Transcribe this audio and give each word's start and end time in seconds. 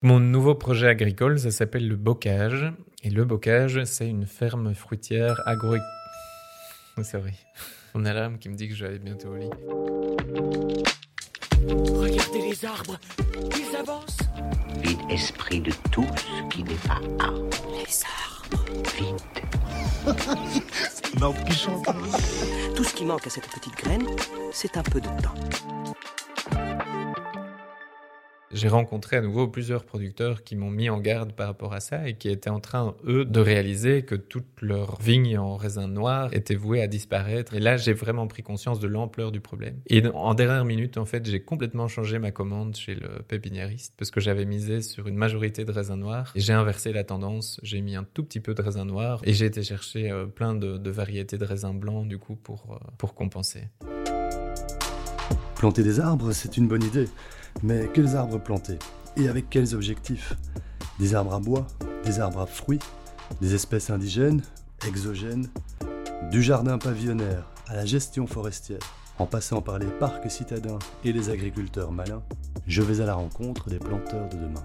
Mon 0.00 0.20
nouveau 0.20 0.54
projet 0.54 0.86
agricole, 0.86 1.40
ça 1.40 1.50
s'appelle 1.50 1.88
le 1.88 1.96
bocage. 1.96 2.72
Et 3.02 3.10
le 3.10 3.24
bocage, 3.24 3.82
c'est 3.82 4.08
une 4.08 4.26
ferme 4.26 4.72
fruitière 4.72 5.42
agro... 5.44 5.74
C'est 7.02 7.18
vrai. 7.18 7.34
Mon 7.94 8.04
alarme 8.04 8.38
qui 8.38 8.48
me 8.48 8.54
dit 8.54 8.68
que 8.68 8.76
je 8.76 8.84
vais 8.84 8.90
aller 8.90 9.00
bientôt 9.00 9.30
au 9.30 9.36
lit. 9.36 9.50
Regardez 11.66 12.48
les 12.48 12.64
arbres, 12.64 12.96
ils 13.56 13.76
avancent. 13.76 14.18
Vide 14.82 15.00
esprit 15.10 15.60
de 15.60 15.72
tout 15.90 16.06
ce 16.16 16.48
qui 16.48 16.62
n'est 16.62 16.74
pas 16.74 17.00
arbre. 17.18 17.50
Les 17.72 18.04
arbres. 18.04 18.64
Qui 21.44 21.52
chante? 21.52 21.88
Tout 22.76 22.84
ce 22.84 22.94
qui 22.94 23.04
manque 23.04 23.26
à 23.26 23.30
cette 23.30 23.48
petite 23.48 23.74
graine, 23.76 24.06
c'est 24.52 24.76
un 24.76 24.82
peu 24.84 25.00
de 25.00 25.08
temps. 25.20 25.34
J'ai 28.50 28.68
rencontré 28.68 29.16
à 29.16 29.20
nouveau 29.20 29.46
plusieurs 29.46 29.84
producteurs 29.84 30.42
qui 30.42 30.56
m'ont 30.56 30.70
mis 30.70 30.88
en 30.88 31.00
garde 31.00 31.32
par 31.32 31.48
rapport 31.48 31.74
à 31.74 31.80
ça 31.80 32.08
et 32.08 32.14
qui 32.14 32.30
étaient 32.30 32.48
en 32.48 32.60
train, 32.60 32.94
eux, 33.06 33.26
de 33.26 33.40
réaliser 33.40 34.02
que 34.02 34.14
toutes 34.14 34.62
leurs 34.62 34.98
vignes 35.02 35.36
en 35.36 35.56
raisin 35.56 35.86
noir 35.86 36.32
étaient 36.32 36.54
vouées 36.54 36.80
à 36.80 36.86
disparaître. 36.86 37.54
Et 37.54 37.60
là, 37.60 37.76
j'ai 37.76 37.92
vraiment 37.92 38.26
pris 38.26 38.42
conscience 38.42 38.80
de 38.80 38.88
l'ampleur 38.88 39.32
du 39.32 39.40
problème. 39.40 39.76
Et 39.86 40.02
en 40.06 40.32
dernière 40.32 40.64
minute, 40.64 40.96
en 40.96 41.04
fait, 41.04 41.28
j'ai 41.28 41.40
complètement 41.40 41.88
changé 41.88 42.18
ma 42.18 42.30
commande 42.30 42.74
chez 42.74 42.94
le 42.94 43.22
pépiniériste 43.22 43.92
parce 43.98 44.10
que 44.10 44.20
j'avais 44.20 44.46
misé 44.46 44.80
sur 44.80 45.08
une 45.08 45.16
majorité 45.16 45.66
de 45.66 45.72
raisins 45.72 45.96
noirs 45.96 46.32
et 46.34 46.40
j'ai 46.40 46.54
inversé 46.54 46.94
la 46.94 47.04
tendance. 47.04 47.60
J'ai 47.62 47.82
mis 47.82 47.96
un 47.96 48.04
tout 48.04 48.24
petit 48.24 48.40
peu 48.40 48.54
de 48.54 48.62
raisin 48.62 48.86
noir 48.86 49.20
et 49.24 49.34
j'ai 49.34 49.44
été 49.44 49.62
chercher 49.62 50.10
euh, 50.10 50.24
plein 50.24 50.54
de, 50.54 50.78
de, 50.78 50.90
variétés 50.90 51.36
de 51.36 51.44
raisins 51.44 51.78
blancs, 51.78 52.08
du 52.08 52.16
coup, 52.16 52.34
pour, 52.34 52.64
euh, 52.72 52.86
pour 52.96 53.14
compenser. 53.14 53.64
Planter 55.56 55.82
des 55.82 56.00
arbres, 56.00 56.32
c'est 56.32 56.56
une 56.56 56.66
bonne 56.66 56.84
idée. 56.84 57.08
Mais 57.62 57.88
quels 57.92 58.16
arbres 58.16 58.38
planter 58.38 58.78
Et 59.16 59.28
avec 59.28 59.50
quels 59.50 59.74
objectifs 59.74 60.36
Des 60.98 61.14
arbres 61.14 61.34
à 61.34 61.40
bois 61.40 61.66
Des 62.04 62.20
arbres 62.20 62.40
à 62.40 62.46
fruits 62.46 62.80
Des 63.40 63.54
espèces 63.54 63.90
indigènes 63.90 64.42
Exogènes 64.86 65.48
Du 66.30 66.42
jardin 66.42 66.78
pavillonnaire 66.78 67.44
à 67.68 67.76
la 67.76 67.84
gestion 67.84 68.26
forestière, 68.26 68.80
en 69.18 69.26
passant 69.26 69.60
par 69.60 69.78
les 69.78 69.86
parcs 69.86 70.30
citadins 70.30 70.78
et 71.04 71.12
les 71.12 71.28
agriculteurs 71.28 71.92
malins, 71.92 72.22
je 72.66 72.82
vais 72.82 73.00
à 73.02 73.06
la 73.06 73.14
rencontre 73.14 73.68
des 73.68 73.78
planteurs 73.78 74.28
de 74.28 74.36
demain. 74.36 74.64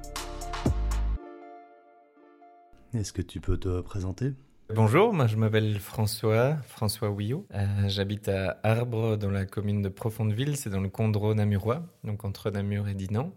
Est-ce 2.94 3.12
que 3.12 3.22
tu 3.22 3.42
peux 3.42 3.58
te 3.58 3.82
présenter? 3.82 4.34
Bonjour, 4.76 5.28
je 5.28 5.38
m'appelle 5.38 5.80
François, 5.80 6.58
François 6.68 7.12
Ouillot. 7.12 7.46
Euh, 7.54 7.66
J'habite 7.90 8.28
à 8.28 8.60
Arbre, 8.64 9.18
dans 9.18 9.30
la 9.30 9.46
commune 9.46 9.84
de 9.84 9.90
Profondeville, 9.90 10.58
c'est 10.58 10.72
dans 10.72 10.82
le 10.82 10.90
Condro 10.90 11.36
namurois, 11.36 11.84
donc 12.04 12.26
entre 12.26 12.50
Namur 12.50 12.88
et 12.88 12.96
Dinan. 12.96 13.32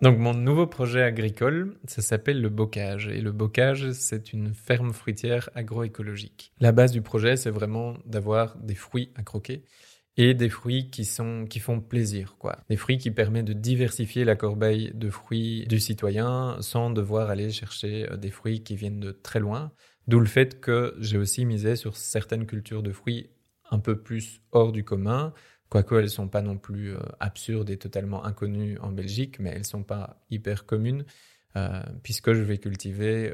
Donc 0.00 0.18
mon 0.18 0.32
nouveau 0.32 0.66
projet 0.66 1.02
agricole, 1.02 1.76
ça 1.86 2.00
s'appelle 2.00 2.40
le 2.40 2.48
bocage. 2.48 3.08
Et 3.08 3.20
le 3.20 3.32
bocage, 3.32 3.92
c'est 3.92 4.32
une 4.32 4.54
ferme 4.54 4.94
fruitière 4.94 5.50
agroécologique. 5.54 6.52
La 6.58 6.72
base 6.72 6.92
du 6.92 7.02
projet, 7.02 7.36
c'est 7.36 7.50
vraiment 7.50 7.98
d'avoir 8.06 8.56
des 8.56 8.74
fruits 8.74 9.10
à 9.14 9.22
croquer 9.22 9.62
et 10.16 10.34
des 10.34 10.48
fruits 10.48 10.90
qui 10.90 11.04
sont 11.04 11.46
qui 11.48 11.58
font 11.58 11.80
plaisir 11.80 12.36
quoi. 12.38 12.58
Des 12.68 12.76
fruits 12.76 12.98
qui 12.98 13.10
permettent 13.10 13.46
de 13.46 13.52
diversifier 13.52 14.24
la 14.24 14.36
corbeille 14.36 14.92
de 14.94 15.10
fruits 15.10 15.66
du 15.66 15.80
citoyen 15.80 16.56
sans 16.60 16.90
devoir 16.90 17.30
aller 17.30 17.50
chercher 17.50 18.10
euh, 18.10 18.16
des 18.16 18.30
fruits 18.30 18.62
qui 18.62 18.76
viennent 18.76 19.00
de 19.00 19.12
très 19.12 19.40
loin. 19.40 19.72
D'où 20.08 20.20
le 20.20 20.26
fait 20.26 20.60
que 20.60 20.94
j'ai 20.98 21.16
aussi 21.16 21.44
misé 21.44 21.76
sur 21.76 21.96
certaines 21.96 22.46
cultures 22.46 22.82
de 22.82 22.92
fruits 22.92 23.30
un 23.70 23.78
peu 23.78 24.02
plus 24.02 24.42
hors 24.50 24.72
du 24.72 24.84
commun, 24.84 25.32
quoique 25.70 25.94
elles 25.94 26.10
sont 26.10 26.28
pas 26.28 26.42
non 26.42 26.58
plus 26.58 26.94
euh, 26.94 27.00
absurdes 27.20 27.70
et 27.70 27.78
totalement 27.78 28.24
inconnues 28.24 28.78
en 28.80 28.92
Belgique, 28.92 29.38
mais 29.38 29.50
elles 29.50 29.64
sont 29.64 29.84
pas 29.84 30.22
hyper 30.30 30.66
communes. 30.66 31.04
Euh, 31.54 31.82
puisque 32.02 32.32
je 32.32 32.40
vais 32.40 32.56
cultiver 32.56 33.30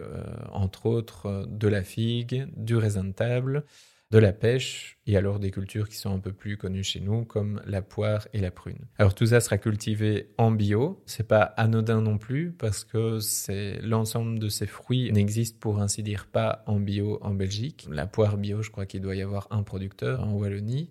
entre 0.50 0.86
autres 0.86 1.46
de 1.48 1.68
la 1.68 1.84
figue, 1.84 2.48
du 2.56 2.74
raisin 2.74 3.04
de 3.04 3.12
table, 3.12 3.64
de 4.10 4.18
la 4.18 4.32
pêche 4.32 4.98
et 5.06 5.16
alors 5.16 5.38
des 5.38 5.50
cultures 5.50 5.88
qui 5.88 5.96
sont 5.96 6.14
un 6.14 6.18
peu 6.18 6.32
plus 6.32 6.56
connues 6.56 6.82
chez 6.82 7.00
nous 7.00 7.24
comme 7.24 7.60
la 7.66 7.82
poire 7.82 8.26
et 8.32 8.40
la 8.40 8.50
prune. 8.50 8.86
Alors 8.98 9.14
tout 9.14 9.26
ça 9.26 9.40
sera 9.40 9.58
cultivé 9.58 10.30
en 10.38 10.50
bio, 10.50 11.02
c'est 11.06 11.28
pas 11.28 11.42
anodin 11.42 12.00
non 12.00 12.16
plus 12.16 12.52
parce 12.52 12.84
que 12.84 13.18
c'est 13.18 13.80
l'ensemble 13.82 14.38
de 14.38 14.48
ces 14.48 14.66
fruits 14.66 15.12
n'existe 15.12 15.60
pour 15.60 15.80
ainsi 15.80 16.02
dire 16.02 16.26
pas 16.26 16.62
en 16.66 16.80
bio 16.80 17.18
en 17.22 17.34
Belgique. 17.34 17.86
La 17.90 18.06
poire 18.06 18.38
bio, 18.38 18.62
je 18.62 18.70
crois 18.70 18.86
qu'il 18.86 19.02
doit 19.02 19.14
y 19.14 19.22
avoir 19.22 19.46
un 19.50 19.62
producteur 19.62 20.24
en 20.24 20.32
Wallonie. 20.32 20.90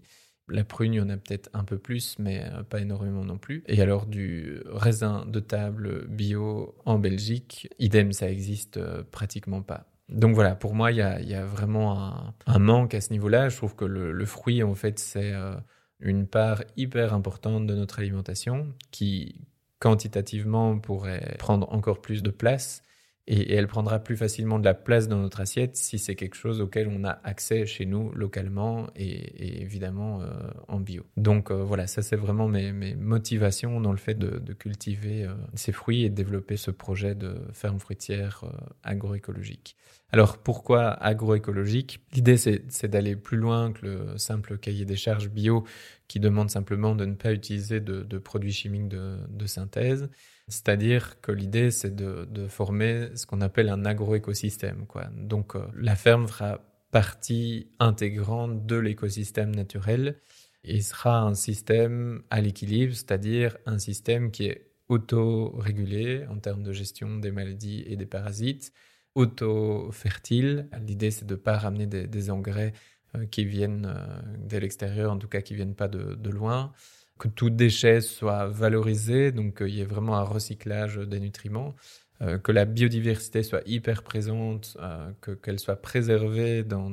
La 0.49 0.63
prune, 0.63 0.93
il 0.93 0.97
y 0.97 1.01
en 1.01 1.09
a 1.09 1.17
peut-être 1.17 1.49
un 1.53 1.65
peu 1.65 1.77
plus, 1.77 2.17
mais 2.19 2.45
pas 2.69 2.79
énormément 2.79 3.25
non 3.25 3.37
plus. 3.37 3.63
Et 3.67 3.81
alors 3.81 4.05
du 4.05 4.61
raisin 4.67 5.25
de 5.25 5.41
table 5.41 6.07
bio 6.07 6.75
en 6.85 6.99
Belgique, 6.99 7.67
idem, 7.79 8.13
ça 8.13 8.29
existe 8.29 8.79
pratiquement 9.11 9.61
pas. 9.61 9.89
Donc 10.09 10.35
voilà, 10.35 10.55
pour 10.55 10.73
moi, 10.73 10.91
il 10.91 10.97
y 10.97 11.01
a, 11.01 11.45
vraiment 11.45 12.33
un, 12.45 12.59
manque 12.59 12.93
à 12.93 13.01
ce 13.01 13.11
niveau-là. 13.11 13.49
Je 13.49 13.57
trouve 13.57 13.75
que 13.75 13.85
le, 13.85 14.11
le 14.11 14.25
fruit, 14.25 14.63
en 14.63 14.73
fait, 14.73 14.99
c'est 14.99 15.33
euh, 15.33 15.53
une 15.99 16.27
part 16.27 16.63
hyper 16.77 17.13
importante 17.13 17.67
de 17.67 17.75
notre 17.75 17.99
alimentation 17.99 18.73
qui, 18.91 19.47
quantitativement, 19.79 20.79
pourrait 20.79 21.35
prendre 21.39 21.71
encore 21.73 22.01
plus 22.01 22.23
de 22.23 22.29
place. 22.29 22.83
Et, 23.27 23.53
elle 23.53 23.67
prendra 23.67 23.99
plus 23.99 24.15
facilement 24.15 24.57
de 24.57 24.65
la 24.65 24.73
place 24.73 25.07
dans 25.07 25.17
notre 25.17 25.41
assiette 25.41 25.75
si 25.75 25.99
c'est 25.99 26.15
quelque 26.15 26.35
chose 26.35 26.61
auquel 26.61 26.87
on 26.87 27.03
a 27.03 27.19
accès 27.23 27.65
chez 27.65 27.85
nous 27.85 28.11
localement 28.13 28.87
et, 28.95 29.61
évidemment 29.61 30.21
euh, 30.21 30.27
en 30.67 30.79
bio. 30.79 31.05
Donc 31.17 31.51
euh, 31.51 31.63
voilà, 31.63 31.87
ça 31.87 32.01
c'est 32.01 32.15
vraiment 32.15 32.47
mes, 32.47 32.71
motivations 32.95 33.81
dans 33.81 33.91
le 33.91 33.97
fait 33.97 34.15
de, 34.15 34.53
cultiver 34.53 35.25
euh, 35.25 35.33
ces 35.55 35.71
fruits 35.71 36.03
et 36.03 36.09
de 36.09 36.15
développer 36.15 36.57
ce 36.57 36.71
projet 36.71 37.15
de 37.15 37.35
ferme 37.53 37.79
fruitière 37.79 38.45
agroécologique. 38.83 39.75
Alors 40.11 40.37
pourquoi 40.37 40.91
agroécologique? 40.91 41.99
L'idée 42.13 42.37
c'est 42.37 42.87
d'aller 42.87 43.15
plus 43.17 43.37
loin 43.37 43.73
que 43.73 43.85
le 43.85 44.17
simple 44.17 44.57
cahier 44.57 44.85
des 44.85 44.95
charges 44.95 45.29
bio 45.29 45.65
qui 46.07 46.21
demande 46.21 46.49
simplement 46.49 46.95
de 46.95 47.05
ne 47.05 47.15
pas 47.15 47.33
utiliser 47.33 47.81
de, 47.81 48.17
produits 48.17 48.53
chimiques 48.53 48.87
de 48.87 49.45
synthèse. 49.45 50.09
C'est-à-dire 50.47 51.19
que 51.19 51.31
l'idée, 51.31 51.71
c'est 51.71 51.95
de, 51.95 52.47
former 52.47 53.09
ce 53.15 53.25
qu'on 53.25 53.41
appelle 53.41 53.69
un 53.69 53.85
agroécosystème. 53.85 54.85
Quoi. 54.87 55.09
Donc 55.13 55.55
euh, 55.55 55.65
la 55.75 55.95
ferme 55.95 56.27
fera 56.27 56.61
partie 56.91 57.67
intégrante 57.79 58.65
de 58.65 58.77
l'écosystème 58.77 59.53
naturel 59.53 60.15
et 60.63 60.81
sera 60.81 61.21
un 61.21 61.33
système 61.33 62.23
à 62.29 62.39
l'équilibre, 62.39 62.93
c'est-à-dire 62.93 63.57
un 63.65 63.77
système 63.77 64.31
qui 64.31 64.45
est 64.45 64.71
auto-régulé 64.87 66.25
en 66.27 66.39
termes 66.39 66.63
de 66.63 66.71
gestion 66.71 67.17
des 67.17 67.31
maladies 67.31 67.83
et 67.85 67.97
des 67.97 68.05
parasites, 68.05 68.71
auto-fertile. 69.15 70.69
L'idée, 70.79 71.11
c'est 71.11 71.25
de 71.25 71.35
ne 71.35 71.39
pas 71.39 71.57
ramener 71.57 71.87
des, 71.87 72.31
engrais 72.31 72.71
euh, 73.15 73.25
qui 73.25 73.43
viennent 73.43 73.93
euh, 73.93 74.37
de 74.47 74.57
l'extérieur, 74.57 75.11
en 75.11 75.17
tout 75.17 75.27
cas 75.27 75.41
qui 75.41 75.55
viennent 75.55 75.75
pas 75.75 75.89
de 75.89 76.29
loin 76.29 76.71
que 77.17 77.27
tout 77.27 77.49
déchet 77.49 78.01
soit 78.01 78.47
valorisé, 78.47 79.31
donc 79.31 79.57
qu'il 79.57 79.75
y 79.75 79.81
ait 79.81 79.85
vraiment 79.85 80.17
un 80.17 80.23
recyclage 80.23 80.97
des 80.97 81.19
nutriments, 81.19 81.75
euh, 82.21 82.37
que 82.39 82.51
la 82.51 82.65
biodiversité 82.65 83.43
soit 83.43 83.61
hyper 83.65 84.03
présente, 84.03 84.75
euh, 84.79 85.11
qu'elle 85.43 85.59
soit 85.59 85.81
préservée 85.81 86.63
dans, 86.63 86.89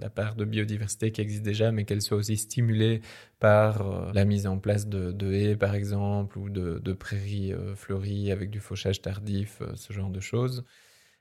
la 0.00 0.10
part 0.10 0.34
de 0.34 0.44
biodiversité 0.44 1.12
qui 1.12 1.20
existe 1.20 1.42
déjà, 1.42 1.72
mais 1.72 1.84
qu'elle 1.84 2.02
soit 2.02 2.16
aussi 2.16 2.36
stimulée 2.36 3.00
par 3.40 3.82
euh, 3.82 4.12
la 4.12 4.24
mise 4.24 4.46
en 4.46 4.58
place 4.58 4.86
de, 4.88 5.32
haies, 5.32 5.56
par 5.56 5.74
exemple, 5.74 6.38
ou 6.38 6.50
de, 6.50 6.92
prairies 6.92 7.52
euh, 7.52 7.74
fleuries 7.74 8.30
avec 8.32 8.50
du 8.50 8.60
fauchage 8.60 9.02
tardif, 9.02 9.58
euh, 9.60 9.72
ce 9.76 9.92
genre 9.92 10.10
de 10.10 10.20
choses. 10.20 10.64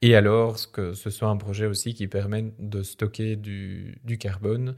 Et 0.02 0.16
alors, 0.16 0.72
que 0.72 0.94
ce 0.94 1.10
soit 1.10 1.30
un 1.30 1.38
projet 1.38 1.66
aussi 1.66 1.94
qui 1.94 2.08
permette 2.08 2.54
de 2.60 2.84
stocker 2.84 3.38
du 3.38 4.18
carbone, 4.20 4.75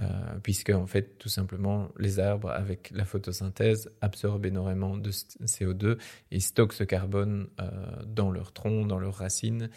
euh, 0.00 0.06
puisque 0.42 0.70
en 0.70 0.86
fait 0.86 1.18
tout 1.18 1.28
simplement 1.28 1.88
les 1.98 2.20
arbres 2.20 2.50
avec 2.50 2.90
la 2.94 3.04
photosynthèse 3.04 3.90
absorbent 4.00 4.46
énormément 4.46 4.96
de 4.96 5.10
CO2 5.10 5.98
et 6.30 6.38
stockent 6.38 6.74
ce 6.74 6.84
carbone 6.84 7.48
euh, 7.58 7.70
dans 8.06 8.30
leurs 8.30 8.52
troncs, 8.52 8.86
dans 8.86 8.98
leurs 8.98 9.16
racines 9.16 9.70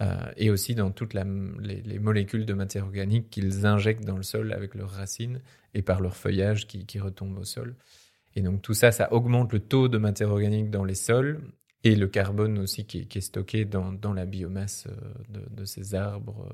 euh, 0.00 0.16
et 0.36 0.50
aussi 0.50 0.74
dans 0.74 0.90
toutes 0.90 1.14
les, 1.14 1.22
les, 1.84 1.98
molécules 2.00 2.44
de 2.44 2.54
matière 2.54 2.86
organique 2.86 3.30
qu'ils 3.30 3.66
injectent 3.66 4.04
dans 4.04 4.16
le 4.16 4.24
sol 4.24 4.52
avec 4.52 4.74
leurs 4.74 4.90
racines 4.90 5.40
et 5.74 5.82
par 5.82 6.00
leur 6.00 6.16
feuillage 6.16 6.66
qui, 6.66 6.98
retombe 6.98 7.38
au 7.38 7.44
sol. 7.44 7.76
Et 8.34 8.42
donc 8.42 8.62
tout 8.62 8.74
ça, 8.74 8.90
ça 8.90 9.12
augmente 9.12 9.52
le 9.52 9.60
taux 9.60 9.86
de 9.86 9.98
matière 9.98 10.30
organique 10.30 10.70
dans 10.70 10.84
les 10.84 10.96
sols 10.96 11.40
et 11.84 11.94
le 11.94 12.08
carbone 12.08 12.58
aussi 12.58 12.84
qui 12.84 13.06
est, 13.14 13.20
stocké 13.20 13.64
dans, 13.64 14.12
la 14.12 14.26
biomasse 14.26 14.88
de 15.28 15.64
ces 15.64 15.94
arbres 15.94 16.48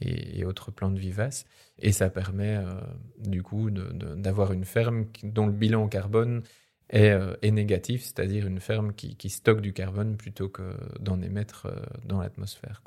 et, 0.00 0.44
autres 0.44 0.70
plantes 0.70 0.98
vivaces. 0.98 1.44
Et 1.78 1.92
ça 1.92 2.10
permet 2.10 2.56
euh, 2.56 2.80
du 3.18 3.42
coup 3.42 3.70
d'avoir 3.70 4.52
une 4.52 4.64
ferme 4.64 5.06
dont 5.22 5.46
le 5.46 5.52
bilan 5.52 5.88
carbone 5.88 6.42
est, 6.90 7.10
euh, 7.10 7.34
négatif, 7.42 8.02
c'est-à-dire 8.02 8.46
une 8.46 8.60
ferme 8.60 8.92
qui, 8.92 9.30
stocke 9.30 9.60
du 9.60 9.72
carbone 9.72 10.16
plutôt 10.16 10.48
que 10.48 10.74
d'en 11.00 11.20
émettre 11.22 11.66
euh, 11.66 11.80
dans 12.04 12.20
l'atmosphère. 12.20 12.82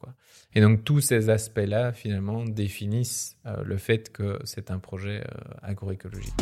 Et 0.54 0.62
donc 0.62 0.84
tous 0.84 1.02
ces 1.02 1.30
aspects-là, 1.30 1.94
finalement, 1.94 2.44
définissent 2.44 3.38
le 3.63 3.78
fait 3.78 4.12
que 4.12 4.40
c'est 4.44 4.72
un 4.72 4.80
projet 4.80 5.24
agroécologique. 5.62 6.34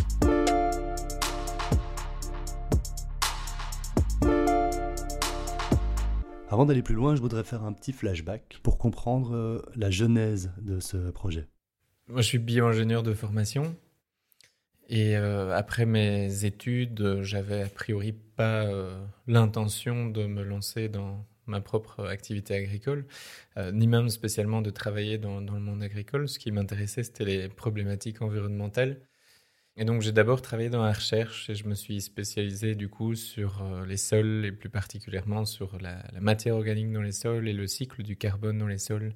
Avant 6.53 6.67
d'aller 6.67 6.83
plus 6.83 6.93
loin, 6.93 7.15
je 7.15 7.19
voudrais 7.19 7.43
faire 7.43 7.63
un 7.63 7.73
petit 7.73 7.91
flashback 7.91 8.59
pour 8.61 8.77
comprendre 8.77 9.35
euh, 9.35 9.59
la 9.75 9.89
genèse 9.89 10.51
de 10.61 10.79
ce 10.79 11.09
projet. 11.09 11.47
Moi, 12.07 12.21
je 12.21 12.27
suis 12.27 12.37
bio-ingénieur 12.37 13.01
de 13.01 13.15
formation. 13.15 13.75
Et 14.87 15.17
euh, 15.17 15.51
après 15.57 15.87
mes 15.87 16.45
études, 16.45 17.21
j'avais 17.23 17.63
a 17.63 17.69
priori 17.69 18.11
pas 18.11 18.65
euh, 18.65 19.03
l'intention 19.25 20.05
de 20.05 20.27
me 20.27 20.43
lancer 20.43 20.89
dans 20.89 21.25
ma 21.47 21.59
propre 21.59 22.05
activité 22.05 22.53
agricole, 22.53 23.07
ni 23.73 23.87
même 23.87 24.09
spécialement 24.09 24.61
de 24.61 24.69
travailler 24.69 25.17
dans 25.17 25.39
le 25.39 25.59
monde 25.59 25.81
agricole. 25.81 26.29
Ce 26.29 26.37
qui 26.37 26.51
m'intéressait, 26.51 27.01
c'était 27.01 27.25
les 27.25 27.49
problématiques 27.49 28.21
environnementales. 28.21 29.01
Et 29.75 29.85
donc 29.85 30.01
j'ai 30.01 30.11
d'abord 30.11 30.41
travaillé 30.41 30.69
dans 30.69 30.83
la 30.83 30.93
recherche 30.93 31.49
et 31.49 31.55
je 31.55 31.67
me 31.67 31.73
suis 31.73 31.99
spécialisé 31.99 32.75
du 32.75 32.89
coup 32.89 33.15
sur 33.15 33.63
euh, 33.63 33.85
les 33.85 33.97
sols 33.97 34.45
et 34.45 34.51
plus 34.51 34.69
particulièrement 34.69 35.45
sur 35.45 35.79
la, 35.79 36.03
matière 36.21 36.55
organique 36.55 36.91
dans 36.91 37.01
les 37.01 37.11
sols 37.11 37.47
et 37.47 37.53
le 37.53 37.65
cycle 37.65 38.03
du 38.03 38.15
carbone 38.15 38.59
dans 38.59 38.67
les 38.67 38.77
sols. 38.77 39.15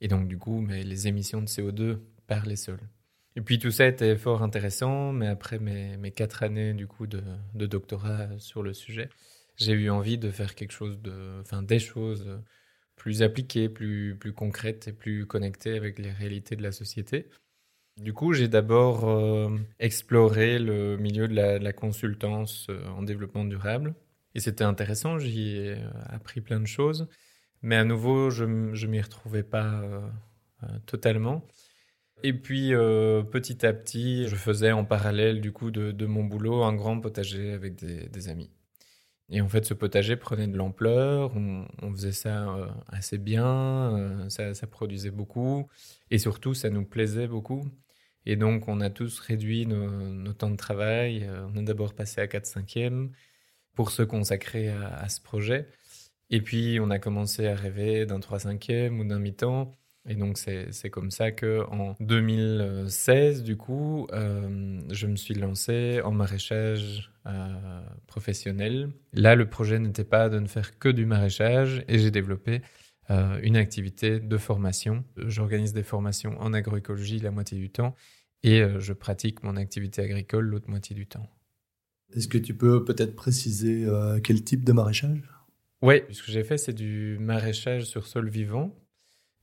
Et 0.00 0.06
donc 0.06 0.28
du 0.28 0.38
coup 0.38 0.60
mais 0.60 0.84
les 0.84 1.08
émissions 1.08 1.42
de 1.42 1.48
CO2 1.48 1.98
par 2.28 2.46
les 2.46 2.54
sols. 2.54 2.88
Et 3.34 3.40
puis 3.40 3.58
tout 3.58 3.72
ça 3.72 3.86
était 3.86 4.16
fort 4.16 4.42
intéressant, 4.42 5.12
mais 5.12 5.26
après 5.26 5.58
mes, 5.58 5.96
mes 5.96 6.12
quatre 6.12 6.44
années 6.44 6.74
du 6.74 6.86
coup 6.86 7.08
de, 7.08 7.22
de, 7.54 7.66
doctorat 7.66 8.28
sur 8.38 8.62
le 8.62 8.74
sujet, 8.74 9.08
j'ai 9.56 9.72
eu 9.72 9.90
envie 9.90 10.18
de 10.18 10.30
faire 10.30 10.54
quelque 10.54 10.72
chose 10.72 11.00
de, 11.00 11.40
enfin 11.40 11.62
des 11.62 11.80
choses 11.80 12.40
plus 12.94 13.22
appliquées, 13.22 13.68
plus, 13.68 14.16
plus 14.18 14.32
concrètes 14.32 14.88
et 14.88 14.92
plus 14.92 15.26
connectées 15.26 15.76
avec 15.76 15.98
les 15.98 16.12
réalités 16.12 16.56
de 16.56 16.62
la 16.62 16.72
société. 16.72 17.28
Du 17.98 18.12
coup, 18.12 18.32
j'ai 18.32 18.46
d'abord 18.46 19.08
euh, 19.08 19.48
exploré 19.80 20.60
le 20.60 20.96
milieu 20.96 21.26
de 21.26 21.34
la, 21.34 21.72
consultance 21.72 22.68
euh, 22.70 22.86
en 22.90 23.02
développement 23.02 23.44
durable. 23.44 23.94
Et 24.36 24.40
c'était 24.40 24.62
intéressant, 24.64 25.18
j'y 25.18 25.56
ai 25.56 25.70
euh, 25.72 25.88
appris 26.08 26.40
plein 26.40 26.60
de 26.60 26.66
choses. 26.66 27.08
Mais 27.62 27.74
à 27.74 27.84
nouveau, 27.84 28.30
je 28.30 28.44
ne 28.44 28.86
m'y 28.86 29.00
retrouvais 29.00 29.42
pas 29.42 29.82
totalement. 30.86 31.44
Et 32.22 32.32
puis, 32.32 32.70
petit 32.70 33.66
à 33.66 33.72
petit, 33.72 34.28
je 34.28 34.36
faisais 34.36 34.70
en 34.70 34.84
parallèle 34.84 35.40
du 35.40 35.50
coup 35.50 35.72
de, 35.72 36.06
mon 36.06 36.22
boulot 36.22 36.62
un 36.62 36.72
grand 36.72 37.00
potager 37.00 37.50
avec 37.52 37.74
des, 37.74 38.28
amis. 38.28 38.48
Et 39.28 39.40
en 39.40 39.48
fait, 39.48 39.64
ce 39.64 39.74
potager 39.74 40.14
prenait 40.14 40.46
de 40.46 40.56
l'ampleur, 40.56 41.32
on, 41.34 41.92
faisait 41.92 42.12
ça 42.12 42.54
assez 42.86 43.18
bien, 43.18 44.28
ça, 44.28 44.54
ça, 44.54 44.68
produisait 44.68 45.10
beaucoup, 45.10 45.68
et 46.12 46.18
surtout, 46.18 46.54
ça 46.54 46.70
nous 46.70 46.84
plaisait 46.84 47.26
beaucoup. 47.26 47.64
Et 48.26 48.36
donc, 48.36 48.68
on 48.68 48.80
a 48.80 48.90
tous 48.90 49.20
réduit 49.20 49.66
nos, 49.66 50.32
temps 50.32 50.50
de 50.50 50.56
travail. 50.56 51.24
Euh, 51.24 51.46
on 51.52 51.56
est 51.56 51.64
d'abord 51.64 51.94
passé 51.94 52.20
à 52.20 52.26
4-5e 52.26 53.10
pour 53.74 53.90
se 53.90 54.02
consacrer 54.02 54.68
à, 54.68 55.08
ce 55.08 55.20
projet. 55.20 55.68
Et 56.30 56.42
puis, 56.42 56.78
on 56.80 56.90
a 56.90 56.98
commencé 56.98 57.46
à 57.46 57.54
rêver 57.54 58.06
d'un 58.06 58.18
3-5e 58.18 58.98
ou 58.98 59.04
d'un 59.04 59.18
mi-temps. 59.18 59.72
Et 60.08 60.14
donc, 60.14 60.38
c'est 60.38 60.90
comme 60.90 61.10
ça 61.10 61.32
que 61.32 61.64
en 61.70 61.94
2016, 62.00 63.42
du 63.42 63.56
coup, 63.56 64.06
euh, 64.12 64.80
je 64.90 65.06
me 65.06 65.16
suis 65.16 65.34
lancé 65.34 66.00
en 66.02 66.12
maraîchage 66.12 67.12
euh, 67.26 67.82
professionnel. 68.06 68.90
Là, 69.12 69.34
le 69.34 69.48
projet 69.48 69.78
n'était 69.78 70.04
pas 70.04 70.30
de 70.30 70.38
ne 70.38 70.46
faire 70.46 70.78
que 70.78 70.88
du 70.88 71.04
maraîchage 71.04 71.84
et 71.88 71.98
j'ai 71.98 72.10
développé 72.10 72.62
une 73.08 73.56
activité 73.56 74.20
de 74.20 74.36
formation. 74.36 75.04
J'organise 75.16 75.72
des 75.72 75.82
formations 75.82 76.38
en 76.40 76.52
agroécologie 76.52 77.18
la 77.20 77.30
moitié 77.30 77.58
du 77.58 77.70
temps 77.70 77.94
et 78.42 78.60
euh, 78.60 78.80
je 78.80 78.92
pratique 78.92 79.42
mon 79.42 79.56
activité 79.56 80.02
agricole 80.02 80.46
l'autre 80.46 80.68
moitié 80.68 80.94
du 80.94 81.06
temps. 81.06 81.28
Est-ce 82.14 82.28
que 82.28 82.38
tu 82.38 82.54
peux 82.54 82.84
peut-être 82.84 83.14
préciser 83.16 83.84
euh, 83.84 84.20
quel 84.22 84.42
type 84.42 84.64
de 84.64 84.72
maraîchage? 84.72 85.22
Oui, 85.82 86.02
ce 86.10 86.22
que 86.22 86.32
j'ai 86.32 86.44
fait, 86.44 86.58
c'est 86.58 86.72
du 86.72 87.18
maraîchage 87.20 87.84
sur 87.84 88.06
sol 88.06 88.28
vivant 88.28 88.74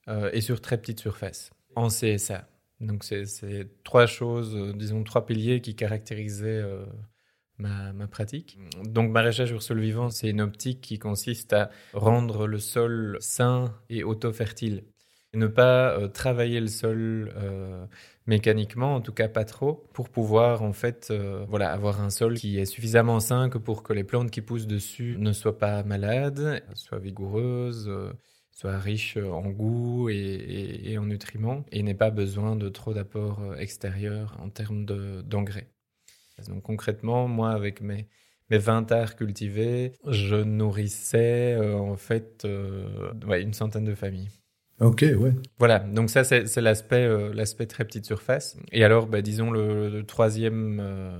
euh, 0.07 0.29
et 0.33 0.41
sur 0.41 0.61
très 0.61 0.79
petite 0.79 0.99
surface, 0.99 1.51
en 1.75 1.87
CSA. 1.87 2.49
Donc, 2.81 3.03
c'est 3.03 3.83
trois 3.83 4.05
choses, 4.05 4.75
disons 4.75 5.03
trois 5.03 5.25
piliers 5.25 5.61
qui 5.61 5.75
caractérisaient 5.75 6.61
ma, 7.57 8.07
pratique. 8.07 8.57
Donc, 8.83 9.11
maraîchage 9.11 9.49
sur 9.49 9.63
sol 9.63 9.79
vivant, 9.79 10.09
c'est 10.09 10.29
une 10.29 10.41
optique 10.41 10.81
qui 10.81 10.99
consiste 10.99 11.53
à 11.53 11.69
rendre 11.93 12.47
le 12.47 12.59
sol 12.59 13.17
sain 13.19 13.73
et 13.89 14.03
auto-fertile. 14.03 14.83
Ne 15.33 15.47
pas 15.47 16.07
travailler 16.13 16.61
le 16.61 16.67
sol 16.67 17.33
mécaniquement, 18.27 18.95
en 18.95 19.01
tout 19.01 19.13
cas 19.13 19.27
pas 19.27 19.45
trop, 19.45 19.87
pour 19.93 20.09
pouvoir 20.09 20.63
en 20.63 20.73
fait 20.73 21.09
euh, 21.11 21.45
voilà 21.47 21.71
avoir 21.71 22.01
un 22.01 22.09
sol 22.09 22.35
qui 22.37 22.59
est 22.59 22.65
suffisamment 22.65 23.19
sain 23.19 23.49
que 23.49 23.57
pour 23.57 23.83
que 23.83 23.93
les 23.93 24.03
plantes 24.03 24.31
qui 24.31 24.41
poussent 24.41 24.67
dessus 24.67 25.15
ne 25.19 25.31
soient 25.31 25.57
pas 25.57 25.83
malades, 25.83 26.63
soient 26.73 26.99
vigoureuses, 26.99 27.87
euh, 27.87 28.13
soient 28.51 28.79
riches 28.79 29.17
en 29.17 29.49
goût 29.49 30.09
et, 30.09 30.97
en 30.97 31.05
nutriments 31.05 31.65
et 31.71 31.83
n'aient 31.83 31.93
pas 31.93 32.09
besoin 32.11 32.55
de 32.55 32.69
trop 32.69 32.93
d'apports 32.93 33.41
euh, 33.41 33.55
extérieurs 33.57 34.37
en 34.41 34.49
termes 34.49 34.85
d'engrais. 34.85 35.74
Donc 36.47 36.63
concrètement, 36.63 37.27
moi 37.27 37.51
avec 37.51 37.81
mes 37.81 38.07
mes 38.51 38.59
20 38.59 38.91
arts 38.91 39.15
cultivés, 39.15 39.93
je 40.07 40.35
nourrissais 40.35 41.57
en 41.57 41.95
fait 41.95 42.45
une 42.45 43.53
centaine 43.53 43.85
de 43.85 43.95
familles. 43.95 44.29
Ok, 44.81 45.05
ouais. 45.17 45.33
Voilà, 45.57 45.79
donc 45.79 46.09
ça 46.09 46.25
c'est 46.25 46.57
l'aspect 46.57 47.05
euh, 47.05 47.33
l'aspect 47.33 47.65
très 47.65 47.85
petite 47.85 48.05
surface. 48.05 48.57
Et 48.73 48.83
alors, 48.83 49.07
bah, 49.07 49.21
disons 49.21 49.49
le, 49.49 50.03
troisième 50.03 50.79
euh, 50.81 51.17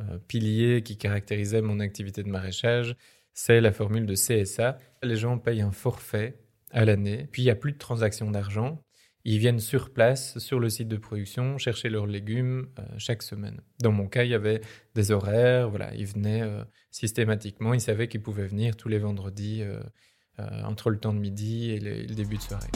euh, 0.00 0.18
pilier 0.28 0.82
qui 0.82 0.96
caractérisait 0.96 1.60
mon 1.60 1.80
activité 1.80 2.22
de 2.22 2.28
maraîchage, 2.28 2.96
c'est 3.32 3.60
la 3.60 3.72
formule 3.72 4.06
de 4.06 4.14
CSA. 4.14 4.78
Les 5.02 5.16
gens 5.16 5.38
payent 5.38 5.62
un 5.62 5.72
forfait 5.72 6.38
à 6.70 6.84
l'année, 6.84 7.26
puis 7.32 7.42
il 7.42 7.46
n'y 7.46 7.50
a 7.50 7.56
plus 7.56 7.72
de 7.72 7.78
transactions 7.78 8.30
d'argent. 8.30 8.80
Ils 9.26 9.38
viennent 9.38 9.58
sur 9.58 9.90
place, 9.90 10.38
sur 10.38 10.60
le 10.60 10.68
site 10.68 10.88
de 10.88 10.98
production, 10.98 11.56
chercher 11.56 11.88
leurs 11.88 12.06
légumes 12.06 12.68
chaque 12.98 13.22
semaine. 13.22 13.60
Dans 13.80 13.92
mon 13.92 14.06
cas, 14.06 14.24
il 14.24 14.30
y 14.30 14.34
avait 14.34 14.60
des 14.94 15.12
horaires, 15.12 15.70
voilà, 15.70 15.94
ils 15.94 16.06
venaient 16.06 16.42
systématiquement, 16.90 17.72
ils 17.72 17.80
savaient 17.80 18.06
qu'ils 18.06 18.22
pouvaient 18.22 18.46
venir 18.46 18.76
tous 18.76 18.88
les 18.88 18.98
vendredis 18.98 19.62
euh, 20.40 20.62
entre 20.64 20.90
le 20.90 20.98
temps 20.98 21.14
de 21.14 21.20
midi 21.20 21.70
et 21.70 21.78
le, 21.78 22.12
début 22.12 22.36
de 22.36 22.42
soirée. 22.42 22.66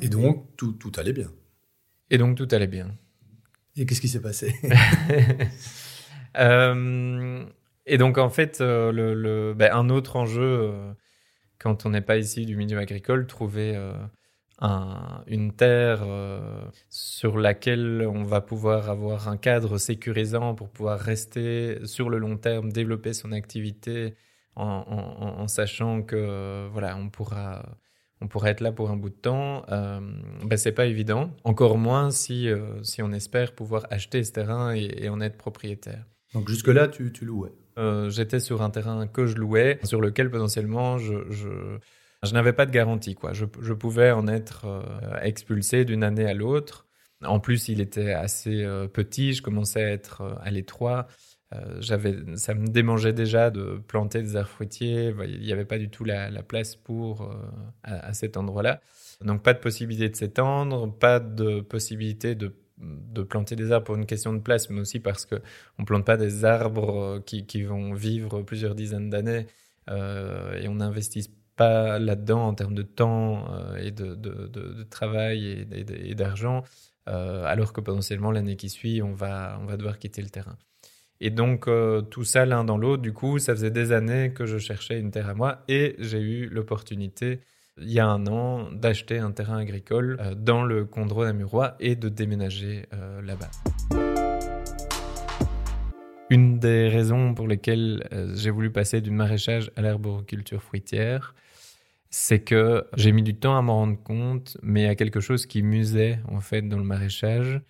Et 0.00 0.08
donc, 0.08 0.56
tout, 0.56 0.72
tout 0.74 0.92
allait 0.96 1.12
bien. 1.12 1.32
Et 2.08 2.18
donc, 2.18 2.36
tout 2.36 2.46
allait 2.52 2.68
bien. 2.68 2.96
Et 3.76 3.84
qu'est-ce 3.84 4.00
qui 4.00 4.08
s'est 4.08 4.22
passé? 4.22 4.54
Euh, 6.38 7.44
Et 7.86 7.98
donc, 7.98 8.18
en 8.18 8.30
fait, 8.30 8.60
euh, 8.60 9.54
ben, 9.54 9.72
un 9.72 9.88
autre 9.88 10.16
enjeu, 10.16 10.72
quand 11.58 11.86
on 11.86 11.90
n'est 11.90 12.00
pas 12.00 12.18
ici 12.18 12.46
du 12.46 12.56
milieu 12.56 12.78
agricole, 12.78 13.26
trouver 13.26 13.76
une 15.26 15.52
terre 15.52 16.02
euh, 16.02 16.62
sur 16.88 17.38
laquelle 17.38 18.06
on 18.06 18.24
va 18.24 18.40
pouvoir 18.40 18.90
avoir 18.90 19.28
un 19.28 19.36
cadre 19.36 19.78
sécurisant 19.78 20.54
pour 20.54 20.68
pouvoir 20.68 20.98
rester 21.00 21.78
sur 21.86 22.10
le 22.10 22.18
long 22.18 22.36
terme, 22.36 22.70
développer 22.70 23.12
son 23.14 23.32
activité 23.32 24.14
en, 24.56 25.48
sachant 25.48 26.02
que 26.02 26.16
euh, 26.16 26.68
voilà, 26.70 26.96
on 26.96 27.08
pourra 27.08 27.62
on 28.20 28.28
pourrait 28.28 28.50
être 28.50 28.60
là 28.60 28.70
pour 28.70 28.90
un 28.90 28.96
bout 28.96 29.08
de 29.08 29.14
temps, 29.14 29.64
euh, 29.70 29.98
ben 30.44 30.56
c'est 30.58 30.72
pas 30.72 30.84
évident. 30.84 31.30
Encore 31.44 31.78
moins 31.78 32.10
si, 32.10 32.50
euh, 32.50 32.82
si 32.82 33.02
on 33.02 33.12
espère 33.12 33.54
pouvoir 33.54 33.86
acheter 33.88 34.22
ce 34.24 34.32
terrain 34.32 34.74
et, 34.74 35.08
en 35.08 35.22
être 35.22 35.38
propriétaire. 35.38 36.04
Donc 36.34 36.46
jusque-là, 36.48 36.88
tu, 36.88 37.12
tu 37.12 37.24
louais? 37.24 37.52
J'étais 38.08 38.40
sur 38.40 38.62
un 38.62 38.70
terrain 38.70 39.06
que 39.06 39.26
je 39.26 39.36
louais, 39.36 39.78
sur 39.84 40.00
lequel 40.00 40.30
potentiellement 40.30 40.98
je, 40.98 41.14
n'avais 42.32 42.52
pas 42.52 42.66
de 42.66 42.70
garantie. 42.70 43.16
Je, 43.32 43.72
pouvais 43.72 44.10
en 44.10 44.26
être 44.28 44.66
euh, 44.66 45.20
expulsé 45.22 45.84
d'une 45.84 46.04
année 46.04 46.26
à 46.26 46.34
l'autre. 46.34 46.86
En 47.24 47.38
plus, 47.38 47.68
il 47.68 47.80
était 47.80 48.12
assez 48.12 48.64
euh, 48.64 48.86
petit, 48.88 49.34
je 49.34 49.42
commençais 49.42 49.82
à 49.84 49.90
être 49.90 50.22
euh, 50.22 50.34
à 50.40 50.50
l'étroit. 50.50 51.06
ça 51.80 51.96
me 52.54 52.66
démangeait 52.68 53.12
déjà 53.12 53.50
de 53.50 53.82
planter 53.86 54.22
des 54.22 54.36
arbres 54.36 54.48
fruitiers. 54.48 55.14
Il 55.26 55.40
n'y 55.40 55.52
avait 55.52 55.64
pas 55.64 55.78
du 55.78 55.90
tout 55.90 56.04
la, 56.04 56.30
place 56.42 56.76
pour 56.76 57.34
à, 57.82 58.12
cet 58.14 58.36
endroit-là. 58.36 58.80
Donc, 59.22 59.42
pas 59.42 59.52
de 59.52 59.58
possibilité 59.58 60.08
de 60.08 60.16
s'étendre, 60.16 60.92
pas 60.96 61.20
de 61.20 61.60
possibilité 61.60 62.34
de, 62.34 62.54
de 62.80 63.22
planter 63.22 63.56
des 63.56 63.72
arbres 63.72 63.86
pour 63.86 63.96
une 63.96 64.06
question 64.06 64.32
de 64.32 64.40
place, 64.40 64.70
mais 64.70 64.80
aussi 64.80 65.00
parce 65.00 65.26
que 65.26 65.36
on 65.78 65.84
plante 65.84 66.04
pas 66.04 66.16
des 66.16 66.44
arbres 66.44 67.20
qui, 67.26 67.46
qui 67.46 67.62
vont 67.62 67.92
vivre 67.94 68.42
plusieurs 68.42 68.74
dizaines 68.74 69.10
d'années 69.10 69.46
et 69.88 70.68
on 70.68 70.76
n'investit 70.76 71.30
pas 71.60 71.98
là-dedans 71.98 72.46
en 72.46 72.54
termes 72.54 72.74
de 72.74 72.80
temps 72.80 73.44
euh, 73.52 73.76
et 73.76 73.90
de, 73.90 74.82
travail 74.84 75.66
et, 75.70 76.14
d'argent, 76.14 76.64
euh, 77.06 77.44
alors 77.44 77.74
que 77.74 77.82
potentiellement 77.82 78.30
l'année 78.30 78.56
qui 78.56 78.70
suit, 78.70 79.02
on 79.02 79.12
va, 79.12 79.58
on 79.60 79.66
va 79.66 79.76
devoir 79.76 79.98
quitter 79.98 80.22
le 80.22 80.30
terrain. 80.30 80.56
Et 81.20 81.28
donc 81.28 81.68
euh, 81.68 82.00
tout 82.00 82.24
ça 82.24 82.46
l'un 82.46 82.64
dans 82.64 82.78
l'autre, 82.78 83.02
du 83.02 83.12
coup, 83.12 83.38
ça 83.38 83.54
faisait 83.54 83.70
des 83.70 83.92
années 83.92 84.32
que 84.32 84.46
je 84.46 84.56
cherchais 84.56 84.98
une 84.98 85.10
terre 85.10 85.28
à 85.28 85.34
moi 85.34 85.62
et 85.68 85.96
j'ai 85.98 86.20
eu 86.20 86.48
l'opportunité 86.48 87.40
il 87.78 87.90
y 87.90 88.00
a 88.00 88.06
un 88.06 88.26
an 88.26 88.70
d'acheter 88.72 89.18
un 89.18 89.32
terrain 89.32 89.58
agricole 89.58 90.18
dans 90.36 90.64
le 90.64 90.84
Condro 90.84 91.24
namurois 91.24 91.76
et 91.80 91.96
de 91.96 92.08
déménager 92.08 92.86
là-bas. 93.22 93.50
Une 96.30 96.60
des 96.60 96.88
raisons 96.88 97.34
pour 97.34 97.48
lesquelles 97.48 98.06
euh, 98.12 98.32
j'ai 98.36 98.50
voulu 98.50 98.70
passer 98.70 99.00
du 99.00 99.10
maraîchage 99.10 99.72
à 99.74 99.82
l'arboriculture 99.82 100.62
fruitière, 100.62 101.34
c'est 102.08 102.38
que 102.38 102.86
j'ai 102.96 103.10
mis 103.10 103.24
du 103.24 103.34
temps 103.34 103.58
à 103.58 103.62
m'en 103.62 103.74
rendre 103.74 104.00
compte, 104.00 104.56
mais 104.62 104.82
il 104.82 104.84
y 104.84 104.88
a 104.88 104.94
quelque 104.94 105.18
chose 105.18 105.46
qui 105.46 105.62
musait 105.64 106.20
en 106.28 106.38
fait 106.38 106.62
dans 106.62 106.78
le 106.78 106.84
maraîchage, 106.84 107.60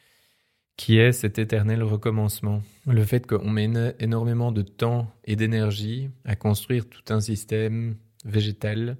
qui 0.76 0.98
est 0.98 1.12
cet 1.12 1.38
éternel 1.38 1.82
recommencement. 1.82 2.62
Le 2.86 3.02
fait 3.04 3.26
qu'on 3.26 3.48
met 3.48 3.70
énormément 3.98 4.52
de 4.52 4.62
temps 4.62 5.10
et 5.24 5.36
d'énergie 5.36 6.10
à 6.26 6.36
construire 6.36 6.86
tout 6.86 7.14
un 7.14 7.20
système 7.20 7.96
végétal 8.26 8.98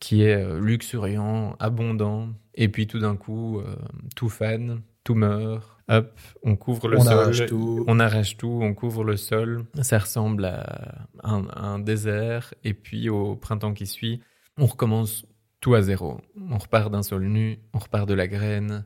qui 0.00 0.22
est 0.22 0.42
euh, 0.42 0.60
luxuriant, 0.60 1.56
abondant, 1.58 2.28
et 2.54 2.68
puis 2.68 2.86
tout 2.86 2.98
d'un 2.98 3.16
coup, 3.16 3.60
euh, 3.60 3.76
tout 4.16 4.28
fan, 4.28 4.82
tout 5.04 5.14
meurt, 5.14 5.78
hop, 5.88 6.18
on 6.42 6.56
couvre 6.56 6.88
le 6.88 6.98
On 6.98 7.02
sol, 7.04 7.12
arrache 7.12 7.46
tout. 7.46 7.84
on 7.86 8.00
arrache 8.00 8.36
tout, 8.36 8.60
on 8.62 8.74
couvre 8.74 9.04
le 9.04 9.16
sol, 9.16 9.64
ça 9.82 9.98
ressemble 9.98 10.44
à 10.44 11.06
un, 11.22 11.46
un 11.54 11.78
désert, 11.78 12.54
et 12.64 12.74
puis 12.74 13.08
au 13.08 13.36
printemps 13.36 13.74
qui 13.74 13.86
suit, 13.86 14.20
on 14.56 14.66
recommence 14.66 15.26
tout 15.60 15.74
à 15.74 15.82
zéro. 15.82 16.20
On 16.50 16.58
repart 16.58 16.90
d'un 16.90 17.02
sol 17.02 17.24
nu, 17.24 17.58
on 17.72 17.78
repart 17.78 18.08
de 18.08 18.14
la 18.14 18.28
graine, 18.28 18.84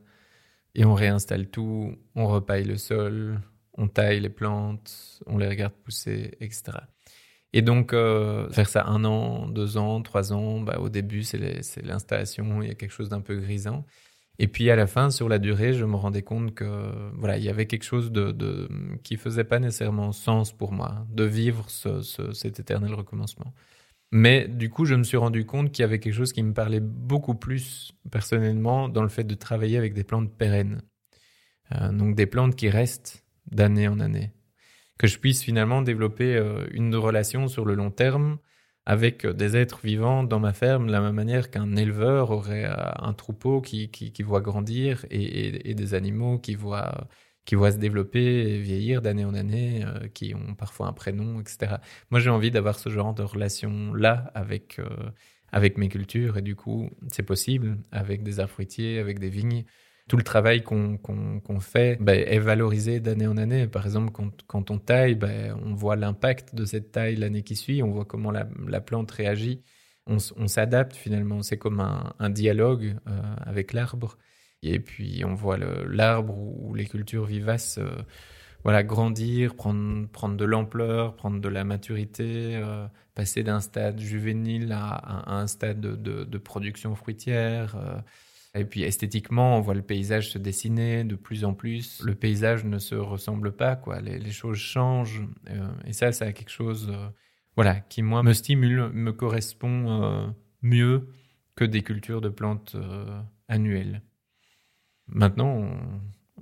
et 0.75 0.85
on 0.85 0.95
réinstalle 0.95 1.49
tout, 1.49 1.95
on 2.15 2.27
repaille 2.27 2.65
le 2.65 2.77
sol, 2.77 3.41
on 3.75 3.89
taille 3.89 4.21
les 4.21 4.29
plantes, 4.31 5.21
on 5.27 5.39
les 5.39 5.49
regarde 5.49 5.75
pousser, 5.75 6.37
etc. 6.41 6.79
Et 7.53 7.63
donc, 7.63 7.93
euh, 7.93 8.49
faire 8.51 8.69
ça 8.69 8.87
un 8.87 9.05
an, 9.05 9.47
deux 9.49 9.77
ans, 9.77 10.01
trois 10.03 10.33
ans, 10.33 10.61
bah, 10.61 10.79
au 10.81 10.89
début, 10.89 11.23
c'est 11.23 11.39
l'installation, 11.85 12.63
il 12.63 12.69
y 12.69 12.71
a 12.71 12.75
quelque 12.75 12.93
chose 12.93 13.09
d'un 13.11 13.21
peu 13.21 13.37
grisant. 13.37 13.85
Et 14.39 14.49
puis 14.49 14.71
à 14.71 14.77
la 14.77 14.87
fin, 14.87 15.11
sur 15.11 15.29
la 15.29 15.39
durée, 15.39 15.75
je 15.75 15.85
me 15.85 15.97
rendais 15.97 16.23
compte 16.23 16.55
que 16.55 17.13
voilà, 17.17 17.39
il 17.39 17.45
y 17.45 17.49
avait 17.51 17.67
quelque 17.67 17.85
chose 17.85 18.13
de, 18.13 18.33
de 18.33 18.69
qui 19.05 19.17
faisait 19.17 19.45
pas 19.45 19.61
nécessairement 19.61 20.13
sens 20.13 20.53
pour 20.53 20.73
moi 20.73 21.07
de 21.11 21.25
vivre 21.25 21.71
ce, 21.71 22.03
ce- 22.03 22.33
cet 22.33 22.59
éternel 22.61 22.95
recommencement. 22.95 23.55
Mais 24.13 24.49
du 24.49 24.71
coup, 24.71 24.85
je 24.87 24.95
me 24.95 25.05
suis 25.05 25.17
rendu 25.17 25.47
compte 25.47 25.73
qu'il 25.73 25.83
y 25.83 25.85
avait 25.87 26.01
quelque 26.01 26.15
chose 26.15 26.33
qui 26.33 26.43
me 26.43 26.55
parlait 26.55 26.81
beaucoup 26.81 27.35
plus 27.35 27.93
personnellement 28.11 28.89
dans 28.89 29.03
le 29.03 29.09
fait 29.09 29.25
de 29.25 29.35
travailler 29.35 29.79
avec 29.79 29.95
des 29.95 30.05
plantes 30.05 30.33
pérennes. 30.37 30.83
Euh, 31.73 31.93
donc 31.93 32.15
des 32.17 32.27
plantes 32.27 32.57
qui 32.57 32.69
restent 32.71 33.25
d'année 33.51 33.89
en 33.89 34.01
année. 34.01 34.33
Que 35.03 35.09
je 35.09 35.19
puisse 35.19 35.43
finalement 35.43 35.83
développer 35.83 36.37
euh, 36.37 36.65
une 36.71 36.95
relation 36.95 37.49
sur 37.49 37.65
le 37.65 37.75
long 37.75 37.91
terme 37.91 38.39
avec 38.87 39.25
euh, 39.25 39.33
des 39.33 39.57
êtres 39.57 39.81
vivants 39.83 40.23
dans 40.23 40.39
ma 40.39 40.53
ferme, 40.53 40.87
de 40.87 40.93
la 40.93 41.01
même 41.01 41.17
manière 41.17 41.51
qu'un 41.51 41.75
éleveur 41.75 42.31
aurait 42.31 42.67
euh, 42.67 42.75
un 43.01 43.13
troupeau 43.13 43.61
qui, 43.61 43.91
voit 44.21 44.41
grandir 44.41 45.05
et, 45.11 45.75
des 45.75 45.95
animaux 45.95 46.39
qui 46.39 46.55
voient, 46.55 47.09
qui 47.45 47.57
voient 47.57 47.73
se 47.73 47.79
développer 47.79 48.21
et 48.23 48.61
vieillir 48.61 49.03
d'année 49.03 49.25
en 49.25 49.35
année, 49.35 49.85
qui 50.15 50.37
ont 50.37 50.55
parfois 50.55 50.87
un 50.87 50.93
prénom, 50.93 51.41
etc. 51.41 51.79
Moi, 52.13 52.21
j'ai 52.21 52.31
envie 52.31 52.53
d'avoir 52.53 52.79
ce 52.79 52.89
genre 52.89 53.13
de 53.13 53.25
relation-là 53.25 54.31
avec, 54.37 54.81
avec 55.51 55.79
mes 55.79 55.89
cultures 55.89 56.39
et 56.39 56.43
du 56.43 56.55
coup, 56.55 56.91
c'est 57.09 57.25
possible 57.25 57.79
avec 57.91 58.23
des 58.23 58.39
arbres 58.39 58.53
fruitiers, 58.53 59.01
avec 59.01 59.19
des 59.19 59.31
vignes. 59.31 59.65
Tout 60.09 60.17
le 60.17 60.25
travail 60.25 60.63
qu'on 60.63 61.61
fait 61.61 61.97
ben, 62.01 62.25
est 62.27 62.39
valorisé 62.39 63.01
d'année 63.01 63.27
en 63.27 63.37
année. 63.37 63.67
Par 63.67 63.87
exemple, 63.87 64.13
quand, 64.47 64.71
on 64.71 64.79
taille, 64.79 65.15
ben, 65.15 65.57
on 65.65 65.75
voit 65.75 65.97
l'impact 65.97 66.55
de 66.55 66.65
cette 66.65 66.93
taille 66.93 67.17
l'année 67.17 67.43
qui 67.43 67.57
suit, 67.57 67.83
on 67.83 67.91
voit 67.91 68.05
comment 68.05 68.31
la, 68.31 68.49
la 68.67 68.81
plante 68.81 69.11
réagit. 69.11 69.63
On, 70.07 70.19
s'adapte 70.49 70.97
finalement, 70.97 71.43
c'est 71.43 71.59
comme 71.59 71.81
un, 71.81 72.31
dialogue 72.31 72.97
euh, 73.07 73.23
avec 73.47 73.73
l'arbre. 73.73 74.19
Et 74.65 74.81
puis 74.81 75.25
on 75.25 75.35
voit 75.35 75.57
l'arbre 75.57 76.37
ou 76.37 76.75
les 76.75 76.87
cultures 76.87 77.25
vivaces 77.25 77.79
euh, 77.79 77.91
voilà, 78.65 78.83
grandir, 78.83 79.55
prendre, 79.57 80.37
de 80.37 80.45
l'ampleur, 80.45 81.17
prendre 81.17 81.41
de 81.41 81.49
la 81.49 81.65
maturité, 81.65 82.57
euh, 82.57 82.87
passer 83.15 83.43
d'un 83.43 83.61
stade 83.61 83.99
juvénile 84.01 84.73
à, 84.73 85.33
un 85.33 85.47
stade 85.47 85.81
de, 85.81 85.97
de- 85.97 86.25
de 86.25 86.39
production 86.39 86.95
fruitière. 86.95 87.77
Et 88.55 88.65
puis 88.67 88.83
esthétiquement, 88.83 89.57
on 89.57 89.61
voit 89.61 89.75
le 89.75 89.83
paysage 89.83 90.31
se 90.31 90.39
dessiner 90.39 91.05
de 91.05 91.17
plus 91.17 91.45
en 91.45 91.55
plus. 91.55 92.03
Le 92.05 92.15
paysage 92.15 92.65
ne 92.65 92.79
se 92.79 92.95
ressemble 92.95 93.57
pas, 93.57 93.77
quoi. 93.77 94.01
Les, 94.01 94.31
choses 94.31 94.59
changent. 94.59 95.27
euh, 95.49 95.71
et 95.87 95.95
ça, 95.95 96.09
a 96.09 96.33
quelque 96.33 96.51
chose 96.51 96.91
euh, 96.93 97.09
voilà, 97.57 97.81
qui, 97.81 98.03
moi, 98.03 98.23
me 98.23 98.35
stimule, 98.35 98.91
me 98.93 99.13
correspond 99.13 100.03
euh, 100.03 100.27
mieux 100.61 101.09
que 101.57 101.65
des 101.65 101.83
cultures 101.83 102.21
de 102.21 102.29
plantes 102.29 102.77
annuelles. 103.49 104.03
Maintenant, 105.07 105.71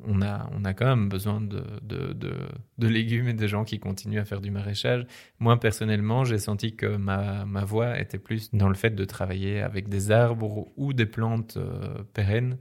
on 0.04 0.23
a, 0.23 0.49
on 0.52 0.64
a 0.64 0.75
quand 0.75 0.87
même 0.87 1.09
besoin 1.09 1.40
de, 1.40 1.62
légumes 2.78 3.28
et 3.28 3.35
de 3.35 3.47
gens 3.47 3.64
qui 3.64 3.78
continuent 3.78 4.21
à 4.21 4.25
faire 4.25 4.40
du 4.40 4.50
maraîchage. 4.50 5.07
Moi, 5.38 5.59
personnellement, 5.59 6.25
j'ai 6.25 6.38
senti 6.38 6.76
que 6.76 6.97
ma, 6.97 7.45
voie 7.64 7.99
était 7.99 8.19
plus 8.19 8.52
dans 8.54 8.69
le 8.69 8.75
fait 8.75 8.90
de 8.90 9.04
travailler 9.04 9.61
avec 9.61 9.88
des 9.88 10.11
arbres 10.11 10.73
ou 10.76 10.92
des 10.92 11.07
plantes 11.07 11.57
euh, 11.57 12.02
pérennes. 12.14 12.59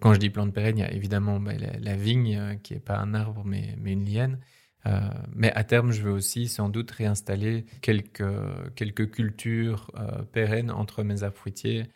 Quand 0.00 0.14
je 0.14 0.18
dis 0.18 0.30
plantes 0.30 0.52
pérennes, 0.52 0.78
il 0.78 0.82
y 0.82 0.84
a 0.84 0.92
évidemment 0.92 1.40
bah, 1.40 1.52
la, 1.54 1.96
vigne, 1.96 2.36
euh, 2.36 2.54
qui 2.56 2.74
n'est 2.74 2.80
pas 2.80 2.98
un 2.98 3.14
arbre, 3.14 3.42
mais, 3.44 3.76
une 3.84 4.04
liane. 4.04 4.38
Euh, 4.86 5.00
mais 5.34 5.52
à 5.52 5.64
terme, 5.64 5.92
je 5.92 6.02
veux 6.02 6.12
aussi 6.12 6.46
sans 6.46 6.68
doute 6.68 6.90
réinstaller 6.90 7.66
quelques, 7.82 8.24
quelques 8.76 9.10
cultures 9.10 9.90
pérennes 10.32 10.70
entre 10.70 11.02
mes 11.02 11.22
arbres 11.22 11.36
fruitiers, 11.36 11.88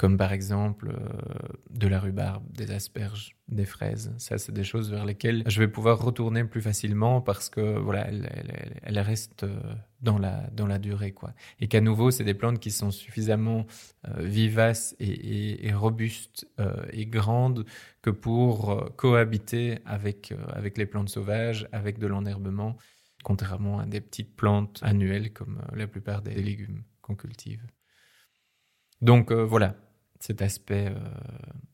comme 0.00 0.16
par 0.16 0.32
exemple 0.32 0.94
euh, 0.98 1.48
de 1.68 1.86
la 1.86 2.00
rhubarbe, 2.00 2.42
des 2.50 2.70
asperges, 2.70 3.36
des 3.48 3.66
fraises. 3.66 4.14
Ça, 4.16 4.38
c'est 4.38 4.50
des 4.50 4.64
choses 4.64 4.90
vers 4.90 5.04
lesquelles 5.04 5.42
je 5.46 5.60
vais 5.60 5.68
pouvoir 5.68 6.00
retourner 6.02 6.42
plus 6.44 6.62
facilement 6.62 7.20
parce 7.20 7.50
que 7.50 7.78
voilà, 7.78 8.08
elles, 8.08 8.80
elles- 8.82 8.98
restent 8.98 9.42
euh, 9.42 9.60
dans 10.00 10.16
la, 10.16 10.48
dans 10.54 10.66
la 10.66 10.78
durée. 10.78 11.12
Quoi. 11.12 11.34
Et 11.60 11.68
qu'à 11.68 11.82
nouveau, 11.82 12.10
c'est 12.10 12.24
des 12.24 12.32
plantes 12.32 12.60
qui 12.60 12.70
sont 12.70 12.90
suffisamment 12.90 13.66
euh, 14.08 14.22
vivaces 14.22 14.96
et, 15.00 15.70
robustes 15.74 16.48
et 16.94 17.04
grandes 17.04 17.66
que 18.00 18.08
pour 18.08 18.94
cohabiter 18.96 19.80
avec, 19.84 20.32
avec 20.48 20.78
les 20.78 20.86
plantes 20.86 21.10
sauvages, 21.10 21.68
avec 21.72 21.98
de 21.98 22.06
l'enherbement, 22.06 22.78
contrairement 23.22 23.80
à 23.80 23.84
des 23.84 24.00
petites 24.00 24.34
plantes 24.34 24.80
annuelles 24.80 25.34
comme 25.34 25.60
la 25.74 25.86
plupart 25.86 26.22
des 26.22 26.36
légumes 26.36 26.84
qu'on 27.02 27.16
cultive. 27.16 27.66
Donc 29.02 29.30
voilà, 29.32 29.76
cet 30.20 30.42
aspect 30.42 30.88
euh, 30.88 30.98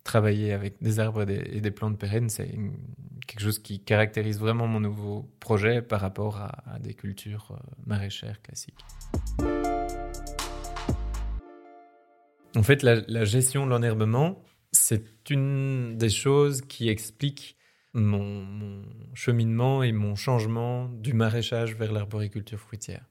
travailler 0.04 0.52
avec 0.52 0.80
des 0.80 1.00
arbres 1.00 1.28
et 1.28 1.60
des, 1.60 1.70
plantes 1.72 1.98
pérennes, 1.98 2.28
c'est 2.28 2.54
quelque 3.26 3.40
chose 3.40 3.58
qui 3.58 3.80
caractérise 3.80 4.38
vraiment 4.38 4.68
mon 4.68 4.78
nouveau 4.78 5.28
projet 5.40 5.82
par 5.82 6.00
rapport 6.00 6.36
à, 6.38 6.78
des 6.78 6.94
cultures 6.94 7.48
euh, 7.50 7.56
maraîchères 7.84 8.40
classiques. 8.40 8.78
En 12.54 12.62
fait, 12.62 12.82
la, 12.82 13.00
la 13.08 13.24
gestion 13.24 13.66
de 13.66 13.70
l'enherbement, 13.70 14.42
c'est 14.70 15.28
une 15.28 15.98
des 15.98 16.08
choses 16.08 16.62
qui 16.62 16.88
explique 16.88 17.56
mon, 17.94 18.44
mon 18.44 18.82
cheminement 19.14 19.82
et 19.82 19.90
mon 19.90 20.14
changement 20.14 20.88
du 20.88 21.14
maraîchage 21.14 21.74
vers 21.74 21.92
l'arboriculture 21.92 22.60
fruitière. 22.60 23.04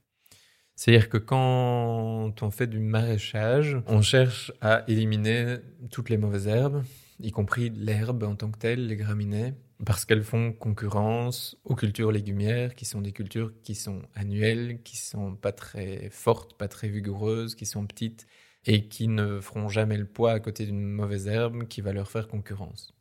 C'est-à-dire 0.76 1.10
que 1.10 1.18
quand 1.18 2.34
on 2.42 2.52
fait 2.52 2.68
du 2.68 2.80
maraîchage, 2.80 3.78
on 3.88 4.02
cherche 4.02 4.52
à 4.62 4.84
éliminer 4.88 5.58
toutes 5.90 6.10
les 6.10 6.18
mauvaises 6.18 6.48
herbes, 6.48 6.84
y 7.22 7.32
compris 7.32 7.70
l'herbe 7.70 8.24
en 8.24 8.36
tant 8.36 8.52
que 8.52 8.60
telle, 8.60 8.88
les 8.88 8.98
graminées, 8.98 9.54
parce 9.86 10.06
qu'elles 10.06 10.24
font 10.24 10.52
concurrence 10.54 11.58
aux 11.64 11.76
cultures 11.76 12.12
légumières, 12.12 12.76
qui 12.76 12.86
sont 12.86 13.02
des 13.02 13.12
cultures 13.12 13.54
qui 13.64 13.76
sont 13.76 14.02
annuelles, 14.16 14.80
qui 14.84 14.98
sont 14.98 15.36
pas 15.36 15.52
très 15.52 16.10
fortes, 16.12 16.58
pas 16.58 16.68
très 16.68 16.88
vigoureuses, 16.88 17.56
qui 17.56 17.66
sont 17.66 17.86
petites 17.86 18.28
et 18.66 18.88
qui 18.88 19.08
ne 19.08 19.40
feront 19.40 19.70
jamais 19.70 19.98
le 19.98 20.06
poids 20.06 20.32
à 20.32 20.40
côté 20.40 20.66
d'une 20.66 20.82
mauvaise 20.82 21.28
herbe 21.28 21.68
qui 21.68 21.82
va 21.82 21.94
leur 21.94 22.10
faire 22.10 22.28
concurrence. 22.28 22.94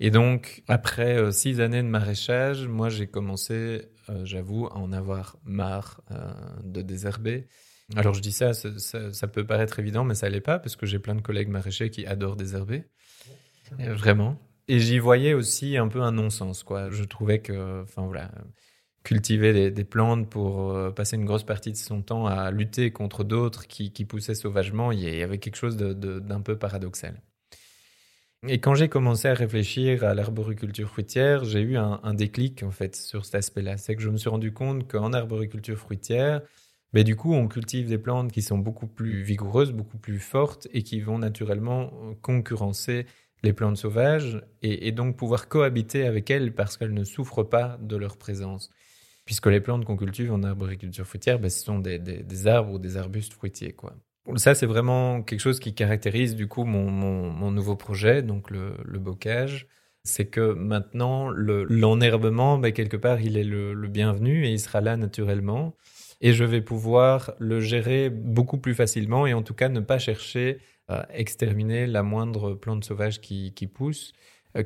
Et 0.00 0.10
donc, 0.10 0.62
après 0.68 1.18
euh, 1.18 1.32
six 1.32 1.60
années 1.60 1.82
de 1.82 1.88
maraîchage, 1.88 2.66
moi 2.68 2.88
j'ai 2.88 3.08
commencé, 3.08 3.88
euh, 4.10 4.24
j'avoue, 4.24 4.66
à 4.66 4.76
en 4.76 4.92
avoir 4.92 5.38
marre 5.44 6.00
euh, 6.10 6.30
de 6.64 6.82
désherber. 6.82 7.46
Alors 7.96 8.12
je 8.14 8.20
dis 8.20 8.32
ça, 8.32 8.52
ça, 8.52 8.78
ça- 8.78 9.12
ça 9.12 9.28
peut 9.28 9.46
paraître 9.46 9.78
évident, 9.78 10.04
mais 10.04 10.14
ça 10.14 10.28
l'est 10.28 10.40
pas, 10.42 10.58
parce 10.58 10.76
que 10.76 10.84
j'ai 10.86 10.98
plein 10.98 11.14
de 11.14 11.22
collègues 11.22 11.48
maraîchers 11.48 11.90
qui 11.90 12.04
adorent 12.06 12.36
désherber. 12.36 12.84
Euh, 13.80 13.94
vraiment. 13.94 14.38
Et 14.68 14.78
j'y 14.80 14.98
voyais 14.98 15.32
aussi 15.34 15.76
un 15.78 15.88
peu 15.88 16.02
un 16.02 16.12
non-sens, 16.12 16.62
quoi. 16.62 16.90
Je 16.90 17.04
trouvais 17.04 17.40
que, 17.40 17.82
enfin 17.82 18.04
voilà, 18.06 18.30
cultiver 19.04 19.52
des, 19.54 19.70
des 19.70 19.84
plantes 19.84 20.28
pour 20.28 20.72
euh, 20.72 20.90
passer 20.90 21.16
une 21.16 21.24
grosse 21.24 21.44
partie 21.44 21.72
de 21.72 21.76
son 21.78 22.02
temps 22.02 22.26
à 22.26 22.50
lutter 22.50 22.90
contre 22.90 23.24
d'autres 23.24 23.66
qui, 23.66 23.92
qui 23.92 24.04
poussaient 24.04 24.34
sauvagement, 24.34 24.92
il 24.92 25.00
y 25.00 25.22
avait 25.22 25.38
quelque 25.38 25.56
chose 25.56 25.76
d'un 25.78 26.40
peu 26.42 26.58
paradoxal. 26.58 27.22
Et 28.46 28.60
quand 28.60 28.76
j'ai 28.76 28.88
commencé 28.88 29.26
à 29.26 29.34
réfléchir 29.34 30.04
à 30.04 30.14
l'arboriculture 30.14 30.88
fruitière, 30.88 31.44
j'ai 31.44 31.60
eu 31.60 31.76
un, 31.76 32.14
déclic 32.14 32.62
en 32.62 32.70
fait 32.70 32.94
sur 32.94 33.24
cet 33.24 33.34
aspect-là. 33.34 33.76
C'est 33.78 33.96
que 33.96 34.02
je 34.02 34.10
me 34.10 34.16
suis 34.16 34.28
rendu 34.28 34.52
compte 34.52 34.86
qu'en 34.88 35.12
arboriculture 35.12 35.76
fruitière, 35.76 36.42
ben, 36.92 37.02
du 37.02 37.16
coup, 37.16 37.34
on 37.34 37.48
cultive 37.48 37.88
des 37.88 37.98
plantes 37.98 38.30
qui 38.30 38.42
sont 38.42 38.58
beaucoup 38.58 38.86
plus 38.86 39.22
vigoureuses, 39.22 39.72
beaucoup 39.72 39.98
plus 39.98 40.20
fortes 40.20 40.68
et 40.72 40.82
qui 40.84 41.00
vont 41.00 41.18
naturellement 41.18 41.92
euh, 42.04 42.14
concurrencer 42.22 43.06
les 43.42 43.52
plantes 43.52 43.76
sauvages 43.76 44.40
et, 44.62 44.90
donc 44.92 45.16
pouvoir 45.16 45.48
cohabiter 45.48 46.06
avec 46.06 46.30
elles 46.30 46.54
parce 46.54 46.76
qu'elles 46.76 46.94
ne 46.94 47.04
souffrent 47.04 47.44
pas 47.44 47.78
de 47.80 47.96
leur 47.96 48.16
présence. 48.16 48.70
Puisque 49.24 49.46
les 49.46 49.60
plantes 49.60 49.84
qu'on 49.84 49.96
cultive 49.96 50.32
en 50.32 50.42
arboriculture 50.42 51.06
fruitière, 51.06 51.38
ben, 51.40 51.50
ce 51.50 51.64
sont 51.64 51.80
des, 51.80 52.46
arbres 52.46 52.72
ou 52.72 52.78
des 52.78 52.96
arbustes 52.96 53.34
fruitiers. 53.34 53.72
Quoi. 53.72 53.94
Ça, 54.36 54.54
c'est 54.54 54.66
vraiment 54.66 55.22
quelque 55.22 55.40
chose 55.40 55.58
qui 55.58 55.74
caractérise 55.74 56.36
du 56.36 56.48
coup 56.48 56.64
mon, 56.64 57.50
nouveau 57.50 57.76
projet, 57.76 58.22
donc 58.22 58.50
le, 58.50 58.98
bocage. 58.98 59.66
C'est 60.04 60.26
que 60.26 60.52
maintenant, 60.52 61.28
l'enherbement, 61.30 62.58
ben, 62.58 62.72
quelque 62.72 62.96
part, 62.96 63.20
il 63.20 63.36
est 63.36 63.44
le, 63.44 63.74
bienvenu 63.88 64.46
et 64.46 64.50
il 64.50 64.60
sera 64.60 64.80
là 64.80 64.96
naturellement. 64.96 65.76
Et 66.20 66.32
je 66.32 66.44
vais 66.44 66.60
pouvoir 66.60 67.32
le 67.38 67.60
gérer 67.60 68.10
beaucoup 68.10 68.58
plus 68.58 68.74
facilement 68.74 69.26
et 69.26 69.34
en 69.34 69.42
tout 69.42 69.54
cas 69.54 69.68
ne 69.68 69.80
pas 69.80 69.98
chercher 69.98 70.58
exterminer 71.10 71.86
la 71.86 72.02
moindre 72.02 72.54
plante 72.54 72.84
sauvage 72.84 73.20
qui, 73.20 73.70
pousse 73.72 74.12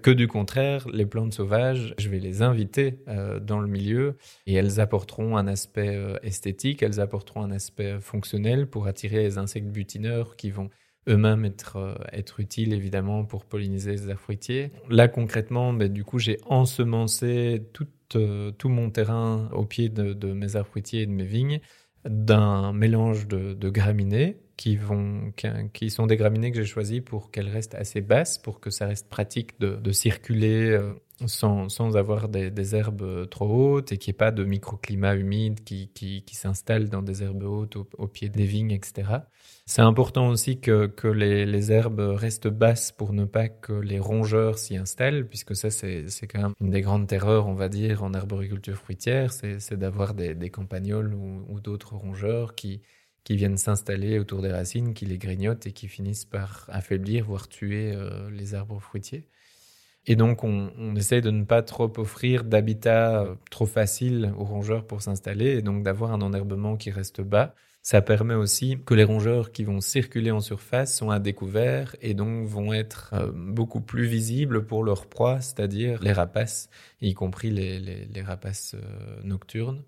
que 0.03 0.11
du 0.11 0.29
contraire, 0.29 0.87
les 0.89 1.07
plantes 1.07 1.35
sauvages, 1.35 1.95
je 1.99 2.09
vais 2.09 2.19
les 2.19 2.43
inviter 2.43 3.01
euh, 3.09 3.41
dans 3.41 3.61
le 3.61 3.67
milieu 3.67 4.17
et 4.47 4.55
elles 4.55 4.81
apporteront 4.81 5.37
un 5.37 5.47
aspect 5.47 5.97
euh, 5.97 6.17
esthétique, 6.23 6.83
elles 6.83 7.01
apporteront 7.01 7.43
un 7.43 7.51
aspect 7.51 8.01
fonctionnel 8.01 8.69
pour 8.69 8.87
attirer 8.87 9.23
les 9.23 9.39
insectes 9.39 9.69
butineurs 9.69 10.37
qui 10.37 10.51
vont 10.51 10.71
eux-mêmes 11.09 11.45
être, 11.45 12.39
utiles 12.39 12.73
évidemment 12.73 13.25
pour 13.25 13.45
polliniser 13.45 13.91
les 13.93 14.09
arbres 14.09 14.21
fruitiers. 14.21 14.71
Là 14.89 15.09
concrètement, 15.09 15.73
ben, 15.73 15.93
du 15.93 16.05
coup, 16.05 16.21
j'ai 16.21 16.39
ensemencé 16.47 17.63
tout, 17.73 17.89
tout 18.09 18.69
mon 18.69 18.91
terrain 18.91 19.49
au 19.53 19.65
pied 19.65 19.89
de, 19.89 20.33
mes 20.33 20.55
arbres 20.55 20.69
fruitiers 20.69 21.03
et 21.03 21.07
de 21.07 21.13
mes 21.13 21.25
vignes 21.25 21.61
d'un 22.05 22.73
mélange 22.73 23.27
de, 23.27 23.55
de 23.55 23.69
graminées 23.69 24.37
qui, 24.57 24.77
vont, 24.77 25.33
qui 25.73 25.91
sont 25.91 26.07
des 26.07 26.17
graminées 26.17 26.51
que 26.53 26.59
j'ai 26.59 26.67
choisies 26.67 27.01
pour 27.01 27.31
qu'elles 27.31 27.49
restent 27.49 27.75
assez 27.75 28.01
basses, 28.01 28.39
pour 28.39 28.61
que 28.61 28.71
ça 28.71 28.87
reste 28.87 29.09
pratique 29.09 29.59
de, 29.61 29.93
circuler 29.93 30.71
euh, 30.71 30.95
sans, 31.27 31.69
sans 31.69 31.97
avoir 31.97 32.29
des, 32.29 32.75
herbes 32.75 33.29
trop 33.29 33.47
hautes 33.47 33.93
et 33.93 33.99
qu'il 33.99 34.13
n'y 34.13 34.17
ait 34.17 34.19
pas 34.19 34.31
de 34.31 34.45
microclimat 34.45 35.17
humide 35.17 35.63
qui, 35.65 35.89
qui, 35.89 36.35
s'installe 36.35 36.89
dans 36.89 37.03
des 37.03 37.23
herbes 37.23 37.45
hautes 37.45 37.77
au, 37.77 38.07
pied 38.07 38.29
des 38.29 38.45
vignes, 38.45 38.73
etc. 38.73 39.09
C'est 39.67 39.83
important 39.83 40.29
aussi 40.29 40.61
que, 40.61 40.87
que 40.87 41.09
les, 41.09 41.47
les, 41.47 41.73
herbes 41.73 42.01
restent 42.01 42.49
basses 42.49 42.93
pour 42.93 43.13
ne 43.13 43.25
pas 43.25 43.49
que 43.49 43.73
les 43.73 43.99
rongeurs 43.99 44.59
s'y 44.59 44.77
installent, 44.77 45.29
puisque 45.29 45.55
ça, 45.55 45.71
c'est 45.71 46.07
quand 46.29 46.43
même 46.43 46.55
une 46.61 46.71
des 46.71 46.81
grandes 46.81 47.07
terreurs, 47.07 47.47
on 47.47 47.55
va 47.55 47.69
dire, 47.69 48.03
en 48.03 48.15
arboriculture 48.15 48.77
fruitière, 48.77 49.33
c'est 49.33 49.77
d'avoir 49.77 50.15
des, 50.15 50.51
campagnols 50.51 51.15
ou 51.15 51.61
d'autres 51.61 51.95
rongeurs 51.95 52.55
qui, 52.55 52.83
qui 53.25 53.37
viennent 53.37 53.57
s'installer 53.57 54.19
autour 54.19 54.43
des 54.43 54.51
racines, 54.51 54.95
qui 54.95 55.07
les 55.07 55.19
grignotent 55.19 55.67
et 55.67 55.73
qui 55.73 55.89
finissent 55.89 56.25
par 56.25 56.67
affaiblir, 56.69 57.27
voire 57.27 57.49
tuer 57.49 57.93
euh, 57.95 58.31
les 58.31 58.55
arbres 58.55 58.81
fruitiers. 58.81 59.29
Et 60.07 60.17
donc, 60.17 60.43
on, 60.43 60.73
on, 60.79 60.97
essaie 60.97 61.21
de 61.21 61.31
ne 61.31 61.45
pas 61.45 61.63
trop 61.63 61.93
offrir 61.99 62.43
d'habitat 62.43 63.23
euh, 63.23 63.35
trop 63.51 63.67
facile 63.67 64.33
aux 64.37 64.45
rongeurs 64.45 64.87
pour 64.87 65.03
s'installer 65.03 65.51
et 65.59 65.63
donc 65.63 65.85
d'avoir 65.85 66.13
un 66.13 66.21
enherbement 66.23 66.77
qui 66.77 66.91
reste 66.91 67.21
bas. 67.21 67.55
Ça 67.83 68.01
permet 68.03 68.35
aussi 68.35 68.79
que 68.85 68.95
les 68.95 69.05
rongeurs 69.05 69.53
qui 69.53 69.65
vont 69.65 69.81
circuler 69.81 70.31
en 70.31 70.41
surface 70.41 70.97
sont 70.97 71.11
à 71.11 71.19
découvert 71.19 71.97
et 72.01 72.15
donc 72.15 72.47
vont 72.47 72.73
être 72.73 73.11
euh, 73.15 73.31
beaucoup 73.33 73.81
plus 73.81 74.07
visibles 74.07 74.67
pour 74.67 74.83
leur 74.83 75.07
proie, 75.07 75.41
c'est-à-dire 75.41 76.03
les 76.03 76.13
rapaces, 76.13 76.69
y 77.01 77.15
compris 77.15 77.51
les 77.51 78.23
rapaces 78.23 78.77
nocturnes. 79.23 79.83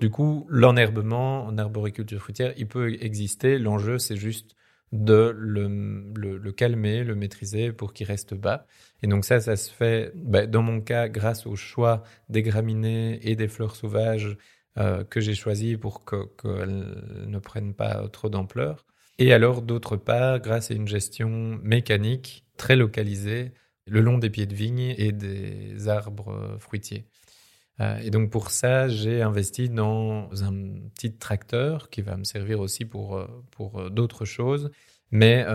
Du 0.00 0.10
coup, 0.10 0.46
l'enherbement 0.48 1.44
en 1.46 1.58
arboriculture 1.58 2.20
fruitière, 2.20 2.52
il 2.56 2.68
peut 2.68 2.96
exister. 3.00 3.58
L'enjeu, 3.58 3.98
c'est 3.98 4.16
juste 4.16 4.54
de 4.92 5.34
le, 5.36 6.52
calmer, 6.52 7.02
le 7.04 7.14
maîtriser 7.14 7.72
pour 7.72 7.92
qu'il 7.92 8.06
reste 8.06 8.34
bas. 8.34 8.66
Et 9.02 9.06
donc 9.08 9.24
ça, 9.24 9.40
ça 9.40 9.56
se 9.56 9.70
fait, 9.70 10.12
bah, 10.14 10.46
dans 10.46 10.62
mon 10.62 10.80
cas, 10.80 11.08
grâce 11.08 11.46
au 11.46 11.56
choix 11.56 12.04
des 12.28 12.42
graminées 12.42 13.18
et 13.28 13.34
des 13.34 13.48
fleurs 13.48 13.76
sauvages 13.76 14.36
euh, 14.78 15.02
que 15.04 15.20
j'ai 15.20 15.34
choisis 15.34 15.76
pour 15.76 16.04
qu'elles 16.04 17.26
ne 17.26 17.38
prennent 17.38 17.74
pas 17.74 18.08
trop 18.08 18.28
d'ampleur. 18.28 18.86
Et 19.18 19.32
alors, 19.32 19.62
d'autre 19.62 19.96
part, 19.96 20.38
grâce 20.40 20.70
à 20.70 20.74
une 20.74 20.86
gestion 20.86 21.58
mécanique 21.62 22.44
très 22.56 22.76
localisée 22.76 23.52
le 23.86 24.00
long 24.00 24.18
des 24.18 24.30
pieds 24.30 24.46
de 24.46 24.54
vigne 24.54 24.94
et 24.96 25.12
des 25.12 25.88
arbres 25.88 26.56
fruitiers. 26.60 27.06
Euh, 27.80 27.98
et 27.98 28.10
donc 28.10 28.30
pour 28.30 28.50
ça, 28.50 28.88
j'ai 28.88 29.22
investi 29.22 29.68
dans 29.68 30.28
un 30.42 30.52
petit 30.94 31.12
tracteur 31.12 31.90
qui 31.90 32.02
va 32.02 32.16
me 32.16 32.24
servir 32.24 32.60
aussi 32.60 32.84
pour, 32.84 33.16
euh, 33.16 33.26
pour 33.50 33.78
euh, 33.78 33.90
d'autres 33.90 34.24
choses. 34.24 34.70
Mais 35.10 35.46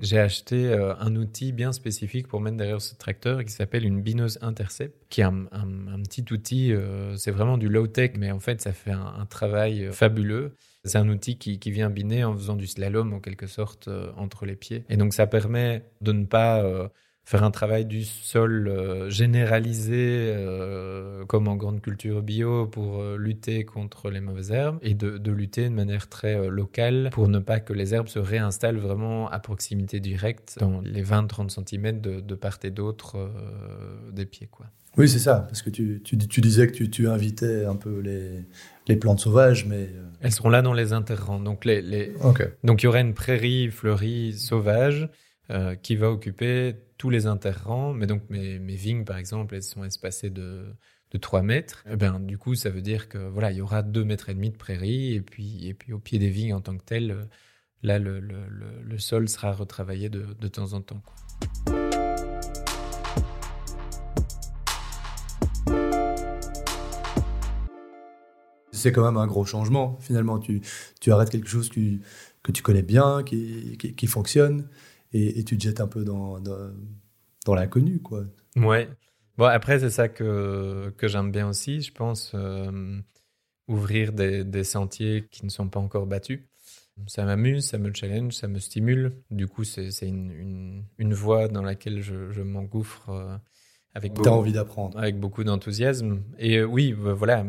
j'ai 0.00 0.18
acheté 0.18 0.74
un 0.74 1.14
outil 1.14 1.52
bien 1.52 1.70
spécifique 1.70 2.26
pour 2.26 2.40
mettre 2.40 2.56
derrière 2.56 2.82
ce 2.82 2.96
tracteur 2.96 3.44
qui 3.44 3.52
s'appelle 3.52 3.86
une 3.86 4.02
bineuse 4.02 4.40
Intercept, 4.42 5.06
qui 5.08 5.20
est 5.20 5.24
un, 5.24 5.46
un, 5.52 6.02
petit 6.02 6.24
outil, 6.32 6.74
c'est 7.14 7.30
vraiment 7.30 7.58
du 7.58 7.68
low-tech, 7.68 8.14
mais 8.18 8.32
en 8.32 8.40
fait 8.40 8.60
ça 8.60 8.72
fait 8.72 8.90
un, 8.90 9.14
un 9.20 9.24
travail 9.24 9.88
fabuleux. 9.92 10.56
C'est 10.82 10.98
un 10.98 11.08
outil 11.08 11.38
qui, 11.38 11.60
qui, 11.60 11.70
vient 11.70 11.90
biner 11.90 12.24
en 12.24 12.34
faisant 12.34 12.56
du 12.56 12.66
slalom 12.66 13.12
en 13.12 13.20
quelque 13.20 13.46
sorte 13.46 13.88
entre 14.16 14.46
les 14.46 14.56
pieds. 14.56 14.84
Et 14.88 14.96
donc 14.96 15.14
ça 15.14 15.28
permet 15.28 15.84
de 16.00 16.10
ne 16.10 16.24
pas 16.24 16.90
faire 17.24 17.44
un 17.44 17.50
travail 17.50 17.84
du 17.84 18.04
sol 18.04 18.68
euh, 18.68 19.08
généralisé 19.08 20.32
euh, 20.34 21.24
comme 21.26 21.46
en 21.46 21.56
grande 21.56 21.80
culture 21.80 22.20
bio 22.20 22.66
pour 22.66 23.00
euh, 23.00 23.16
lutter 23.16 23.64
contre 23.64 24.10
les 24.10 24.20
mauvaises 24.20 24.50
herbes 24.50 24.78
et 24.82 24.94
de, 24.94 25.18
de 25.18 25.32
lutter 25.32 25.68
de 25.68 25.74
manière 25.74 26.08
très 26.08 26.48
locale 26.48 27.10
pour 27.12 27.28
ne 27.28 27.38
pas 27.38 27.60
que 27.60 27.72
les 27.72 27.94
herbes 27.94 28.08
se 28.08 28.18
réinstallent 28.18 28.78
vraiment 28.78 29.30
à 29.30 29.38
proximité 29.38 30.00
directe 30.00 30.56
dans 30.58 30.80
les 30.80 31.02
20-30 31.02 31.48
cm 31.48 32.00
de, 32.00 32.20
de, 32.20 32.34
part 32.34 32.58
et 32.64 32.70
d'autre 32.70 33.30
des 34.12 34.26
pieds. 34.26 34.48
Quoi. 34.50 34.66
Oui, 34.96 35.08
c'est 35.08 35.18
ça, 35.18 35.46
parce 35.48 35.62
que 35.62 35.70
tu, 35.70 36.02
tu, 36.04 36.18
tu 36.18 36.40
disais 36.40 36.66
que 36.66 36.72
tu, 36.72 36.90
tu, 36.90 37.08
invitais 37.08 37.64
un 37.64 37.76
peu 37.76 38.00
les, 38.00 38.44
les 38.88 38.96
plantes 38.96 39.20
sauvages, 39.20 39.64
mais... 39.66 39.88
Elles 40.20 40.32
seront 40.32 40.50
là 40.50 40.60
dans 40.60 40.74
les 40.74 40.92
interrants. 40.92 41.40
Donc, 41.40 41.64
les, 41.64 41.80
les... 41.80 42.12
Donc 42.62 42.82
il 42.82 42.86
y 42.86 42.88
aurait 42.88 43.00
une 43.00 43.14
prairie 43.14 43.70
fleurie 43.70 44.34
sauvage 44.34 45.08
qui 45.82 45.96
va 45.96 46.10
occuper 46.10 46.74
tous 47.02 47.10
les 47.10 47.26
interrangs, 47.26 47.92
mais 47.92 48.06
donc 48.06 48.22
mes, 48.30 48.58
vignes, 48.76 49.04
par 49.04 49.16
exemple, 49.16 49.56
elles 49.56 49.64
sont 49.64 49.82
espacées 49.82 50.30
de, 50.30 50.72
de 51.10 51.18
3 51.18 51.42
mètres. 51.42 51.82
Et 51.86 51.94
eh 51.94 51.96
ben, 51.96 52.20
du 52.20 52.38
coup, 52.38 52.54
ça 52.54 52.70
veut 52.70 52.80
dire 52.80 53.08
que 53.08 53.18
voilà, 53.18 53.50
il 53.50 53.58
y 53.58 53.60
aura 53.60 53.82
2 53.82 54.04
mètres 54.04 54.28
et 54.28 54.34
demi 54.34 54.50
de 54.50 54.56
prairie, 54.56 55.14
et 55.14 55.20
puis, 55.20 55.66
et 55.66 55.74
puis 55.74 55.92
au 55.92 55.98
pied 55.98 56.20
des 56.20 56.30
vignes 56.30 56.54
en 56.54 56.60
tant 56.60 56.76
que 56.76 56.84
tel, 56.84 57.10
euh, 57.10 57.24
là, 57.82 57.98
le, 57.98 58.20
le, 58.20 58.98
sol 58.98 59.28
sera 59.28 59.52
retravaillé 59.52 60.08
de, 60.08 60.26
de 60.40 60.46
temps 60.46 60.74
en 60.74 60.80
temps. 60.80 61.02
C'est 68.70 68.92
quand 68.92 69.04
même 69.04 69.16
un 69.16 69.26
gros 69.26 69.44
changement. 69.44 69.96
Finalement, 70.00 70.38
tu, 70.38 70.60
tu 71.00 71.10
arrêtes 71.10 71.30
quelque 71.30 71.48
chose 71.48 71.68
que, 71.68 71.80
que 72.44 72.52
tu 72.52 72.62
connais 72.62 72.82
bien, 72.82 73.24
qui, 73.24 73.76
qui 73.76 74.06
fonctionne 74.06 74.68
et, 75.12 75.44
tu 75.44 75.58
te 75.58 75.62
jettes 75.62 75.80
un 75.80 75.86
peu 75.86 76.04
dans, 76.04 76.40
dans, 76.40 77.54
l'inconnu, 77.54 78.00
quoi. 78.00 78.24
Ouais. 78.56 78.88
Bon, 79.36 79.46
après, 79.46 79.80
c'est 79.80 79.90
ça 79.90 80.08
que, 80.08 80.92
que 80.96 81.08
j'aime 81.08 81.30
bien 81.30 81.48
aussi, 81.48 81.80
je 81.80 81.92
pense, 81.92 82.32
euh, 82.34 83.00
ouvrir 83.68 84.12
des, 84.12 84.44
des, 84.44 84.64
sentiers 84.64 85.26
qui 85.30 85.44
ne 85.44 85.50
sont 85.50 85.68
pas 85.68 85.80
encore 85.80 86.06
battus. 86.06 86.40
Ça 87.06 87.24
m'amuse, 87.24 87.66
ça 87.66 87.78
me 87.78 87.92
challenge, 87.92 88.34
ça 88.34 88.48
me 88.48 88.58
stimule. 88.58 89.12
Du 89.30 89.46
coup, 89.46 89.64
c'est 89.64 89.88
une, 90.02 90.30
une, 90.30 90.84
une, 90.98 91.14
voie 91.14 91.48
dans 91.48 91.62
laquelle 91.62 92.02
je, 92.02 92.42
m'engouffre 92.42 93.08
euh, 93.08 93.36
avec 93.94 94.14
beaucoup, 94.14 94.28
envie 94.30 94.52
d'apprendre. 94.52 94.98
Avec 94.98 95.20
beaucoup 95.20 95.44
d'enthousiasme. 95.44 96.22
Et 96.38 96.58
euh, 96.58 96.64
oui, 96.64 96.94
bah, 96.94 97.12
voilà, 97.12 97.44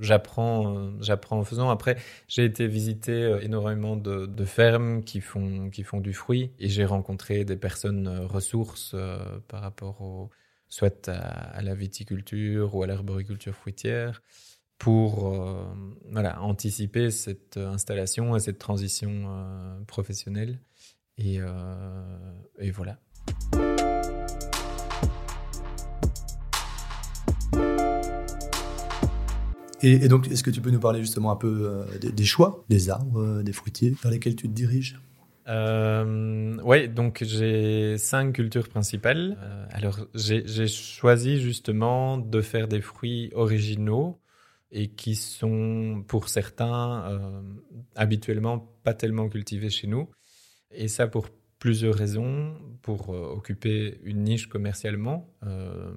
j'apprends, 0.00 0.76
euh, 0.76 0.90
j'apprends 1.00 1.38
en 1.38 1.44
faisant. 1.44 1.70
Après, 1.70 1.96
j'ai 2.28 2.44
été 2.44 2.68
visiter 2.68 3.24
euh, 3.24 3.40
énormément 3.40 3.96
de, 3.96 4.26
de, 4.26 4.44
fermes 4.44 5.02
qui 5.02 5.20
font, 5.20 5.70
qui 5.70 5.82
font 5.82 6.00
du 6.00 6.12
fruit 6.12 6.52
et 6.60 6.68
j'ai 6.68 6.84
rencontré 6.84 7.44
des 7.44 7.56
personnes 7.56 8.08
ressources 8.08 8.94
par 9.48 9.60
rapport 9.60 10.00
au, 10.02 10.30
soit 10.68 11.08
à, 11.08 11.60
la 11.62 11.74
viticulture 11.74 12.74
ou 12.76 12.82
à 12.84 12.86
l'arboriculture 12.86 13.54
fruitière 13.54 14.22
pour 14.78 15.34
voilà, 16.10 16.42
anticiper 16.42 17.10
cette 17.10 17.56
installation 17.56 18.36
et 18.36 18.40
cette 18.40 18.58
transition 18.58 19.24
professionnelle. 19.86 20.60
Et, 21.18 21.38
et 22.58 22.70
voilà. 22.70 22.98
Et, 29.82 30.08
donc, 30.08 30.28
est-ce 30.28 30.42
que 30.42 30.50
tu 30.50 30.60
peux 30.60 30.70
nous 30.70 30.80
parler 30.80 31.00
justement 31.00 31.30
un 31.30 31.36
peu 31.36 31.68
euh, 31.68 31.98
des, 31.98 32.24
choix, 32.24 32.64
des 32.68 32.88
arbres, 32.88 33.20
euh, 33.20 33.42
des 33.42 33.52
fruitiers 33.52 33.94
vers 34.02 34.10
lesquels 34.10 34.34
tu 34.34 34.48
te 34.48 34.52
diriges? 34.52 34.98
Euh, 35.48 36.56
Oui, 36.64 36.88
donc 36.88 37.22
j'ai 37.22 37.98
cinq 37.98 38.32
cultures 38.32 38.68
principales. 38.68 39.36
alors, 39.70 40.06
j'ai 40.14 40.66
choisi 40.66 41.40
justement 41.40 42.16
de 42.16 42.40
faire 42.40 42.68
des 42.68 42.80
fruits 42.80 43.30
originaux 43.34 44.18
et 44.72 44.88
qui 44.88 45.14
sont, 45.14 46.04
pour 46.08 46.28
certains, 46.28 47.44
habituellement 47.94 48.58
pas 48.82 48.94
tellement 48.94 49.28
cultivés 49.28 49.70
chez 49.70 49.86
nous. 49.86 50.08
Et 50.72 50.88
ça 50.88 51.06
pour 51.06 51.28
plusieurs 51.58 51.94
raisons 51.94 52.56
pour 52.82 53.10
occuper 53.10 54.00
une 54.02 54.24
niche 54.24 54.48
commercialement. 54.48 55.32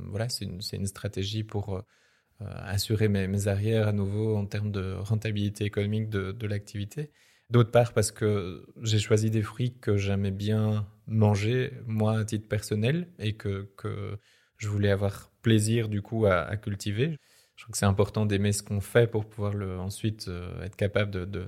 voilà, 0.09 0.29
c'est 0.29 0.45
une, 0.45 0.59
une, 0.73 0.85
stratégie 0.85 1.43
pour 1.43 1.81
assurer 2.45 3.07
mes, 3.07 3.47
arrières 3.47 3.87
à 3.87 3.91
nouveau 3.91 4.35
en 4.35 4.45
termes 4.45 4.71
de 4.71 4.93
rentabilité 4.93 5.65
économique 5.65 6.09
de, 6.09 6.47
l'activité. 6.47 7.11
D'autre 7.49 7.71
part, 7.71 7.93
parce 7.93 8.11
que 8.11 8.65
j'ai 8.81 8.99
choisi 8.99 9.31
des 9.31 9.41
fruits 9.41 9.73
que 9.79 9.97
j'aimais 9.97 10.31
bien 10.31 10.87
manger, 11.07 11.73
moi, 11.87 12.19
à 12.19 12.25
titre 12.25 12.47
personnel, 12.47 13.07
et 13.17 13.33
que, 13.33 13.71
que 13.75 14.17
je 14.57 14.67
voulais 14.67 14.91
avoir 14.91 15.31
plaisir, 15.41 15.89
du 15.89 16.01
coup, 16.01 16.25
à, 16.27 16.55
cultiver. 16.57 17.17
Je 17.55 17.63
trouve 17.63 17.73
que 17.73 17.77
c'est 17.77 17.85
important 17.85 18.25
d'aimer 18.25 18.53
ce 18.53 18.63
qu'on 18.63 18.81
fait 18.81 19.07
pour 19.09 19.27
pouvoir 19.27 19.55
ensuite 19.81 20.27
euh, 20.27 20.61
être 20.61 20.75
capable 20.75 21.11
de, 21.11 21.45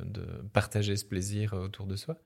partager 0.54 0.96
ce 0.98 1.06
plaisir 1.06 1.54
autour 1.54 1.86
de 1.86 1.96
soi. 1.96 2.18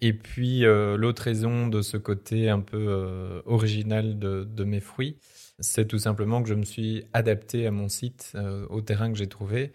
Et 0.00 0.12
puis, 0.12 0.64
euh, 0.64 0.96
l'autre 0.96 1.22
raison 1.22 1.66
de 1.68 1.82
ce 1.82 1.96
côté 1.96 2.48
un 2.48 2.60
peu 2.60 2.86
euh, 2.88 3.42
original 3.44 4.18
de, 4.18 4.64
mes 4.64 4.80
fruits, 4.80 5.18
c'est 5.58 5.86
tout 5.86 5.98
simplement 5.98 6.42
que 6.42 6.48
je 6.48 6.54
me 6.54 6.64
suis 6.64 7.04
adapté 7.12 7.66
à 7.66 7.70
mon 7.70 7.88
site, 7.88 8.34
au 8.70 8.80
terrain 8.80 9.12
que 9.12 9.18
j'ai 9.18 9.28
trouvé 9.28 9.72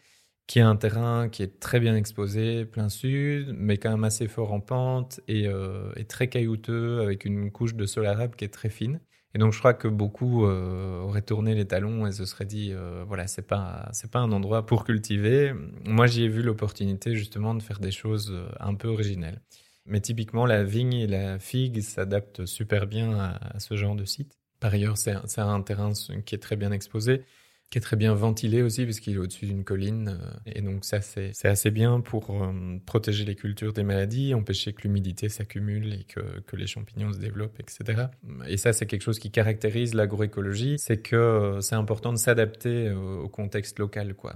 qui 0.48 0.60
est 0.60 0.64
un 0.64 0.76
terrain 0.76 1.30
qui 1.30 1.44
est 1.44 1.60
très 1.60 1.80
bien 1.80 1.96
exposé, 1.96 2.66
plein 2.66 2.90
sud, 2.90 3.54
mais 3.58 3.78
quand 3.78 3.90
même 3.90 4.04
assez 4.04 4.28
fort 4.28 4.54
en 4.54 4.60
pente 4.60 5.20
et, 5.28 5.48
euh, 5.48 5.92
très 6.08 6.28
caillouteux, 6.30 7.02
avec 7.02 7.26
une 7.26 7.52
couche 7.52 7.76
de 7.76 7.86
sol 7.86 8.06
arabe 8.06 8.36
qui 8.36 8.46
est 8.46 8.54
très 8.54 8.70
fine. 8.70 9.00
Et 9.34 9.38
donc 9.38 9.52
je 9.54 9.60
crois 9.60 9.74
que 9.74 9.88
beaucoup 9.88 10.46
euh, 10.46 11.02
auraient 11.02 11.22
tourné 11.22 11.56
les 11.56 11.66
talons 11.68 12.08
et 12.08 12.12
se 12.12 12.26
seraient 12.26 12.46
dit, 12.46 12.72
euh, 12.74 13.04
voilà, 13.06 13.28
c'est 13.28 13.42
pas 13.42 13.92
pas 14.12 14.20
un 14.20 14.32
endroit 14.32 14.66
pour 14.66 14.86
cultiver. 14.86 15.54
Moi, 15.84 16.08
j'y 16.08 16.24
ai 16.24 16.30
vu 16.30 16.42
l'opportunité 16.42 17.16
justement 17.16 17.54
de 17.56 17.62
faire 17.62 17.80
des 17.80 17.92
choses 17.92 18.34
un 18.60 18.76
peu 18.76 18.88
originelles. 18.88 19.42
Mais 19.86 20.02
typiquement, 20.02 20.46
la 20.46 20.64
vigne 20.64 20.94
et 20.94 21.08
la 21.08 21.40
figue 21.40 21.82
s'adaptent 21.82 22.46
super 22.46 22.88
bien 22.88 23.20
à, 23.20 23.60
ce 23.60 23.76
genre 23.76 23.96
de 23.96 24.06
site. 24.06 24.40
Par 24.60 24.74
ailleurs, 24.74 24.98
c'est 24.98 25.40
un 25.40 25.62
terrain 25.62 25.92
qui 26.26 26.36
est 26.36 26.40
très 26.40 26.56
bien 26.56 26.72
exposé 26.72 27.24
qui 27.70 27.80
est 27.80 27.82
très 27.82 27.96
bien 27.96 28.14
ventilé 28.14 28.62
aussi 28.62 28.86
parce 28.86 29.00
qu'il 29.00 29.16
est 29.16 29.18
au-dessus 29.18 29.48
d'une 29.48 29.64
colline. 29.64 30.20
Euh, 30.22 30.52
et 30.52 30.62
donc 30.62 30.86
ça, 30.86 31.02
c'est 31.02 31.34
assez 31.46 31.72
bien 31.72 32.00
pour 32.00 32.30
euh, 32.32 32.78
protéger 32.86 33.26
les 33.26 33.36
cultures 33.36 33.74
des 33.74 33.84
maladies, 33.84 34.34
empêcher 34.34 34.74
que 34.74 34.84
l'humidité 34.84 35.30
s'accumule 35.30 35.94
et 35.94 36.04
que, 36.04 36.22
les 36.56 36.68
champignons 36.68 37.12
se 37.12 37.18
développent, 37.18 37.60
etc. 37.60 38.08
Et 38.48 38.56
ça, 38.56 38.72
c'est 38.72 38.86
quelque 38.86 39.02
chose 39.02 39.20
qui 39.20 39.30
caractérise 39.30 39.94
l'agroécologie, 39.94 40.76
c'est 40.78 41.02
que 41.02 41.16
euh, 41.16 41.60
c'est 41.60 41.76
important 41.76 42.14
de 42.14 42.18
s'adapter 42.18 42.92
au, 42.92 43.28
contexte 43.28 43.80
local. 43.80 44.14
Quoi. 44.14 44.36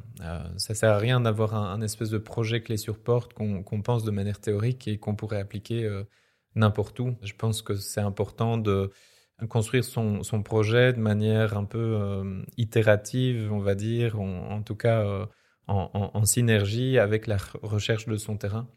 Ça 0.57 0.73
sert 0.73 0.91
à 0.91 0.97
rien 0.97 1.21
d'avoir 1.21 1.55
un, 1.55 1.81
espèce 1.81 2.09
de 2.09 2.17
projet 2.17 2.61
clé 2.61 2.75
sur 2.75 2.99
porte 2.99 3.33
qu'on 3.33 3.81
pense 3.81 4.03
de 4.03 4.11
manière 4.11 4.41
théorique 4.41 4.89
et 4.89 4.97
qu'on 4.97 5.15
pourrait 5.15 5.39
appliquer 5.39 5.89
n'importe 6.55 6.99
où. 6.99 7.15
Je 7.21 7.33
pense 7.33 7.61
que 7.61 7.75
c'est 7.75 8.01
important 8.01 8.57
de 8.57 8.91
construire 9.47 9.83
son, 9.83 10.23
son, 10.23 10.43
projet 10.43 10.93
de 10.93 10.99
manière 10.99 11.57
un 11.57 11.65
peu 11.65 11.77
euh, 11.79 12.41
itérative, 12.57 13.51
on 13.51 13.59
va 13.59 13.75
dire, 13.75 14.19
en, 14.19 14.61
tout 14.63 14.75
cas 14.75 15.05
euh, 15.05 15.25
en, 15.67 16.11
en, 16.13 16.25
synergie 16.25 16.97
avec 16.97 17.27
la 17.27 17.37
recherche 17.61 18.07
de 18.07 18.17
son 18.17 18.37
terrain. 18.37 18.67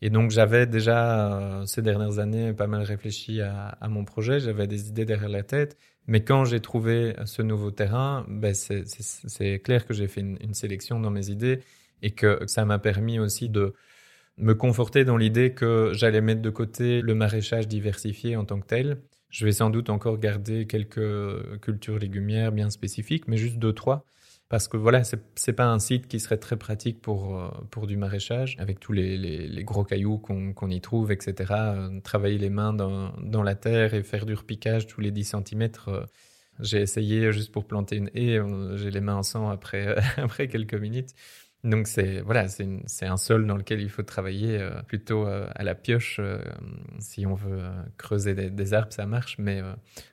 Et 0.00 0.10
donc 0.10 0.30
j'avais 0.30 0.66
déjà 0.66 1.38
euh, 1.38 1.66
ces 1.66 1.80
dernières 1.80 2.18
années 2.18 2.52
pas 2.52 2.66
mal 2.66 2.82
réfléchi 2.82 3.40
à, 3.40 3.68
à 3.80 3.88
mon 3.88 4.04
projet, 4.04 4.40
j'avais 4.40 4.66
des 4.66 4.88
idées 4.88 5.04
derrière 5.04 5.28
la 5.28 5.44
tête, 5.44 5.78
mais 6.08 6.24
quand 6.24 6.44
j'ai 6.44 6.60
trouvé 6.60 7.14
ce 7.24 7.42
nouveau 7.42 7.70
terrain, 7.70 8.26
ben 8.28 8.54
c'est 8.54 9.60
clair 9.60 9.86
que 9.86 9.94
j'ai 9.94 10.08
fait 10.08 10.20
une, 10.20 10.38
une, 10.40 10.54
sélection 10.54 10.98
dans 10.98 11.10
mes 11.10 11.30
idées 11.30 11.60
et 12.02 12.10
que 12.10 12.40
ça 12.46 12.64
m'a 12.64 12.80
permis 12.80 13.20
aussi 13.20 13.48
de 13.48 13.74
me 14.38 14.54
conforter 14.54 15.04
dans 15.04 15.16
l'idée 15.16 15.54
que 15.54 15.92
j'allais 15.94 16.20
mettre 16.20 16.42
de 16.42 16.50
côté 16.50 17.00
le 17.00 17.14
maraîchage 17.14 17.68
diversifié 17.68 18.36
en 18.36 18.44
tant 18.44 18.58
que 18.58 18.66
tel 18.66 18.98
je 19.32 19.46
vais 19.46 19.52
sans 19.52 19.70
doute 19.70 19.90
encore 19.90 20.18
garder 20.18 20.66
quelques 20.66 21.60
cultures 21.60 21.98
légumières 21.98 22.52
bien 22.52 22.70
spécifiques, 22.70 23.26
mais 23.26 23.38
juste 23.38 23.58
deux, 23.58 23.72
trois. 23.72 24.04
Parce 24.50 24.68
que 24.68 24.76
voilà, 24.76 25.02
c'est 25.02 25.54
pas 25.54 25.68
un 25.68 25.78
site 25.78 26.08
qui 26.08 26.20
serait 26.20 26.36
très 26.36 26.58
pratique 26.58 27.00
pour, 27.00 27.38
euh, 27.38 27.48
pour 27.70 27.86
du 27.86 27.96
maraîchage, 27.96 28.54
avec 28.58 28.80
tous 28.80 28.92
les, 28.92 29.16
les, 29.16 29.64
gros 29.64 29.82
cailloux 29.82 30.18
qu'on 30.18 30.68
y 30.68 30.80
trouve, 30.82 31.10
etc. 31.10 31.50
Euh, 31.50 32.00
travailler 32.02 32.36
les 32.36 32.50
mains 32.50 32.74
dans, 32.74 33.14
dans, 33.22 33.42
la 33.42 33.54
terre 33.54 33.94
et 33.94 34.02
faire 34.02 34.26
du 34.26 34.34
repiquage 34.34 34.86
tous 34.86 35.00
les 35.00 35.10
10 35.10 35.36
cm. 35.46 35.70
Euh, 35.88 36.04
j'ai 36.60 36.82
essayé 36.82 37.32
juste 37.32 37.50
pour 37.50 37.64
planter 37.66 37.96
une 37.96 38.10
haie, 38.14 38.38
j'ai 38.76 38.90
les 38.90 39.00
mains 39.00 39.16
en 39.16 39.22
sang 39.22 39.48
après, 39.48 39.96
après 40.18 40.48
quelques 40.48 40.74
minutes. 40.74 41.14
Donc 41.64 41.86
c'est 41.86 42.20
voilà, 42.22 42.48
c'est 42.48 43.06
un 43.06 43.16
sol 43.16 43.46
dans 43.46 43.56
lequel 43.56 43.80
il 43.80 43.88
faut 43.88 44.02
travailler 44.02 44.58
euh, 44.58 44.82
plutôt 44.82 45.26
euh, 45.26 45.46
à 45.54 45.62
la 45.62 45.76
pioche. 45.76 46.16
Euh, 46.18 46.42
si 46.98 47.24
on 47.24 47.34
veut 47.34 47.62
creuser 47.98 48.34
des, 48.34 48.74
arbres, 48.74 48.92
ça 48.92 49.06
marche, 49.06 49.36
mais 49.38 49.62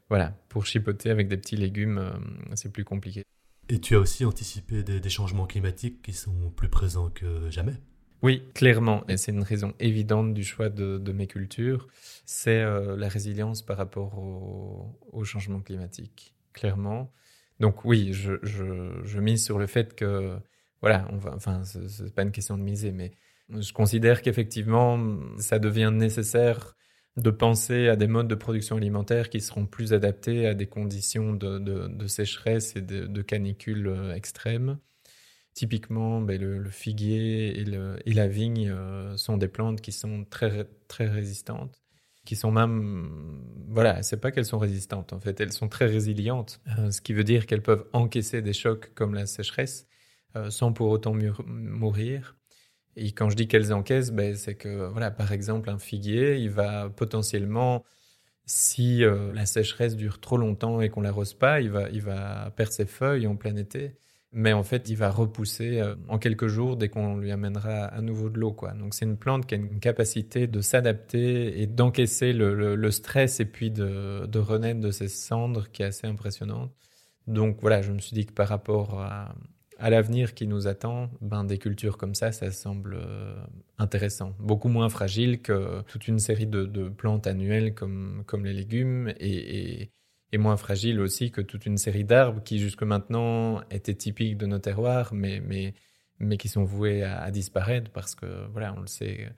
voilà, 0.09 0.37
pour 0.49 0.65
chipoter 0.65 1.09
avec 1.09 1.27
des 1.27 1.37
petits 1.37 1.55
légumes, 1.55 2.11
c'est 2.53 2.71
plus 2.71 2.83
compliqué. 2.83 3.23
Et 3.69 3.79
tu 3.79 3.95
as 3.95 3.99
aussi 3.99 4.25
anticipé 4.25 4.83
des, 4.83 5.09
changements 5.09 5.45
climatiques 5.45 6.01
qui 6.01 6.13
sont 6.13 6.51
plus 6.55 6.69
présents 6.69 7.09
que 7.09 7.49
jamais? 7.49 7.75
Oui, 8.21 8.43
clairement, 8.53 9.03
et 9.07 9.17
c'est 9.17 9.31
une 9.31 9.43
raison 9.43 9.73
évidente 9.79 10.33
du 10.33 10.43
choix 10.43 10.69
de, 10.69 11.11
mes 11.11 11.27
cultures, 11.27 11.87
c'est 12.25 12.63
la 12.63 13.07
résilience 13.07 13.61
par 13.61 13.77
rapport 13.77 14.17
au, 14.17 14.99
au, 15.11 15.23
changement 15.23 15.61
climatique, 15.61 16.35
clairement. 16.53 17.11
Donc 17.59 17.85
oui, 17.85 18.13
je, 18.13 18.33
je, 18.43 18.99
je 19.03 19.19
mise 19.19 19.45
sur 19.45 19.59
le 19.59 19.67
fait 19.67 19.95
que 19.95 20.39
voilà, 20.81 21.07
enfin, 21.35 21.63
c'est 21.63 22.13
pas 22.13 22.23
une 22.23 22.31
question 22.31 22.57
de 22.57 22.63
miser, 22.63 22.91
mais 22.91 23.11
je 23.49 23.73
considère 23.73 24.21
qu'effectivement, 24.21 24.99
ça 25.37 25.59
devient 25.59 25.91
nécessaire 25.93 26.75
de 27.17 27.29
penser 27.31 27.89
à 27.89 27.95
des 27.95 28.07
modes 28.07 28.27
de 28.27 28.35
production 28.35 28.77
alimentaire 28.77 29.29
qui 29.29 29.41
seront 29.41 29.65
plus 29.65 29.93
adaptés 29.93 30.47
à 30.47 30.53
des 30.53 30.67
conditions 30.67 31.33
de, 31.33 32.07
sécheresse 32.07 32.75
et 32.75 32.81
de, 32.81 33.21
canicule 33.21 33.87
euh, 33.87 34.15
extrêmes. 34.15 34.77
Typiquement, 35.53 36.21
ben, 36.21 36.39
le, 36.39 36.69
figuier 36.69 37.59
et, 37.59 38.13
la 38.13 38.27
vigne 38.27 38.69
euh, 38.69 39.17
sont 39.17 39.35
des 39.35 39.49
plantes 39.49 39.81
qui 39.81 39.91
sont 39.91 40.23
très, 40.29 40.69
très 40.87 41.07
résistantes, 41.07 41.81
qui 42.23 42.35
sont 42.37 42.51
même, 42.51 43.43
voilà, 43.67 44.01
c'est 44.03 44.21
pas 44.21 44.31
qu'elles 44.31 44.45
sont 44.45 44.59
résistantes, 44.59 45.11
en 45.11 45.19
fait, 45.19 45.41
elles 45.41 45.51
sont 45.51 45.67
très 45.67 45.87
résilientes, 45.87 46.61
euh, 46.77 46.91
ce 46.91 47.01
qui 47.01 47.13
veut 47.13 47.25
dire 47.25 47.47
qu'elles 47.47 47.63
peuvent 47.63 47.85
encaisser 47.91 48.41
des 48.41 48.53
chocs 48.53 48.93
comme 48.93 49.13
la 49.15 49.25
sécheresse 49.25 49.88
euh, 50.35 50.49
sans 50.49 50.73
pour 50.73 50.89
autant 50.89 51.15
mourir. 51.45 52.35
Et 52.95 53.11
quand 53.11 53.29
je 53.29 53.35
dis 53.35 53.47
qu'elles 53.47 53.73
encaissent, 53.73 54.11
ben, 54.11 54.35
c'est 54.35 54.55
que, 54.55 54.87
voilà, 54.89 55.11
par 55.11 55.31
exemple, 55.31 55.69
un 55.69 55.79
figuier, 55.79 56.37
il 56.37 56.49
va 56.49 56.89
potentiellement, 56.89 57.83
si 58.45 59.03
euh, 59.03 59.33
la 59.33 59.45
sécheresse 59.45 59.95
dure 59.95 60.19
trop 60.19 60.37
longtemps 60.37 60.81
et 60.81 60.89
qu'on 60.89 61.01
l'arrose 61.01 61.33
pas, 61.33 61.61
il 61.61 61.69
va, 61.71 61.89
il 61.89 62.01
va 62.01 62.51
perdre 62.55 62.73
ses 62.73 62.85
feuilles 62.85 63.27
en 63.27 63.35
plein 63.35 63.55
été. 63.55 63.95
Mais 64.31 64.53
en 64.53 64.63
fait, 64.63 64.89
il 64.89 64.95
va 64.95 65.09
repousser 65.09 65.79
euh, 65.79 65.95
en 66.07 66.19
quelques 66.19 66.47
jours 66.47 66.77
dès 66.77 66.89
qu'on 66.89 67.17
lui 67.17 67.31
amènera 67.31 67.85
à 67.85 68.01
nouveau 68.01 68.29
de 68.29 68.37
l'eau. 68.39 68.51
Quoi. 68.51 68.73
Donc 68.73 68.93
c'est 68.93 69.05
une 69.05 69.17
plante 69.17 69.47
qui 69.47 69.55
a 69.55 69.57
une 69.57 69.79
capacité 69.79 70.45
de 70.45 70.61
s'adapter 70.61 71.59
et 71.61 71.65
d'encaisser 71.67 72.33
le, 72.33 72.75
le, 72.75 72.91
stress 72.91 73.39
et 73.39 73.45
puis 73.45 73.71
de, 73.71 74.27
de 74.27 74.39
renaître 74.39 74.79
de 74.79 74.91
ses 74.91 75.07
cendres 75.07 75.71
qui 75.71 75.81
est 75.81 75.87
assez 75.87 76.05
impressionnante. 76.05 76.71
Donc 77.25 77.57
voilà, 77.61 77.81
je 77.81 77.91
me 77.91 77.99
suis 77.99 78.13
dit 78.13 78.25
que 78.27 78.33
par 78.33 78.47
rapport 78.47 79.01
à, 79.01 79.35
à 79.79 79.89
l'avenir 79.89 80.33
qui 80.33 80.45
nous 80.45 80.67
attend, 80.67 81.09
ben, 81.21 81.45
des 81.45 81.57
cultures 81.57 81.97
comme 81.97 82.13
ça, 82.13 82.31
ça 82.31 82.51
semble 82.51 82.99
euh, 83.01 83.35
intéressant. 83.77 84.35
Beaucoup 84.39 84.67
moins 84.67 84.89
fragile 84.89 85.41
que 85.41 85.81
toute 85.83 86.07
une 86.07 86.19
série 86.19 86.47
de, 86.47 86.89
plantes 86.89 87.27
annuelles 87.27 87.73
comme, 87.73 88.23
comme 88.27 88.45
les 88.45 88.53
légumes 88.53 89.13
et, 89.19 89.89
et, 90.31 90.37
moins 90.37 90.57
fragile 90.57 90.99
aussi 90.99 91.31
que 91.31 91.41
toute 91.41 91.65
une 91.65 91.77
série 91.77 92.03
d'arbres 92.03 92.43
qui 92.43 92.59
jusque 92.59 92.83
maintenant 92.83 93.61
étaient 93.71 93.95
typiques 93.95 94.37
de 94.37 94.45
nos 94.45 94.59
terroirs, 94.59 95.13
mais, 95.13 95.39
mais, 95.39 95.73
mais 96.19 96.37
qui 96.37 96.49
sont 96.49 96.63
voués 96.65 97.03
à, 97.03 97.21
à 97.21 97.31
disparaître 97.31 97.89
parce 97.91 98.15
que, 98.15 98.47
voilà, 98.51 98.73
on 98.77 98.81
le 98.81 98.87
sait, 98.87 99.29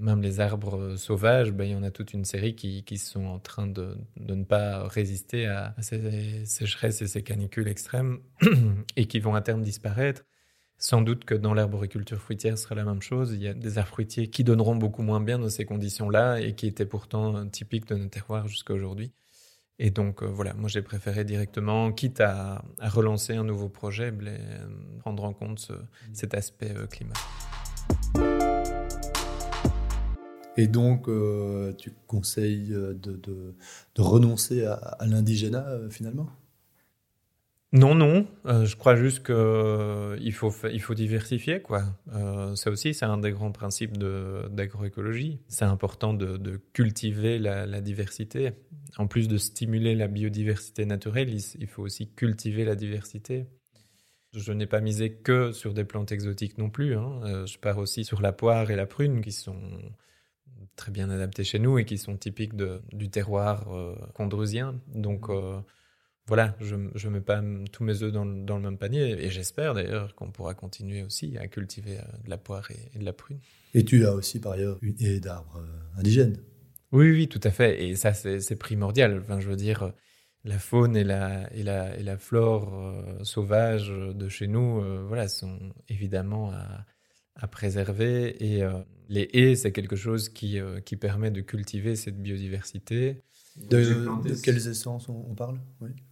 même 0.00 0.22
les 0.22 0.40
arbres 0.40 0.96
sauvages, 0.96 1.52
ben, 1.52 1.64
il 1.64 1.72
y 1.72 1.74
en 1.74 1.82
a 1.82 1.90
toute 1.90 2.12
une 2.12 2.24
série 2.24 2.54
qui, 2.54 2.82
qui 2.84 2.98
sont 2.98 3.26
en 3.26 3.38
train 3.38 3.66
de, 3.66 3.96
de, 4.16 4.34
ne 4.34 4.44
pas 4.44 4.88
résister 4.88 5.46
à, 5.46 5.74
ces 5.80 6.44
sécheresses 6.46 7.02
et 7.02 7.06
ces 7.06 7.22
canicules 7.22 7.68
extrêmes 7.68 8.18
et 8.96 9.06
qui 9.06 9.20
vont 9.20 9.34
à 9.34 9.42
terme 9.42 9.62
disparaître. 9.62 10.24
Sans 10.78 11.02
doute 11.02 11.26
que 11.26 11.34
dans 11.34 11.52
l'arboriculture 11.52 12.18
fruitière, 12.18 12.56
ce 12.56 12.64
sera 12.64 12.74
la 12.74 12.84
même 12.84 13.02
chose. 13.02 13.34
Il 13.34 13.42
y 13.42 13.48
a 13.48 13.52
des 13.52 13.76
arbres 13.76 13.90
fruitiers 13.90 14.28
qui 14.28 14.44
donneront 14.44 14.76
beaucoup 14.76 15.02
moins 15.02 15.20
bien 15.20 15.38
dans 15.38 15.50
ces 15.50 15.66
conditions-là 15.66 16.40
et 16.40 16.54
qui 16.54 16.66
étaient 16.66 16.86
pourtant 16.86 17.46
typiques 17.48 17.86
de 17.86 17.96
nos 17.96 18.08
terroirs 18.08 18.48
jusqu'à 18.48 18.72
aujourd'hui. 18.72 19.12
Et 19.78 19.90
donc, 19.90 20.22
euh, 20.22 20.26
voilà, 20.26 20.52
moi 20.54 20.68
j'ai 20.68 20.82
préféré 20.82 21.24
directement, 21.24 21.90
quitte 21.90 22.20
à, 22.20 22.62
à, 22.78 22.88
relancer 22.90 23.34
un 23.34 23.44
nouveau 23.44 23.70
projet, 23.70 24.12
prendre 25.00 25.24
en 25.24 25.32
compte 25.32 25.58
ce, 25.58 25.72
cet 26.12 26.34
aspect 26.34 26.74
euh, 26.76 26.86
climat. 26.86 27.14
Et 30.56 30.66
donc, 30.66 31.08
euh, 31.08 31.72
tu 31.74 31.92
conseilles 32.06 32.68
de, 32.68 32.94
de, 32.94 33.54
renoncer 33.98 34.64
à, 34.64 34.74
à 34.74 35.06
l'indigénat 35.06 35.66
euh, 35.68 35.90
finalement? 35.90 36.28
Non, 37.72 37.94
non. 37.94 38.26
Euh, 38.46 38.64
je 38.64 38.76
crois 38.76 38.96
juste 38.96 39.24
qu'il 39.24 39.34
euh, 39.36 40.18
il 40.20 40.32
faut, 40.32 40.52
il 40.72 40.80
faut 40.82 40.94
diversifier. 40.94 41.62
quoi. 41.62 41.84
Euh, 42.12 42.56
ça 42.56 42.70
aussi, 42.70 42.94
c'est 42.94 43.04
un 43.04 43.18
des 43.18 43.30
grands 43.30 43.52
principes 43.52 43.96
d'agroécologie. 43.96 45.38
C'est 45.46 45.64
important 45.64 46.12
de, 46.12 46.60
cultiver 46.72 47.38
la, 47.38 47.80
diversité. 47.80 48.52
En 48.98 49.06
plus 49.06 49.28
de 49.28 49.38
stimuler 49.38 49.94
la 49.94 50.08
biodiversité 50.08 50.84
naturelle, 50.84 51.30
il, 51.32 51.42
il 51.60 51.68
faut 51.68 51.82
aussi 51.82 52.08
cultiver 52.12 52.64
la 52.64 52.74
diversité. 52.74 53.46
Je 54.32 54.52
n'ai 54.52 54.66
pas 54.66 54.80
misé 54.80 55.12
que 55.12 55.52
sur 55.52 55.72
des 55.72 55.84
plantes 55.84 56.10
exotiques 56.10 56.58
non 56.58 56.70
plus. 56.70 56.96
Hein. 56.96 57.46
je 57.46 57.58
pars 57.58 57.78
aussi 57.78 58.04
sur 58.04 58.20
la 58.20 58.32
poire 58.32 58.70
et 58.70 58.76
la 58.76 58.86
prune 58.86 59.20
qui 59.20 59.32
sont 59.32 59.60
très 60.80 60.90
bien 60.90 61.10
adaptées 61.10 61.44
chez 61.44 61.58
nous 61.58 61.78
et 61.78 61.84
qui 61.84 61.98
sont 61.98 62.16
typiques 62.16 62.56
de, 62.56 62.80
du 62.92 63.10
terroir 63.10 63.68
condrusien. 64.14 64.80
Donc 64.94 65.28
voilà, 66.30 66.54
je 66.60 66.76
ne 66.76 67.12
mets 67.12 67.20
pas 67.20 67.42
tous 67.72 67.82
mes 67.82 68.04
œufs 68.04 68.12
dans, 68.12 68.24
le 68.24 68.60
même 68.60 68.78
panier 68.78 69.20
et 69.20 69.30
j'espère 69.30 69.74
d'ailleurs 69.74 70.14
qu'on 70.14 70.30
pourra 70.30 70.54
continuer 70.54 71.02
aussi 71.02 71.36
à 71.38 71.48
cultiver 71.48 71.98
euh, 71.98 72.02
de 72.24 72.30
la 72.30 72.38
poire 72.38 72.70
et, 72.70 72.98
de 73.00 73.04
la 73.04 73.12
prune. 73.12 73.40
Et 73.74 73.84
tu 73.84 74.06
as 74.06 74.14
aussi 74.14 74.40
par 74.40 74.52
ailleurs 74.52 74.78
une 74.80 74.94
haie 75.00 75.18
d'arbres 75.18 75.58
euh, 75.58 75.98
indigènes. 75.98 76.38
Oui, 76.92 77.10
oui, 77.10 77.26
tout 77.26 77.40
à 77.42 77.50
fait. 77.50 77.82
Et 77.84 77.96
ça, 77.96 78.14
c'est 78.14 78.56
primordial. 78.56 79.22
Enfin, 79.24 79.40
je 79.40 79.48
veux 79.48 79.56
dire, 79.56 79.92
la 80.44 80.60
faune 80.60 80.96
et 80.96 81.02
la, 81.02 81.52
et 81.52 81.64
la, 81.64 81.96
et 81.98 82.04
la 82.04 82.16
flore 82.16 82.74
euh, 82.74 83.24
sauvage 83.24 83.88
de 83.90 84.28
chez 84.28 84.46
nous, 84.46 84.80
voilà, 85.08 85.26
sont 85.26 85.58
évidemment 85.88 86.52
à, 86.52 86.86
à 87.36 87.48
préserver. 87.48 88.36
Et 88.44 88.62
les 89.08 89.28
haies, 89.32 89.56
c'est 89.56 89.72
quelque 89.72 89.96
chose 89.96 90.28
qui, 90.28 90.58
qui 90.84 90.96
permet 90.96 91.30
de 91.30 91.40
cultiver 91.40 91.96
cette 91.96 92.20
biodiversité 92.20 93.22
de, 93.56 94.42
quelles 94.42 94.68
essences 94.68 95.08
on, 95.08 95.34
parle? 95.34 95.60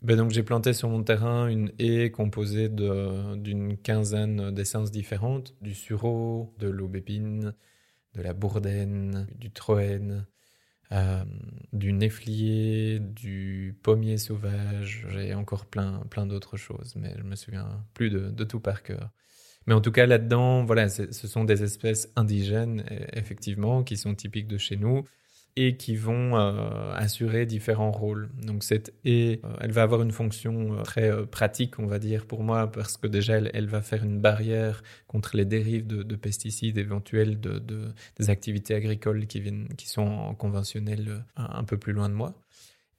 Ben 0.02 0.16
donc 0.16 0.30
J'ai 0.30 0.42
planté 0.42 0.72
sur 0.72 0.88
mon 0.88 1.02
terrain 1.02 1.48
une 1.48 1.72
haie 1.78 2.10
composée 2.10 2.68
d'une 2.68 3.76
quinzaine 3.78 4.50
d'essences 4.50 4.90
différentes, 4.90 5.54
du 5.60 5.74
sureau, 5.74 6.54
de 6.58 6.68
l'aubépine, 6.68 7.54
de 8.14 8.22
la 8.22 8.32
bourdaine, 8.32 9.26
du 9.36 9.50
troène, 9.50 10.26
euh, 10.92 11.24
du 11.72 11.92
néflier, 11.92 12.98
du 13.00 13.78
pommier 13.82 14.18
sauvage. 14.18 15.06
J'ai 15.10 15.34
encore 15.34 15.66
plein, 15.66 16.00
plein 16.10 16.26
d'autres 16.26 16.56
choses, 16.56 16.96
mais 16.96 17.14
je 17.16 17.22
me 17.22 17.36
souviens 17.36 17.84
plus 17.94 18.10
de, 18.10 18.30
de 18.30 18.44
tout 18.44 18.60
par 18.60 18.82
cœur. 18.82 19.10
Mais 19.68 19.74
en 19.74 19.82
tout 19.82 19.92
cas, 19.92 20.06
là-dedans, 20.06 20.64
voilà, 20.64 20.88
ce 20.88 21.12
sont 21.12 21.44
des 21.44 21.62
espèces 21.62 22.10
indigènes, 22.16 22.86
effectivement, 23.12 23.84
qui 23.84 23.98
sont 23.98 24.14
typiques 24.14 24.48
de 24.48 24.56
chez 24.56 24.78
nous 24.78 25.04
et 25.56 25.76
qui 25.76 25.94
vont 25.94 26.38
euh, 26.38 26.94
assurer 26.94 27.44
différents 27.44 27.90
rôles. 27.90 28.30
Donc 28.42 28.64
cette 28.64 28.94
haie, 29.04 29.42
euh, 29.44 29.56
elle 29.60 29.72
va 29.72 29.82
avoir 29.82 30.00
une 30.00 30.10
fonction 30.10 30.72
euh, 30.72 30.82
très 30.84 31.26
pratique, 31.26 31.78
on 31.78 31.86
va 31.86 31.98
dire, 31.98 32.24
pour 32.24 32.42
moi, 32.42 32.72
parce 32.72 32.96
que 32.96 33.06
déjà, 33.06 33.36
elle, 33.36 33.66
va 33.66 33.82
faire 33.82 34.02
une 34.02 34.22
barrière 34.22 34.82
contre 35.06 35.36
les 35.36 35.44
dérives 35.44 35.86
de, 35.86 36.16
pesticides 36.16 36.78
éventuels 36.78 37.38
de, 37.38 37.58
des 38.18 38.30
activités 38.30 38.74
agricoles 38.74 39.26
qui, 39.26 39.40
viennent, 39.40 39.68
qui 39.76 39.86
sont 39.90 40.00
en 40.00 40.34
conventionnel 40.34 41.26
un, 41.36 41.64
peu 41.64 41.76
plus 41.76 41.92
loin 41.92 42.08
de 42.08 42.14
moi. 42.14 42.32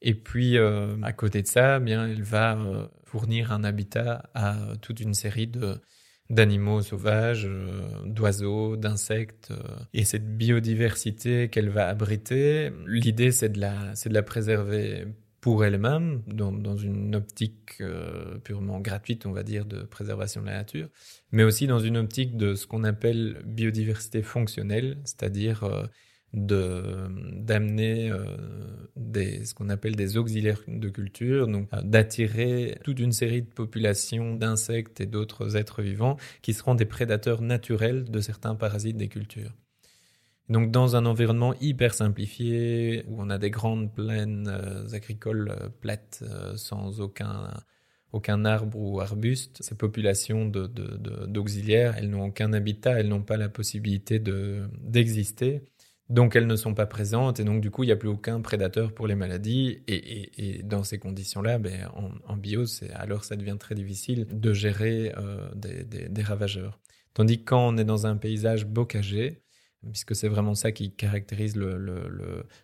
Et 0.03 0.13
puis, 0.13 0.55
à 0.59 1.13
côté 1.13 1.41
de 1.41 1.47
ça, 1.47 1.77
eh 1.77 1.79
bien, 1.83 2.07
elle 2.07 2.21
va 2.21 2.59
fournir 3.05 3.51
un 3.51 3.63
habitat 3.63 4.29
à 4.35 4.55
toute 4.81 4.99
une 4.99 5.15
série 5.15 5.47
de, 5.47 5.81
d'animaux 6.29 6.81
sauvages, 6.81 7.47
euh, 7.47 7.81
d'oiseaux, 8.05 8.77
d'insectes, 8.77 9.51
euh, 9.51 9.79
et 9.93 10.05
cette 10.05 10.37
biodiversité 10.37 11.49
qu'elle 11.49 11.69
va 11.69 11.87
abriter, 11.87 12.71
l'idée 12.85 13.31
c'est 13.31 13.49
de 13.49 13.59
la, 13.59 13.93
de 13.93 14.13
la 14.13 14.23
préserver 14.23 15.07
pour 15.41 15.63
elle-même, 15.63 16.21
dans, 16.27 16.51
dans, 16.51 16.75
une 16.75 17.15
optique 17.15 17.77
euh, 17.79 18.37
purement 18.39 18.81
gratuite, 18.81 19.25
on 19.25 19.31
va 19.31 19.43
dire, 19.43 19.65
de 19.65 19.83
préservation 19.83 20.41
de 20.41 20.47
la 20.47 20.57
nature, 20.57 20.89
mais 21.31 21.43
aussi 21.43 21.65
dans 21.65 21.79
une 21.79 21.97
optique 21.97 22.35
de 22.35 22.55
ce 22.55 22.67
qu'on 22.67 22.83
appelle 22.83 23.41
biodiversité 23.45 24.21
fonctionnelle, 24.21 24.97
c'est-à-dire 25.05 25.63
d'amener 26.33 28.11
euh, 28.11 28.37
des 28.95 29.45
ce 29.45 29.55
qu'on 29.55 29.69
appelle 29.69 29.95
des 29.95 30.17
auxiliaires 30.17 30.61
de 30.67 30.89
culture, 30.89 31.47
donc 31.47 31.67
euh, 31.73 31.81
d'attirer 31.81 32.77
toute 32.83 32.99
une 32.99 33.11
série 33.11 33.41
de 33.41 33.47
populations 33.49 34.35
d'insectes 34.35 35.01
et 35.01 35.07
d'autres 35.07 35.55
êtres 35.55 35.81
vivants 35.81 36.17
qui 36.41 36.53
seront 36.53 36.75
des 36.75 36.85
prédateurs 36.85 37.41
naturels 37.41 38.03
de 38.03 38.19
certains 38.19 38.55
parasites 38.55 38.97
des 38.97 39.07
cultures. 39.07 39.53
Donc 40.49 40.71
dans 40.71 40.95
un 40.95 41.05
environnement 41.05 41.53
hyper 41.61 41.93
simplifié 41.93 43.03
où 43.07 43.21
on 43.21 43.29
a 43.29 43.37
des 43.37 43.51
grandes 43.51 43.93
plaines 43.93 44.47
euh, 44.47 44.87
agricoles 44.93 45.55
plates 45.81 46.23
sans 46.55 47.01
aucun 47.01 47.51
aucun 48.11 48.43
arbre 48.45 48.79
ou 48.79 48.99
arbuste, 49.01 49.61
ces 49.61 49.75
populations 49.75 50.45
d'auxiliaires, 50.45 51.93
de, 51.93 51.97
de, 51.97 52.03
elles 52.03 52.09
n'ont 52.09 52.25
aucun 52.25 52.53
habitat, 52.53 52.99
elles 52.99 53.07
n'ont 53.07 53.21
pas 53.21 53.37
la 53.37 53.49
possibilité 53.49 54.19
d'exister. 54.19 55.63
Donc 56.09 56.35
elles 56.35 56.47
ne 56.47 56.55
sont 56.55 56.73
pas 56.73 56.87
présentes 56.87 57.39
et 57.39 57.43
donc 57.43 57.61
du 57.61 57.69
coup 57.69 57.83
il 57.83 57.87
n'y 57.87 57.91
a 57.91 57.95
plus 57.95 58.09
aucun 58.09 58.41
prédateur 58.41 58.93
pour 58.93 59.05
les 59.05 59.13
maladies 59.13 59.83
et, 59.87 60.61
dans 60.63 60.83
ces 60.83 60.97
conditions-là, 60.97 61.59
ben, 61.59 61.89
en, 62.27 62.35
bio, 62.35 62.63
alors 62.95 63.23
ça 63.23 63.35
devient 63.35 63.57
très 63.59 63.75
difficile 63.75 64.25
de 64.31 64.53
gérer 64.53 65.13
euh, 65.17 65.47
des, 65.55 66.23
ravageurs. 66.23 66.79
Tandis 67.13 67.39
que 67.39 67.45
quand 67.45 67.67
on 67.67 67.77
est 67.77 67.85
dans 67.85 68.07
un 68.07 68.17
paysage 68.17 68.65
bocagé, 68.65 69.43
puisque 69.91 70.15
c'est 70.15 70.27
vraiment 70.27 70.55
ça 70.55 70.71
qui 70.71 70.95
caractérise 70.95 71.55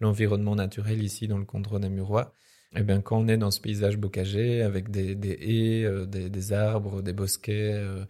l'environnement 0.01 0.55
naturel 0.55 1.03
ici 1.03 1.27
dans 1.27 1.37
le 1.37 1.45
Condro 1.45 1.77
namurois, 1.77 2.33
et 2.75 2.79
eh 2.79 2.83
bien 2.83 2.99
quand 2.99 3.19
on 3.19 3.27
est 3.27 3.37
dans 3.37 3.51
ce 3.51 3.61
paysage 3.61 3.97
bocagé 3.97 4.61
avec 4.61 4.89
des, 4.89 5.11
haies, 5.13 5.85
euh, 5.85 6.05
des, 6.05 6.51
arbres, 6.51 7.01
des 7.01 7.13
bosquets, 7.13 7.73
euh, 7.73 8.05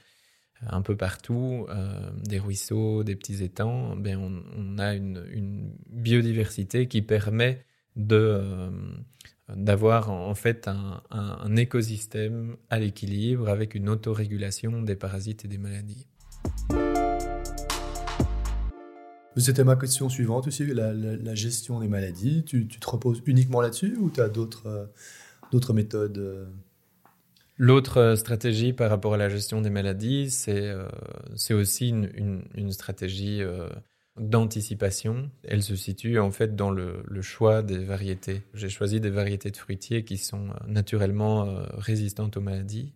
un 0.67 0.81
peu 0.81 0.95
partout, 0.95 1.65
euh, 1.69 2.09
des 2.23 2.39
ruisseaux, 2.39 3.03
des 3.03 3.15
petits 3.15 3.43
étangs, 3.43 3.95
ben 3.95 4.17
on, 4.17 4.77
a 4.77 4.93
une, 4.93 5.71
biodiversité 5.89 6.87
qui 6.87 7.01
permet 7.01 7.65
de 7.95 8.15
euh, 8.15 8.69
d'avoir 9.55 10.09
en 10.09 10.33
fait 10.33 10.67
un, 10.67 11.55
écosystème 11.55 12.57
à 12.69 12.79
l'équilibre 12.79 13.47
avec 13.47 13.75
une 13.75 13.89
autorégulation 13.89 14.81
des 14.81 14.95
parasites 14.95 15.45
et 15.45 15.47
des 15.47 15.59
maladies. 15.59 16.07
C'était 19.37 19.63
ma 19.63 19.75
question 19.75 20.09
suivante 20.09 20.47
aussi, 20.47 20.65
la, 20.65 21.35
gestion 21.35 21.79
des 21.79 21.87
maladies. 21.87 22.43
Tu, 22.45 22.67
te 22.67 22.89
reposes 22.89 23.21
uniquement 23.25 23.61
là-dessus 23.61 23.95
ou 23.97 24.09
tu 24.09 24.21
as 24.21 24.31
euh, 24.65 24.85
d'autres 25.51 25.73
méthodes 25.73 26.47
L'autre 27.57 27.97
euh, 27.97 28.15
stratégie 28.15 28.73
par 28.73 28.89
rapport 28.89 29.13
à 29.13 29.17
la 29.17 29.29
gestion 29.29 29.61
des 29.61 29.69
maladies, 29.69 30.29
c'est 30.29 30.67
euh, 30.67 30.87
aussi 31.51 31.89
une, 31.89 32.43
une, 32.53 32.71
stratégie 32.71 33.41
euh, 33.41 33.69
d'anticipation. 34.19 35.31
Elle 35.43 35.63
se 35.63 35.75
situe 35.75 36.19
en 36.19 36.31
fait 36.31 36.55
dans 36.55 36.69
le, 36.69 37.03
choix 37.21 37.61
des 37.63 37.77
variétés. 37.77 38.41
J'ai 38.53 38.69
choisi 38.69 38.99
des 38.99 39.09
variétés 39.09 39.51
de 39.51 39.57
fruitiers 39.57 40.03
qui 40.03 40.17
sont 40.17 40.49
naturellement 40.67 41.47
résistantes 41.77 42.35
aux 42.35 42.41
maladies. 42.41 42.93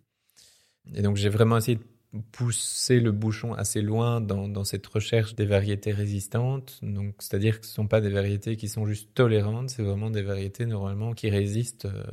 Et 0.94 1.02
donc 1.02 1.16
j'ai 1.16 1.28
vraiment 1.30 1.56
essayé 1.56 1.76
de 1.76 1.84
pousser 2.32 2.98
le 3.00 3.12
bouchon 3.12 3.54
assez 3.54 3.82
loin 3.82 4.20
dans, 4.20 4.48
dans 4.48 4.64
cette 4.64 4.86
recherche 4.86 5.34
des 5.34 5.46
variétés 5.46 5.92
résistantes. 5.92 6.78
Donc, 6.82 7.14
c'est-à-dire 7.20 7.60
que 7.60 7.66
ce 7.66 7.72
ne 7.72 7.74
sont 7.74 7.86
pas 7.86 8.00
des 8.00 8.10
variétés 8.10 8.56
qui 8.56 8.68
sont 8.68 8.86
juste 8.86 9.14
tolérantes, 9.14 9.70
c'est 9.70 9.82
vraiment 9.82 10.10
des 10.10 10.22
variétés 10.22 10.66
normalement 10.66 11.12
qui 11.12 11.30
résistent 11.30 11.86
euh, 11.86 12.04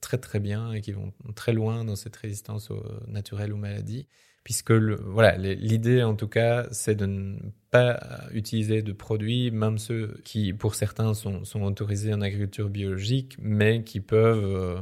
très 0.00 0.18
très 0.18 0.40
bien 0.40 0.72
et 0.72 0.80
qui 0.80 0.92
vont 0.92 1.12
très 1.34 1.52
loin 1.52 1.84
dans 1.84 1.96
cette 1.96 2.16
résistance 2.16 2.70
au, 2.70 2.82
naturelle 3.08 3.52
aux 3.52 3.58
maladies. 3.58 4.06
Puisque 4.44 4.72
voilà, 4.72 5.36
l'idée 5.36 6.02
en 6.02 6.16
tout 6.16 6.26
cas, 6.26 6.66
c'est 6.72 6.96
de 6.96 7.06
ne 7.06 7.36
pas 7.70 8.26
utiliser 8.32 8.82
de 8.82 8.92
produits, 8.92 9.52
même 9.52 9.78
ceux 9.78 10.20
qui 10.24 10.52
pour 10.52 10.74
certains 10.74 11.14
sont, 11.14 11.44
sont 11.44 11.62
autorisés 11.62 12.12
en 12.12 12.20
agriculture 12.20 12.68
biologique, 12.68 13.36
mais 13.40 13.84
qui 13.84 14.00
peuvent 14.00 14.44
euh, 14.44 14.80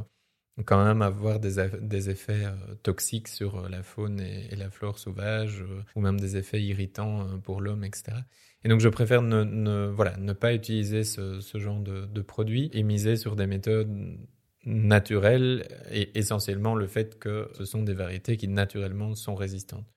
quand 0.65 0.83
même 0.83 1.01
avoir 1.01 1.39
des, 1.39 1.55
des 1.81 2.09
effets 2.09 2.45
euh, 2.45 2.75
toxiques 2.83 3.27
sur 3.27 3.57
euh, 3.57 3.69
la 3.69 3.83
faune 3.83 4.19
et, 4.19 4.55
la 4.55 4.69
flore 4.69 4.99
sauvage, 4.99 5.61
euh, 5.61 5.81
ou 5.95 6.01
même 6.01 6.19
des 6.19 6.37
effets 6.37 6.61
irritants 6.61 7.39
pour 7.43 7.61
l'homme, 7.61 7.83
etc. 7.83 8.17
Et 8.63 8.69
donc 8.69 8.79
je 8.79 8.89
préfère 8.89 9.21
ne, 9.21 9.87
voilà, 9.87 10.17
ne 10.17 10.33
pas 10.33 10.53
utiliser 10.53 11.03
ce, 11.03 11.39
ce 11.39 11.57
genre 11.57 11.79
de, 11.79 12.05
de 12.05 12.21
produits 12.21 12.69
et 12.73 12.83
miser 12.83 13.15
sur 13.15 13.35
des 13.35 13.47
méthodes 13.47 14.17
naturelles 14.65 15.67
et 15.91 16.17
essentiellement 16.17 16.75
le 16.75 16.85
fait 16.85 17.17
que 17.17 17.49
ce 17.53 17.65
sont 17.65 17.81
des 17.81 17.93
variétés 17.93 18.37
qui 18.37 18.47
naturellement 18.47 19.15
sont 19.15 19.33
résistantes. 19.33 19.87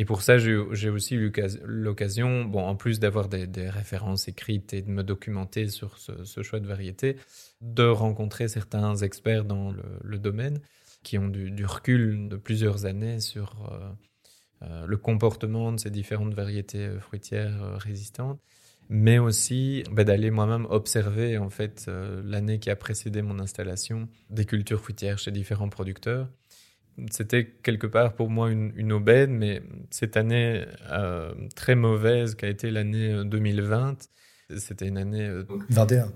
Et 0.00 0.04
pour 0.04 0.22
ça, 0.22 0.38
j'ai 0.38 0.54
aussi 0.90 1.16
eu 1.16 1.32
l'occasion, 1.64 2.44
bon, 2.44 2.62
en 2.62 2.76
plus 2.76 3.00
d'avoir 3.00 3.28
des, 3.28 3.68
références 3.68 4.28
écrites 4.28 4.72
et 4.72 4.80
de 4.80 4.90
me 4.90 5.02
documenter 5.02 5.68
sur 5.68 5.98
ce, 5.98 6.42
choix 6.44 6.60
de 6.60 6.68
variété, 6.68 7.16
de 7.62 7.82
rencontrer 7.82 8.46
certains 8.46 8.94
experts 8.94 9.44
dans 9.44 9.72
le, 9.72 10.18
domaine 10.18 10.60
qui 11.02 11.18
ont 11.18 11.26
du, 11.26 11.64
recul 11.66 12.28
de 12.28 12.36
plusieurs 12.36 12.86
années 12.86 13.18
sur 13.18 13.56
euh, 13.72 13.90
euh 14.62 14.86
le 14.86 14.96
comportement 14.96 15.72
de 15.72 15.80
ces 15.80 15.90
différentes 15.90 16.34
variétés 16.34 16.86
euh, 16.86 17.00
fruitières 17.00 17.76
résistantes, 17.78 18.40
mais 18.88 19.18
aussi 19.18 19.82
bah, 19.90 20.04
d'aller 20.04 20.30
moi-même 20.30 20.66
observer 20.70 21.38
en 21.38 21.50
fait 21.50 21.90
l'année 22.24 22.60
qui 22.60 22.70
a 22.70 22.76
précédé 22.76 23.20
mon 23.22 23.40
installation 23.40 24.08
des 24.30 24.44
cultures 24.44 24.80
fruitières 24.80 25.18
chez 25.18 25.32
différents 25.32 25.68
producteurs 25.68 26.28
c'était 27.10 27.46
quelque 27.46 27.86
part 27.86 28.14
pour 28.14 28.30
moi 28.30 28.50
une, 28.50 28.72
une 28.76 28.92
aubaine, 28.92 29.32
mais 29.32 29.62
cette 29.90 30.16
année 30.16 30.64
euh, 30.90 31.32
très 31.54 31.74
mauvaise 31.74 32.34
qui 32.34 32.44
a 32.44 32.48
été 32.48 32.70
l'année 32.70 33.24
2020, 33.24 34.08
c'était 34.56 34.88
une 34.88 34.98
année... 34.98 35.30
21 35.70 36.12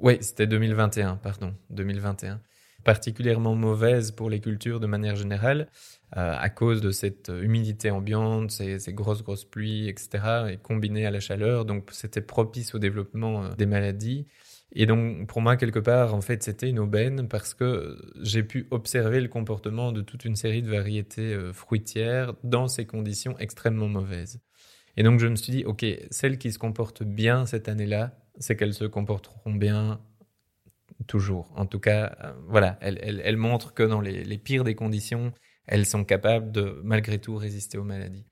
Oui, 0.00 0.18
c'était 0.20 0.46
2021, 0.46 1.16
pardon, 1.16 1.54
2021. 1.70 2.40
Particulièrement 2.84 3.54
mauvaise 3.54 4.10
pour 4.10 4.30
les 4.30 4.40
cultures 4.40 4.80
de 4.80 4.86
manière 4.86 5.14
générale, 5.14 5.68
euh, 6.16 6.34
à 6.38 6.48
cause 6.48 6.80
de 6.80 6.90
cette 6.90 7.30
humidité 7.42 7.90
ambiante, 7.90 8.50
ces, 8.50 8.78
ces, 8.78 8.92
grosses, 8.92 9.22
grosses 9.22 9.44
pluies, 9.44 9.88
etc., 9.88 10.08
et 10.50 10.56
combinées 10.56 11.06
à 11.06 11.10
la 11.10 11.20
chaleur. 11.20 11.64
Donc, 11.64 11.90
c'était 11.92 12.22
propice 12.22 12.74
au 12.74 12.78
développement 12.78 13.50
des 13.50 13.66
maladies. 13.66 14.26
Et 14.72 14.86
donc, 14.86 15.26
pour 15.26 15.40
moi, 15.40 15.56
quelque 15.56 15.80
part, 15.80 16.14
en 16.14 16.20
fait, 16.20 16.42
c'était 16.42 16.68
une 16.68 16.78
aubaine 16.78 17.28
parce 17.28 17.54
que 17.54 17.98
j'ai 18.20 18.44
pu 18.44 18.68
observer 18.70 19.20
le 19.20 19.28
comportement 19.28 19.90
de 19.90 20.00
toute 20.00 20.24
une 20.24 20.36
série 20.36 20.62
de 20.62 20.70
variétés 20.70 21.34
euh, 21.34 21.52
fruitières 21.52 22.34
dans 22.44 22.68
ces 22.68 22.86
conditions 22.86 23.36
extrêmement 23.38 23.88
mauvaises. 23.88 24.40
Et 24.96 25.02
donc, 25.02 25.18
je 25.18 25.26
me 25.26 25.34
suis 25.34 25.52
dit, 25.52 25.64
OK, 25.64 25.84
celles 26.10 26.38
qui 26.38 26.52
se 26.52 26.58
comportent 26.58 27.02
bien 27.02 27.46
cette 27.46 27.68
année-là, 27.68 28.16
c'est 28.38 28.56
qu'elles 28.56 28.74
se 28.74 28.84
comporteront 28.84 29.54
bien 29.54 30.00
toujours. 31.08 31.52
En 31.56 31.66
tout 31.66 31.80
cas, 31.80 32.16
euh, 32.22 32.32
voilà, 32.48 32.78
elles, 32.80 33.20
elles, 33.24 33.36
montrent 33.36 33.74
que 33.74 33.82
dans 33.82 34.00
les 34.00 34.38
pires 34.38 34.64
des 34.64 34.76
conditions, 34.76 35.32
elles 35.66 35.86
sont 35.86 36.04
capables 36.04 36.52
de, 36.52 36.80
malgré 36.84 37.18
tout, 37.18 37.36
résister 37.36 37.78
aux 37.78 37.84
maladies. 37.84 38.26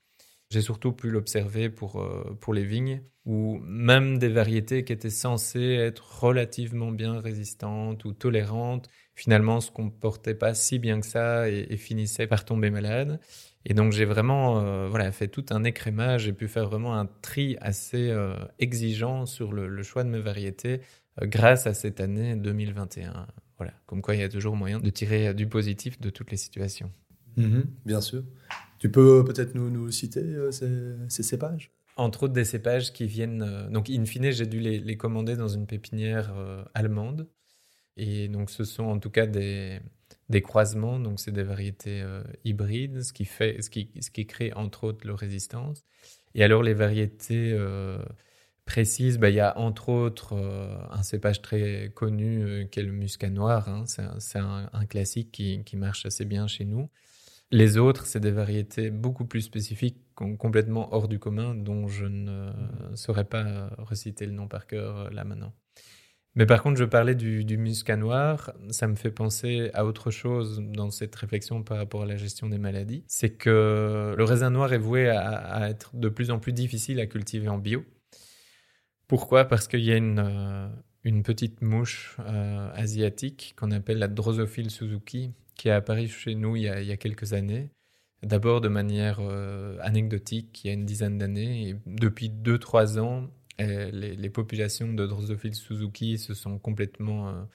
J'ai 0.51 0.63
surtout 0.63 0.93
pu 0.93 1.11
l'observer 1.11 1.69
pour, 1.69 2.01
euh, 2.01 2.37
pour 2.41 2.55
les 2.55 2.65
vignes, 2.65 3.03
où 3.27 3.59
même 3.63 4.19
des 4.19 4.29
variétés 4.29 4.83
qui 4.83 4.95
étaient 4.95 5.11
censées 5.11 5.75
être 5.75 6.23
relativement 6.23 6.91
bien 6.91 7.21
résistantes 7.21 8.07
ou 8.07 8.15
tolérantes, 8.15 8.89
finalement 9.15 9.61
se 9.61 9.71
comportaient 9.71 10.35
pas 10.35 10.55
si 10.55 10.79
bien 10.79 11.01
que 11.01 11.07
ça 11.07 11.51
et, 11.51 11.77
finissaient 11.77 12.27
par 12.27 12.47
tomber 12.47 12.71
malades. 12.71 13.21
Et 13.67 13.75
donc 13.75 13.93
j'ai 13.93 14.07
vraiment 14.07 14.61
euh, 14.61 14.89
voilà, 14.89 15.13
fait 15.13 15.29
tout 15.29 15.45
un 15.51 15.65
écrémage, 15.65 16.23
j'ai 16.23 16.33
pu 16.33 16.49
faire 16.49 16.67
vraiment 16.67 16.99
un 16.99 17.05
tri 17.05 17.59
assez 17.61 18.09
euh, 18.09 18.35
exigeant 18.59 19.27
sur 19.27 19.53
le, 19.53 19.83
choix 19.83 20.05
de 20.05 20.09
mes 20.09 20.21
variétés 20.21 20.81
grâce 21.21 21.67
à 21.67 21.75
cette 21.75 22.01
année 22.01 22.37
2021. 22.37 23.27
Voilà, 23.59 23.75
comme 23.85 24.01
quoi 24.01 24.15
il 24.15 24.21
y 24.21 24.25
a 24.25 24.29
toujours 24.31 24.57
moyen 24.57 24.81
de 24.81 24.89
tirer 24.89 25.35
du 25.35 25.47
positif 25.47 26.01
de 26.01 26.09
toutes 26.09 26.31
les 26.31 26.37
situations. 26.39 26.91
Mmh, 27.37 27.61
bien 27.85 28.01
sûr. 28.01 28.23
Tu 28.79 28.91
peux 28.91 29.25
peut-être 29.25 29.55
nous, 29.55 29.91
citer 29.91 30.21
euh, 30.21 30.51
ces, 31.09 31.23
cépages? 31.23 31.73
Entre 31.97 32.25
autres, 32.25 32.33
des 32.33 32.45
cépages 32.45 32.93
qui 32.93 33.07
viennent. 33.07 33.43
Euh, 33.43 33.69
donc, 33.69 33.91
in 33.91 34.05
fine, 34.05 34.31
j'ai 34.31 34.47
dû 34.47 34.61
les, 34.61 34.97
commander 34.97 35.37
dans 35.37 35.49
une 35.49 35.67
pépinière 35.67 36.33
euh, 36.37 36.65
allemande. 36.75 37.29
Et 37.97 38.29
donc, 38.29 38.51
ce 38.51 38.63
sont 38.63 38.85
en 38.85 38.99
tout 39.01 39.11
cas 39.11 39.27
des, 39.27 39.81
croisements. 40.43 41.01
Donc, 41.01 41.19
c'est 41.19 41.33
des 41.33 41.43
variétés 41.43 42.01
euh, 42.03 42.23
hybrides, 42.45 43.03
ce 43.03 43.13
qui, 43.13 43.25
fait, 43.25 43.61
ce, 43.63 43.71
qui, 43.71 43.91
ce 44.01 44.11
qui 44.11 44.27
crée 44.27 44.53
entre 44.53 44.85
autres 44.85 45.07
leur 45.07 45.19
résistance. 45.19 45.85
Et 46.37 46.45
alors, 46.45 46.63
les 46.63 46.75
variétés 46.75 47.51
euh, 47.53 47.99
précises, 48.65 49.19
bah, 49.19 49.31
il 49.31 49.35
y 49.35 49.41
a 49.41 49.59
entre 49.59 49.89
autres 49.89 50.35
un 50.91 51.03
cépage 51.03 51.43
très 51.43 51.91
connu 51.97 52.69
qui 52.71 52.79
est 52.79 52.85
le 52.85 52.93
muscat 52.93 53.31
noir. 53.31 53.69
Hein. 53.69 53.85
C'est 54.21 54.39
un, 54.39 54.87
classique 54.87 55.33
qui 55.33 55.77
marche 55.77 56.07
assez 56.07 56.25
bien 56.25 56.47
chez 56.47 56.65
nous. 56.65 56.89
Les 57.51 57.79
autres, 57.79 58.07
c'est 58.07 58.21
des 58.21 58.31
variétés 58.31 58.91
beaucoup 58.91 59.25
plus 59.25 59.41
spécifiques, 59.41 59.97
complètement 60.15 60.95
hors 60.95 61.09
du 61.09 61.19
commun, 61.19 61.55
dont 61.55 61.89
je 61.89 62.05
ne 62.05 62.51
saurais 62.95 63.25
pas 63.25 63.71
reciter 63.79 64.27
le 64.27 64.33
nom 64.33 64.49
par 64.49 64.67
cœur 64.67 65.11
là 65.11 65.25
maintenant. 65.25 65.55
Mais 66.35 66.45
par 66.45 66.63
contre, 66.63 66.79
je 66.79 66.85
parlais 66.85 67.15
du, 67.15 67.45
du, 67.45 67.57
muscat 67.57 67.97
noir, 67.97 68.53
ça 68.69 68.87
me 68.87 68.95
fait 68.95 69.11
penser 69.11 69.71
à 69.73 69.85
autre 69.87 70.11
chose 70.11 70.63
dans 70.63 70.91
cette 70.91 71.17
réflexion 71.17 71.63
par 71.63 71.79
rapport 71.79 72.03
à 72.03 72.07
la 72.07 72.17
gestion 72.17 72.49
des 72.49 72.59
maladies. 72.59 73.03
C'est 73.09 73.31
que 73.31 74.15
le 74.17 74.25
raisin 74.25 74.51
noir 74.51 74.73
est 74.73 74.79
voué 74.79 75.09
à, 75.09 75.21
à, 75.21 75.69
être 75.71 75.97
de 75.97 76.09
plus 76.09 76.31
en 76.31 76.39
plus 76.39 76.53
difficile 76.53 77.01
à 77.01 77.07
cultiver 77.07 77.49
en 77.49 77.59
bio. 77.59 77.85
Pourquoi? 79.09 79.47
Parce 79.47 79.67
qu'il 79.67 79.81
y 79.81 79.91
a 79.91 79.97
une, 79.97 80.21
une 81.09 81.23
petite 81.23 81.63
mouche 81.63 82.17
euh, 82.21 82.71
asiatique 82.75 83.55
qu'on 83.57 83.71
appelle 83.71 83.99
la 83.99 84.09
Drosophile 84.09 84.71
Suzuki, 84.71 85.33
qui 85.57 85.69
est 85.69 85.73
apparu 85.73 86.07
chez 86.07 86.35
nous 86.35 86.55
il 86.55 86.63
y 86.63 86.69
a, 86.69 86.97
quelques 86.97 87.33
années. 87.33 87.71
D'abord 88.23 88.61
de 88.61 88.69
manière 88.69 89.19
euh, 89.21 89.79
anecdotique, 89.81 90.63
il 90.63 90.67
y 90.67 90.71
a 90.71 90.75
une 90.75 90.85
dizaine 90.85 91.19
d'années. 91.19 91.71
Et 91.71 91.77
depuis 91.87 92.29
2-3 92.29 92.99
ans, 92.99 93.31
euh, 93.61 93.91
les, 93.91 94.31
populations 94.31 94.93
de 94.93 95.07
Drosophile 95.07 95.55
Suzuki 95.55 96.19
se 96.19 96.35
sont 96.35 96.59
complètement 96.59 97.49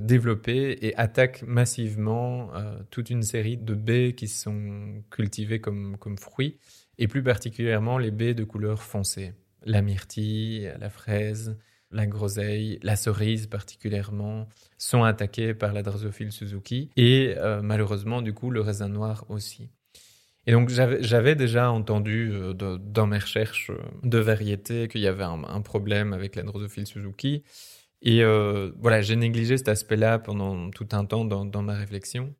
développées 0.00 0.86
et 0.86 0.96
attaquent 0.96 1.42
massivement 1.42 2.50
toute 2.90 3.10
une 3.10 3.22
série 3.22 3.58
de 3.58 3.74
baies 3.74 4.14
qui 4.14 4.28
sont 4.28 5.02
cultivées 5.10 5.60
comme 5.60 5.98
fruits, 6.18 6.58
et 6.96 7.06
plus 7.06 7.22
particulièrement 7.22 7.98
les 7.98 8.10
baies 8.10 8.34
de 8.34 8.44
couleur 8.44 8.82
foncée. 8.82 9.34
La 9.62 9.82
myrtille, 9.82 10.72
la 10.78 10.88
fraise, 10.88 11.58
la 11.90 12.06
groseille, 12.06 12.78
la 12.82 12.96
cerise 12.96 13.46
particulièrement, 13.46 14.48
sont 14.78 15.02
attaqués 15.02 15.54
par 15.54 15.72
la 15.72 15.82
Drosophile 15.82 16.32
Suzuki 16.32 16.90
et 16.96 17.34
euh, 17.38 17.62
malheureusement 17.62 18.22
du 18.22 18.32
coup 18.32 18.50
le 18.50 18.60
raisin 18.60 18.88
noir 18.88 19.24
aussi. 19.28 19.70
Et 20.46 20.52
donc 20.52 20.68
j'avais 20.68 21.34
déjà 21.34 21.70
entendu 21.70 22.30
euh, 22.32 22.52
dans 22.52 23.06
mes 23.06 23.18
recherches 23.18 23.70
euh, 23.70 23.78
de 24.02 24.18
variétés 24.18 24.88
qu'il 24.88 25.00
y 25.00 25.06
avait 25.06 25.24
un, 25.24 25.62
problème 25.62 26.12
avec 26.12 26.36
la 26.36 26.42
Drosophile 26.42 26.86
Suzuki. 26.86 27.42
Et 28.02 28.22
voilà, 28.22 29.00
j'ai 29.00 29.16
négligé 29.16 29.56
cet 29.56 29.68
aspect-là 29.68 30.18
pendant 30.18 30.68
tout 30.68 30.86
un 30.92 31.06
temps 31.06 31.24
dans 31.24 31.62
ma 31.62 31.72
réflexion. 31.72 32.34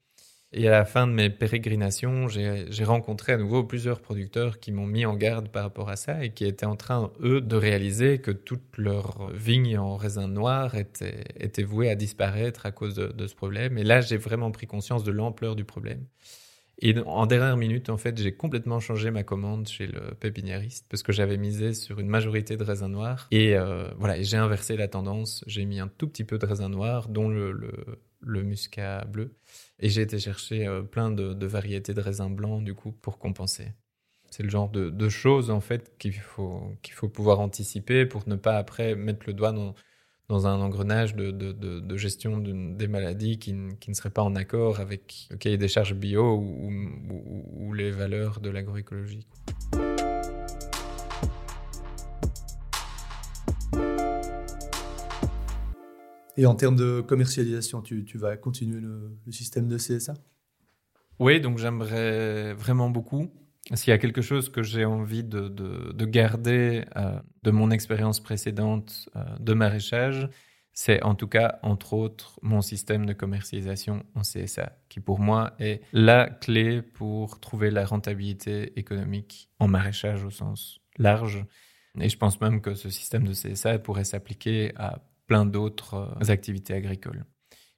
Et 0.57 0.69
à 0.69 0.71
la 0.71 0.85
fin 0.85 1.09
de 1.09 1.12
mes 1.12 1.31
pérégrinations, 1.31 2.29
j'ai 2.29 2.85
rencontré 2.85 3.33
à 3.33 3.37
nouveau 3.37 3.64
plusieurs 3.64 4.01
producteurs 4.01 4.61
qui 4.61 4.71
m'ont 4.71 4.87
mis 4.87 5.05
en 5.05 5.17
garde 5.17 5.49
par 5.49 5.64
rapport 5.64 5.88
à 5.88 5.97
ça 5.97 6.25
et 6.25 6.31
qui 6.31 6.45
étaient 6.45 6.64
en 6.64 6.77
train, 6.77 7.11
eux, 7.21 7.40
de 7.40 7.57
réaliser 7.57 8.19
que 8.19 8.31
toutes 8.31 8.79
leurs 8.79 9.33
vignes 9.33 9.77
en 9.77 9.97
raisin 9.97 10.29
noir 10.29 10.77
étaient, 10.77 11.64
vouées 11.64 11.90
à 11.90 11.97
disparaître 11.97 12.67
à 12.67 12.71
cause 12.71 12.95
de, 12.95 13.27
ce 13.27 13.35
problème. 13.35 13.79
Et 13.79 13.83
là, 13.83 14.01
j'ai 14.01 14.17
vraiment 14.17 14.53
pris 14.53 14.69
conscience 14.69 15.03
de 15.03 15.11
l'ampleur 15.11 15.57
du 15.57 15.64
problème. 15.64 16.07
Et 16.81 16.97
en 17.01 17.27
dernière 17.27 17.57
minute, 17.57 17.90
en 17.90 17.97
fait, 17.97 18.17
j'ai 18.17 18.35
complètement 18.37 18.79
changé 18.79 19.11
ma 19.11 19.25
commande 19.25 19.67
chez 19.67 19.88
le 19.88 20.14
pépiniériste 20.14 20.87
parce 20.88 21.03
que 21.03 21.12
j'avais 21.12 21.37
misé 21.37 21.75
sur 21.75 21.99
une 21.99 22.09
majorité 22.09 22.57
de 22.57 22.62
raisins 22.62 22.87
noirs. 22.87 23.27
Et 23.33 23.57
euh, 23.57 23.88
voilà, 23.99 24.23
j'ai 24.23 24.37
inversé 24.37 24.77
la 24.77 24.87
tendance. 24.87 25.43
J'ai 25.49 25.64
mis 25.64 25.81
un 25.81 25.88
tout 25.88 26.07
petit 26.07 26.25
peu 26.25 26.38
de 26.38 26.47
raisin 26.47 26.69
noir, 26.69 27.09
dont 27.09 27.29
le, 27.29 27.51
le, 27.51 27.73
le 28.21 28.43
muscat 28.45 29.05
bleu. 29.05 29.35
Et 29.85 29.90
j'ai 29.90 30.01
été 30.01 30.18
chercher 30.18 30.66
euh, 30.66 30.81
plein 30.81 31.11
de, 31.11 31.47
variétés 31.47 31.92
de 31.92 32.01
raisins 32.01 32.35
blancs, 32.35 32.64
du 32.64 32.73
coup, 32.73 32.90
pour 32.90 33.18
compenser. 33.18 33.66
C'est 34.31 34.42
le 34.42 34.49
genre 34.49 34.70
de, 34.70 35.09
choses, 35.11 35.51
en 35.51 35.61
fait, 35.61 35.92
qu'il 35.99 36.14
faut, 36.14 36.73
qu'il 36.81 36.94
faut 36.94 37.11
pouvoir 37.11 37.38
anticiper 37.38 38.07
pour 38.07 38.27
ne 38.27 38.37
pas 38.37 38.57
après 38.57 38.94
mettre 38.94 39.27
le 39.27 39.35
doigt 39.35 39.53
dans, 39.53 39.75
dans 40.31 40.47
un 40.47 40.59
engrenage 40.62 41.14
de, 41.14 41.31
de, 41.31 41.97
gestion 41.99 42.38
des 42.38 42.88
maladies 42.88 43.38
qui, 43.38 43.55
qui, 43.79 43.90
ne 43.90 43.94
serait 43.94 44.09
pas 44.09 44.23
en 44.23 44.35
accord 44.35 44.81
avec 44.81 45.29
le 45.31 45.37
cahier 45.37 45.59
des 45.59 45.68
charges 45.68 45.94
bio 45.94 46.38
ou 46.38 47.73
les 47.75 47.90
valeurs 47.90 48.40
de 48.40 48.49
l'agroécologie. 48.49 49.27
Et 56.37 56.47
en 56.47 56.55
termes 56.55 56.77
de 56.77 57.01
commercialisation, 57.01 57.81
tu, 57.81 58.05
tu 58.05 58.18
vas 58.18 58.37
continuer 58.37 58.81
le, 58.81 59.16
système 59.31 59.68
de 59.68 59.77
CSA 59.77 60.14
Oui, 61.18 61.40
donc 61.40 61.59
j'aimerais 61.59 62.55
vraiment 62.55 62.90
beaucoup. 62.90 63.31
S'il 63.73 63.90
y 63.90 63.94
a 63.94 63.99
quelque 63.99 64.20
chose 64.20 64.51
que 64.51 64.62
j'ai 64.62 64.85
envie 64.85 65.25
de, 65.25 65.49
de, 65.49 65.92
de 65.92 66.05
garder 66.05 66.85
euh, 66.97 67.18
de 67.44 67.51
mon 67.51 67.70
expérience 67.70 68.20
précédente 68.20 69.09
euh, 69.16 69.25
de 69.40 69.55
maraîchage, 69.55 70.29
c'est 70.75 71.03
en 71.05 71.14
tout 71.14 71.29
cas, 71.29 71.61
entre 71.62 71.94
autres, 71.94 72.38
mon 72.42 72.61
système 72.61 73.07
de 73.07 73.12
commercialisation 73.12 74.05
en 74.16 74.23
CSA, 74.23 74.77
qui 74.88 74.99
pour 74.99 75.20
moi 75.20 75.55
est 75.61 75.83
la 75.92 76.27
clé 76.27 76.83
pour 76.83 77.38
trouver 77.40 77.70
la 77.70 77.87
rentabilité 77.87 78.79
économique 78.79 79.49
en 79.61 79.68
maraîchage 79.68 80.25
au 80.25 80.31
sens 80.31 80.81
large. 80.99 81.47
Et 82.01 82.09
je 82.09 82.19
pense 82.19 82.40
même 82.40 82.61
que 82.61 82.75
ce 82.75 82.90
système 82.90 83.25
de 83.25 83.33
CSA 83.33 83.79
pourrait 83.79 84.04
s'appliquer 84.04 84.73
à 84.75 85.00
plein 85.27 85.46
d'autres 85.46 85.94
euh, 85.94 86.33
activités 86.33 86.75
agricoles. 86.75 87.25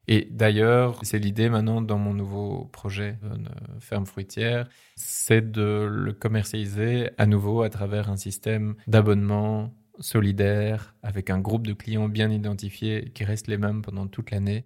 Et 0.08 0.28
d'ailleurs, 0.30 1.00
c'est 1.02 1.18
l'idée 1.18 1.48
maintenant 1.48 1.82
dans 1.82 1.98
mon 1.98 2.14
nouveau 2.14 2.66
projet 2.66 3.18
de 3.22 3.80
ferme 3.80 4.06
fruitière, 4.06 4.68
c'est 4.94 5.50
de 5.50 5.88
le 5.90 6.12
commercialiser 6.12 7.10
à 7.18 7.26
nouveau 7.26 7.62
à 7.62 7.70
travers 7.70 8.08
un 8.08 8.16
système 8.16 8.76
d'abonnement 8.86 9.74
solidaire 9.98 10.94
avec 11.02 11.30
un 11.30 11.40
groupe 11.40 11.66
de 11.66 11.72
clients 11.72 12.08
bien 12.08 12.30
identifiés 12.30 13.10
qui 13.14 13.24
restent 13.24 13.48
les 13.48 13.58
mêmes 13.58 13.82
pendant 13.82 14.06
toute 14.06 14.30
l'année. 14.30 14.64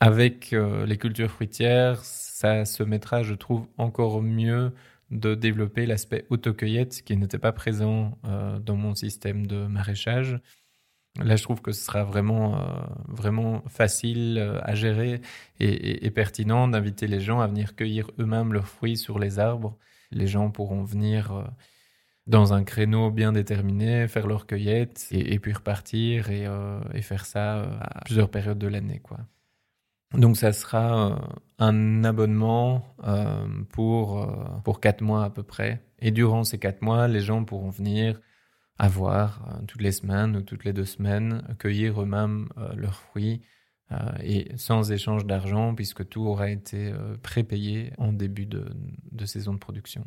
Avec 0.00 0.52
euh, 0.52 0.84
les 0.86 0.98
cultures 0.98 1.30
fruitières, 1.30 2.04
ça 2.04 2.64
se 2.64 2.82
mettra, 2.82 3.22
je 3.22 3.34
trouve, 3.34 3.66
encore 3.78 4.22
mieux 4.22 4.72
de 5.10 5.34
développer 5.34 5.86
l'aspect 5.86 6.26
autocueillette 6.30 7.02
qui 7.04 7.16
n'était 7.16 7.38
pas 7.38 7.52
présent 7.52 8.18
euh, 8.24 8.58
dans 8.58 8.76
mon 8.76 8.94
système 8.94 9.46
de 9.46 9.66
maraîchage 9.66 10.40
Là, 11.22 11.36
je 11.36 11.44
trouve 11.44 11.62
que 11.62 11.70
ce 11.70 11.84
sera 11.84 12.02
vraiment, 12.02 12.56
euh, 12.60 12.82
vraiment 13.06 13.62
facile 13.68 14.36
euh, 14.38 14.58
à 14.64 14.74
gérer 14.74 15.20
et, 15.60 16.10
pertinent 16.10 16.66
d'inviter 16.66 17.06
les 17.06 17.20
gens 17.20 17.38
à 17.38 17.46
venir 17.46 17.76
cueillir 17.76 18.10
eux-mêmes 18.18 18.52
leurs 18.52 18.66
fruits 18.66 18.96
sur 18.96 19.20
les 19.20 19.38
arbres. 19.38 19.76
Les 20.10 20.26
gens 20.26 20.50
pourront 20.50 20.82
venir 20.82 21.32
euh, 21.32 21.44
dans 22.26 22.52
un 22.52 22.64
créneau 22.64 23.12
bien 23.12 23.30
déterminé, 23.30 24.08
faire 24.08 24.26
leur 24.26 24.46
cueillette 24.48 25.06
et, 25.12 25.38
puis 25.38 25.52
repartir 25.52 26.30
et, 26.30 27.02
faire 27.02 27.26
ça 27.26 27.62
à 27.80 28.00
plusieurs 28.04 28.30
périodes 28.30 28.58
de 28.58 28.66
l'année, 28.66 29.00
quoi. 29.00 29.18
Donc 30.14 30.36
ça 30.36 30.52
sera 30.52 31.20
un 31.58 32.04
abonnement 32.04 32.86
pour 33.70 34.26
pour 34.64 34.80
quatre 34.80 35.02
mois 35.02 35.24
à 35.24 35.30
peu 35.30 35.42
près. 35.42 35.82
Et 35.98 36.12
durant 36.12 36.44
ces 36.44 36.58
quatre 36.58 36.82
mois, 36.82 37.08
les 37.08 37.20
gens 37.20 37.44
pourront 37.44 37.70
venir 37.70 38.20
avoir 38.78 39.46
euh, 39.48 39.64
toutes 39.66 39.82
les 39.82 39.92
semaines 39.92 40.36
ou 40.36 40.42
toutes 40.42 40.64
les 40.64 40.72
deux 40.72 40.84
semaines, 40.84 41.42
cueillir 41.58 42.02
eux-mêmes 42.02 42.48
euh, 42.58 42.72
leurs 42.74 42.96
fruits 42.96 43.42
euh, 43.92 43.96
et 44.22 44.48
sans 44.56 44.90
échange 44.92 45.26
d'argent 45.26 45.74
puisque 45.74 46.08
tout 46.08 46.22
aura 46.22 46.50
été 46.50 46.92
prépayé 47.22 47.92
en 47.98 48.12
début 48.12 48.46
de, 48.46 48.66
saison 49.26 49.54
de 49.54 49.58
production. 49.58 50.06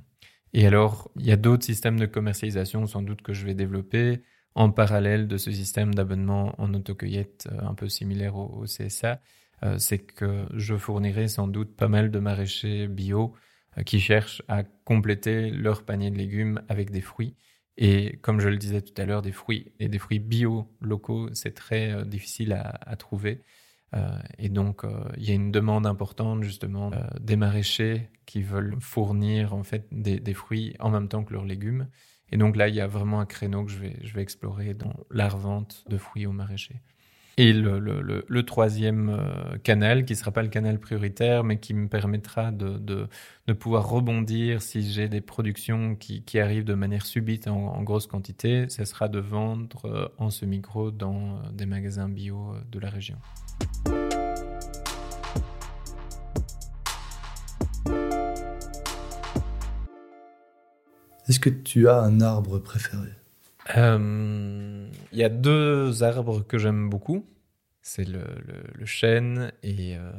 Et 0.54 0.66
alors, 0.66 1.12
il 1.18 1.26
y 1.26 1.32
a 1.32 1.36
d'autres 1.36 1.66
systèmes 1.66 2.00
de 2.00 2.06
commercialisation 2.06 2.88
sans 2.88 3.02
doute 3.02 3.22
que 3.22 3.34
je 3.34 3.46
vais 3.46 3.54
développer 3.54 4.22
en 4.56 4.72
parallèle 4.72 5.28
de 5.28 5.38
ce 5.38 5.52
système 5.52 5.94
d'abonnement 5.94 6.56
en 6.58 6.74
autocueillette 6.74 7.48
un 7.60 7.76
peu 7.76 7.90
similaire 7.90 8.38
au 8.38 8.64
CSA. 8.64 9.22
C'est 9.78 10.00
que 10.00 10.46
je 10.54 10.76
fournirai 10.76 11.28
sans 11.28 11.48
doute 11.48 11.76
pas 11.76 11.90
mal 11.90 12.10
de 12.10 12.20
maraîchers 12.20 12.88
bio 12.88 13.36
qui 13.86 14.00
cherchent 14.00 14.42
à 14.48 14.64
compléter 14.64 15.52
leur 15.52 15.84
panier 15.84 16.10
de 16.10 16.18
légumes 16.18 16.62
avec 16.70 16.90
des 16.90 17.02
fruits 17.02 17.36
et 17.78 18.18
comme 18.22 18.40
je 18.40 18.50
le 18.50 18.58
disais 18.58 18.82
tout 18.82 19.00
à 19.00 19.06
l'heure, 19.06 19.22
des 19.22 19.32
fruits 19.32 19.72
et 19.80 19.88
des 19.88 20.00
fruits 20.00 20.20
bio 20.20 20.68
locaux, 20.82 21.30
c'est 21.34 21.54
très 21.54 21.92
euh, 21.92 22.06
difficile 22.06 22.54
à, 22.54 22.96
trouver. 22.96 23.44
Euh, 23.94 24.18
et 24.40 24.50
donc, 24.50 24.84
euh, 24.84 25.04
il 25.18 25.24
y 25.26 25.32
a 25.32 25.36
une 25.36 25.52
demande 25.52 25.86
importante 25.86 26.44
justement 26.44 26.92
des 27.22 27.36
maraîchers 27.36 28.10
qui 28.26 28.42
veulent 28.42 28.76
fournir 28.82 29.54
en 29.54 29.64
fait 29.64 29.88
des, 29.92 30.20
des, 30.20 30.34
fruits 30.34 30.76
en 30.80 30.90
même 30.90 31.08
temps 31.08 31.24
que 31.24 31.34
leurs 31.34 31.46
légumes. 31.46 31.88
Et 32.32 32.38
donc 32.38 32.58
là, 32.58 32.68
il 32.68 32.76
y 32.76 32.82
a 32.82 32.88
vraiment 32.88 33.22
un 33.22 33.26
créneau 33.26 33.64
que 33.64 33.72
je 33.72 33.78
vais, 33.78 33.98
je 34.02 34.14
vais 34.14 34.22
explorer 34.22 34.74
dans 34.74 34.94
la 35.12 35.30
revente 35.30 35.86
de 35.88 35.98
fruits 35.98 36.26
aux 36.26 36.34
maraîchers. 36.34 36.82
Et 37.40 37.54
le, 37.54 38.42
troisième 38.42 39.10
euh, 39.10 39.58
canal, 39.60 40.06
qui 40.06 40.14
ne 40.14 40.18
sera 40.18 40.32
pas 40.32 40.42
le 40.42 40.48
canal 40.50 40.80
prioritaire, 40.80 41.44
mais 41.44 41.60
qui 41.60 41.76
me 41.76 41.88
permettra 41.88 42.52
de, 42.52 43.08
pouvoir 43.54 43.88
rebondir 43.88 44.64
si 44.64 44.92
j'ai 44.92 45.08
des 45.08 45.22
productions 45.22 45.96
qui, 45.96 46.24
qui, 46.24 46.40
arrivent 46.40 46.64
de 46.64 46.74
manière 46.74 47.06
subite 47.06 47.48
en, 47.48 47.76
en 47.76 47.84
grosse 47.84 48.08
quantité, 48.08 48.68
ce 48.70 48.86
sera 48.86 49.08
de 49.08 49.20
vendre 49.20 49.86
euh, 49.86 50.08
en 50.18 50.32
semi-gros 50.32 50.90
dans 50.90 51.36
euh, 51.36 51.52
des 51.54 51.68
magasins 51.68 52.10
bio 52.10 52.56
de 52.72 52.80
la 52.80 52.90
région. 52.90 53.18
Est-ce 61.30 61.40
que 61.40 61.50
tu 61.50 61.88
as 61.88 62.00
un 62.00 62.20
arbre 62.20 62.58
préféré? 62.58 63.10
Il 63.76 63.80
euh, 63.80 64.90
y 65.12 65.24
a 65.24 65.30
deux 65.30 66.04
arbres 66.04 66.42
que 66.46 66.58
j'aime 66.58 66.90
beaucoup. 66.90 67.26
C'est 67.82 68.08
le, 68.08 68.24
chêne 68.86 69.52
et, 69.64 69.96
euh, 69.96 70.12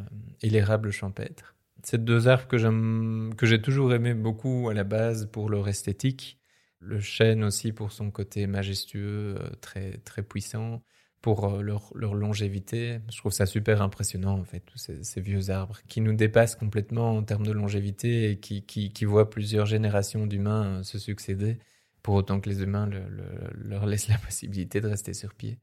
et 0.43 0.49
l'érable 0.49 0.91
champêtre. 0.91 1.55
C'est 1.83 2.03
deux 2.03 2.29
arbres 2.29 2.49
que 2.49 2.59
j'aime, 2.59 3.35
que 3.37 3.47
j'ai 3.47 3.61
toujours 3.61 3.93
aimé 3.95 4.15
beaucoup 4.15 4.69
à 4.71 4.75
la 4.75 4.85
base 4.85 5.29
pour 5.31 5.49
leur 5.49 5.69
esthétique. 5.69 6.39
Le 6.81 7.01
chêne 7.01 7.45
aussi 7.45 7.73
pour 7.73 7.93
son 7.93 8.11
côté 8.11 8.47
majestueux, 8.47 9.37
euh, 9.39 9.51
très, 9.61 9.99
très 9.99 10.23
puissant, 10.23 10.83
pour 11.21 11.61
leur, 11.61 11.93
longévité. 11.95 13.01
Je 13.11 13.19
trouve 13.19 13.33
ça 13.33 13.45
super 13.45 13.83
impressionnant, 13.83 14.39
en 14.39 14.45
fait, 14.45 14.61
tous 14.61 14.79
ces, 14.79 15.03
ces, 15.03 15.21
vieux 15.21 15.51
arbres 15.51 15.79
qui 15.89 16.01
nous 16.01 16.13
dépassent 16.13 16.55
complètement 16.55 17.17
en 17.17 17.25
termes 17.25 17.45
de 17.45 17.53
longévité 17.53 18.31
et 18.31 18.39
qui, 18.39 18.63
qui 18.63 19.05
voient 19.05 19.29
plusieurs 19.29 19.67
générations 19.67 20.27
d'humains 20.27 20.83
se 20.85 20.99
succéder 20.99 21.59
pour 22.03 22.15
autant 22.15 22.41
que 22.41 22.49
les 22.49 22.63
humains 22.63 22.87
le, 22.87 23.01
le, 23.09 23.25
leur 23.55 23.87
laissent 23.87 24.09
la 24.09 24.19
possibilité 24.27 24.81
de 24.81 24.89
rester 24.89 25.15
sur 25.15 25.35
pied. 25.35 25.59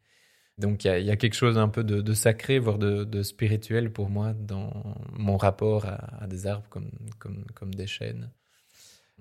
Donc 0.57 0.85
il 0.85 1.03
y, 1.03 1.11
a, 1.11 1.15
quelque 1.17 1.33
chose 1.33 1.57
un 1.57 1.67
peu 1.67 1.83
de, 1.83 2.13
sacré, 2.13 2.59
voire 2.59 2.77
de, 2.77 3.23
spirituel 3.23 3.91
pour 3.91 4.09
moi 4.09 4.33
dans 4.33 4.71
mon 5.11 5.35
rapport 5.35 5.85
à, 5.85 6.27
des 6.27 6.47
arbres 6.47 6.67
comme, 6.69 7.75
des 7.75 7.87
chênes. 7.87 8.31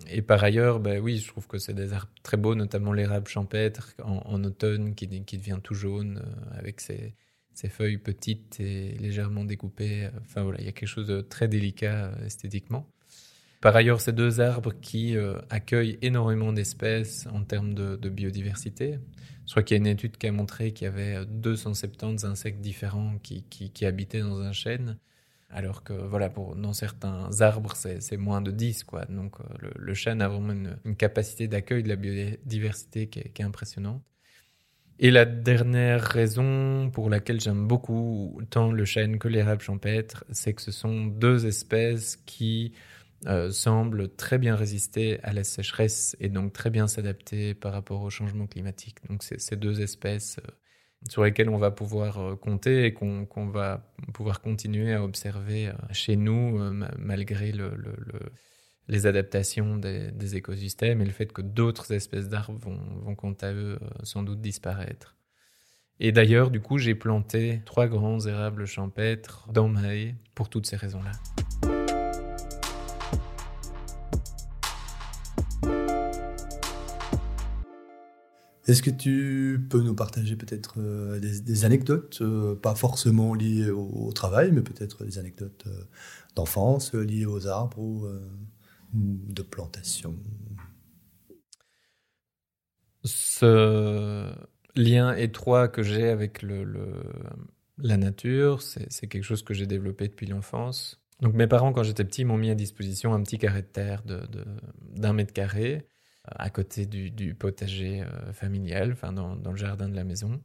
Et 0.08 0.22
par 0.22 0.42
ailleurs, 0.42 0.80
ben 0.80 1.00
oui, 1.00 1.18
je 1.18 1.28
trouve 1.28 1.46
que 1.46 1.58
c'est 1.58 1.74
des 1.74 1.92
arbres 1.92 2.12
très 2.22 2.36
beaux, 2.36 2.54
notamment 2.54 2.92
l'érable 2.92 3.28
champêtre 3.28 3.94
en, 4.02 4.18
en, 4.24 4.42
automne 4.44 4.94
qui, 4.94 5.24
qui 5.24 5.38
devient 5.38 5.60
tout 5.62 5.74
jaune 5.74 6.18
euh, 6.18 6.58
avec 6.58 6.80
ses, 6.80 7.14
ses, 7.52 7.68
feuilles 7.68 7.98
petites 7.98 8.58
et 8.58 8.96
légèrement 8.98 9.44
découpées. 9.44 10.08
Enfin 10.20 10.42
voilà, 10.42 10.60
il 10.60 10.66
y 10.66 10.68
a 10.68 10.72
quelque 10.72 10.88
chose 10.88 11.06
de 11.06 11.20
très 11.20 11.46
délicat 11.46 12.06
euh, 12.06 12.26
esthétiquement. 12.26 12.90
Par 13.64 13.74
ailleurs, 13.76 14.02
ces 14.02 14.12
deux 14.12 14.42
arbres 14.42 14.74
qui 14.82 15.16
euh, 15.16 15.38
accueillent 15.48 15.98
énormément 16.02 16.52
d'espèces 16.52 17.26
en 17.32 17.44
termes 17.44 17.72
de, 17.72 17.96
biodiversité. 18.10 18.98
Je 19.46 19.52
crois 19.52 19.62
qu'il 19.62 19.74
y 19.74 19.78
a 19.78 19.80
une 19.80 19.86
étude 19.86 20.18
qui 20.18 20.26
a 20.26 20.32
montré 20.32 20.72
qu'il 20.72 20.84
y 20.84 20.88
avait 20.88 21.24
270 21.24 22.26
insectes 22.26 22.60
différents 22.60 23.16
qui, 23.22 23.86
habitaient 23.86 24.20
dans 24.20 24.38
un 24.42 24.52
chêne, 24.52 24.98
alors 25.48 25.82
que 25.82 25.94
voilà, 25.94 26.28
pour, 26.28 26.56
dans 26.56 26.74
certains 26.74 27.30
arbres, 27.40 27.72
c'est 27.74 28.16
moins 28.18 28.42
de 28.42 28.50
10. 28.50 28.84
Quoi. 28.84 29.06
Donc 29.06 29.40
euh, 29.40 29.70
le, 29.78 29.94
chêne 29.94 30.20
a 30.20 30.28
vraiment 30.28 30.52
une, 30.52 30.76
une 30.84 30.96
capacité 30.96 31.48
d'accueil 31.48 31.82
de 31.82 31.88
la 31.88 31.96
biodiversité 31.96 33.06
qui 33.06 33.20
est, 33.20 33.30
qui 33.30 33.40
est 33.40 33.46
impressionnante. 33.46 34.02
Et 34.98 35.10
la 35.10 35.24
dernière 35.24 36.02
raison 36.02 36.90
pour 36.90 37.08
laquelle 37.08 37.40
j'aime 37.40 37.66
beaucoup 37.66 38.38
tant 38.50 38.70
le 38.70 38.84
chêne 38.84 39.18
que 39.18 39.26
l'érable 39.26 39.62
champêtre, 39.62 40.26
c'est 40.32 40.52
que 40.52 40.60
ce 40.60 40.70
sont 40.70 41.06
deux 41.06 41.46
espèces 41.46 42.16
qui 42.26 42.74
euh, 43.26 43.50
semble 43.50 44.14
très 44.14 44.38
bien 44.38 44.54
résister 44.56 45.18
à 45.22 45.32
la 45.32 45.44
sécheresse 45.44 46.16
et 46.20 46.28
donc 46.28 46.52
très 46.52 46.70
bien 46.70 46.86
s'adapter 46.86 47.54
par 47.54 47.72
rapport 47.72 48.02
au 48.02 48.10
changement 48.10 48.46
climatique. 48.46 48.96
Donc 49.08 49.22
c'est 49.22 49.40
ces 49.40 49.56
deux 49.56 49.80
espèces 49.80 50.38
euh, 50.38 50.50
sur 51.08 51.24
lesquelles 51.24 51.48
on 51.48 51.58
va 51.58 51.70
pouvoir 51.70 52.18
euh, 52.18 52.36
compter 52.36 52.84
et 52.84 52.94
qu'on 52.94 53.26
qu 53.26 53.50
va 53.50 53.92
pouvoir 54.12 54.40
continuer 54.40 54.92
à 54.92 55.02
observer 55.02 55.68
euh, 55.68 55.72
chez 55.92 56.16
nous 56.16 56.58
malgré 56.98 57.52
le, 57.52 57.70
le, 57.70 57.94
le, 57.96 58.20
les 58.88 59.06
adaptations 59.06 59.76
des, 59.76 60.36
écosystèmes 60.36 61.00
et 61.00 61.04
le 61.04 61.12
fait 61.12 61.32
que 61.32 61.42
d'autres 61.42 61.92
espèces 61.92 62.28
d'arbres 62.28 62.58
vont, 62.58 62.80
vont 63.02 63.14
quant 63.14 63.36
à 63.40 63.52
eux 63.52 63.78
sans 64.02 64.22
doute 64.22 64.40
disparaître. 64.40 65.16
Et 66.00 66.10
d'ailleurs, 66.10 66.50
du 66.50 66.60
coup, 66.60 66.78
j'ai 66.78 66.94
planté 66.94 67.62
trois 67.64 67.86
grands 67.86 68.26
érables 68.26 68.66
champêtres 68.66 69.48
dans 69.52 69.68
ma 69.68 69.94
haie 69.94 70.16
pour 70.34 70.48
toutes 70.48 70.66
ces 70.66 70.76
raisons-là. 70.76 71.12
Est-ce 78.66 78.82
que 78.82 78.90
tu 78.90 79.66
peux 79.68 79.82
nous 79.82 79.94
partager 79.94 80.36
peut-être 80.36 80.76
euh, 80.78 81.20
des, 81.20 81.64
anecdotes, 81.66 82.18
euh, 82.22 82.54
pas 82.54 82.74
forcément 82.74 83.34
liées 83.34 83.70
au, 83.70 84.10
travail, 84.12 84.52
mais 84.52 84.62
peut-être 84.62 85.04
des 85.04 85.18
anecdotes 85.18 85.64
euh, 85.66 85.84
d'enfance 86.34 86.94
liées 86.94 87.26
aux 87.26 87.46
arbres 87.46 87.78
ou 87.78 88.06
de 88.94 89.42
plantation? 89.42 90.16
Ce 93.04 94.32
lien 94.76 95.14
étroit 95.14 95.68
que 95.68 95.82
j'ai 95.82 96.08
avec 96.08 96.42
la 96.42 97.96
nature, 97.98 98.62
c'est 98.62 99.06
quelque 99.08 99.24
chose 99.24 99.42
que 99.42 99.52
j'ai 99.52 99.66
développé 99.66 100.08
depuis 100.08 100.26
l'enfance. 100.26 101.02
Donc 101.20 101.34
mes 101.34 101.46
parents, 101.46 101.72
quand 101.72 101.82
j'étais 101.82 102.04
petit, 102.04 102.24
m'ont 102.24 102.38
mis 102.38 102.50
à 102.50 102.54
disposition 102.54 103.12
un 103.12 103.22
petit 103.22 103.36
carré 103.38 103.60
de 103.60 103.66
terre 103.66 104.02
d'un 104.04 105.10
de, 105.10 105.14
mètre 105.14 105.34
carré 105.34 105.86
à 106.24 106.50
côté 106.50 106.86
du, 106.86 107.34
potager 107.34 108.02
euh, 108.02 108.32
familial, 108.32 108.92
enfin 108.92 109.12
dans, 109.12 109.34
le 109.34 109.56
jardin 109.56 109.88
de 109.88 109.96
la 109.96 110.04
maison, 110.04 110.40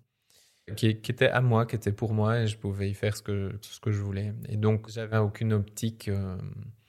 qui, 0.76 0.88
était 0.88 1.30
à 1.30 1.42
moi, 1.42 1.66
qui 1.66 1.76
était 1.76 1.92
pour 1.92 2.14
moi, 2.14 2.42
et 2.42 2.48
je 2.48 2.58
pouvais 2.58 2.90
y 2.90 2.94
faire 2.94 3.16
ce 3.16 3.24
que, 3.24 3.52
ce 3.62 3.80
que 3.80 3.92
je 3.92 4.02
voulais. 4.02 4.34
Et 4.50 4.58
donc, 4.58 4.90
j'avais 4.90 5.18
aucune 5.18 5.54
optique 5.54 6.10
euh, 6.10 6.38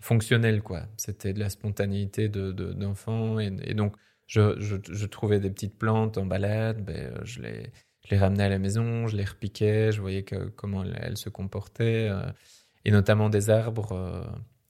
fonctionnelle, 0.01 0.62
quoi. 0.62 0.86
C'était 0.97 1.32
de 1.32 1.41
la 1.41 1.49
spontanéité 1.49 2.28
d'enfant, 2.28 3.36
de, 3.36 3.57
et, 3.64 3.74
donc, 3.74 3.97
je, 4.26 4.61
je, 4.61 5.07
trouvais 5.07 5.41
des 5.41 5.51
petites 5.51 5.78
plantes 5.78 6.18
en 6.18 6.26
balade, 6.26 6.84
ben, 6.84 7.12
je, 7.24 7.41
les, 7.41 7.72
je 8.05 8.11
les 8.11 8.18
ramenais 8.18 8.45
à 8.45 8.49
la 8.49 8.59
maison, 8.59 9.07
je 9.07 9.16
les 9.16 9.24
repiquais, 9.24 9.93
je 9.93 10.01
voyais 10.01 10.24
comment 10.57 10.84
elles, 10.84 11.16
se 11.16 11.30
comportaient, 11.30 12.09
euh, 12.11 12.30
et 12.84 12.91
notamment 12.91 13.28
des 13.28 13.51
arbres. 13.51 13.93
Euh, 13.93 14.24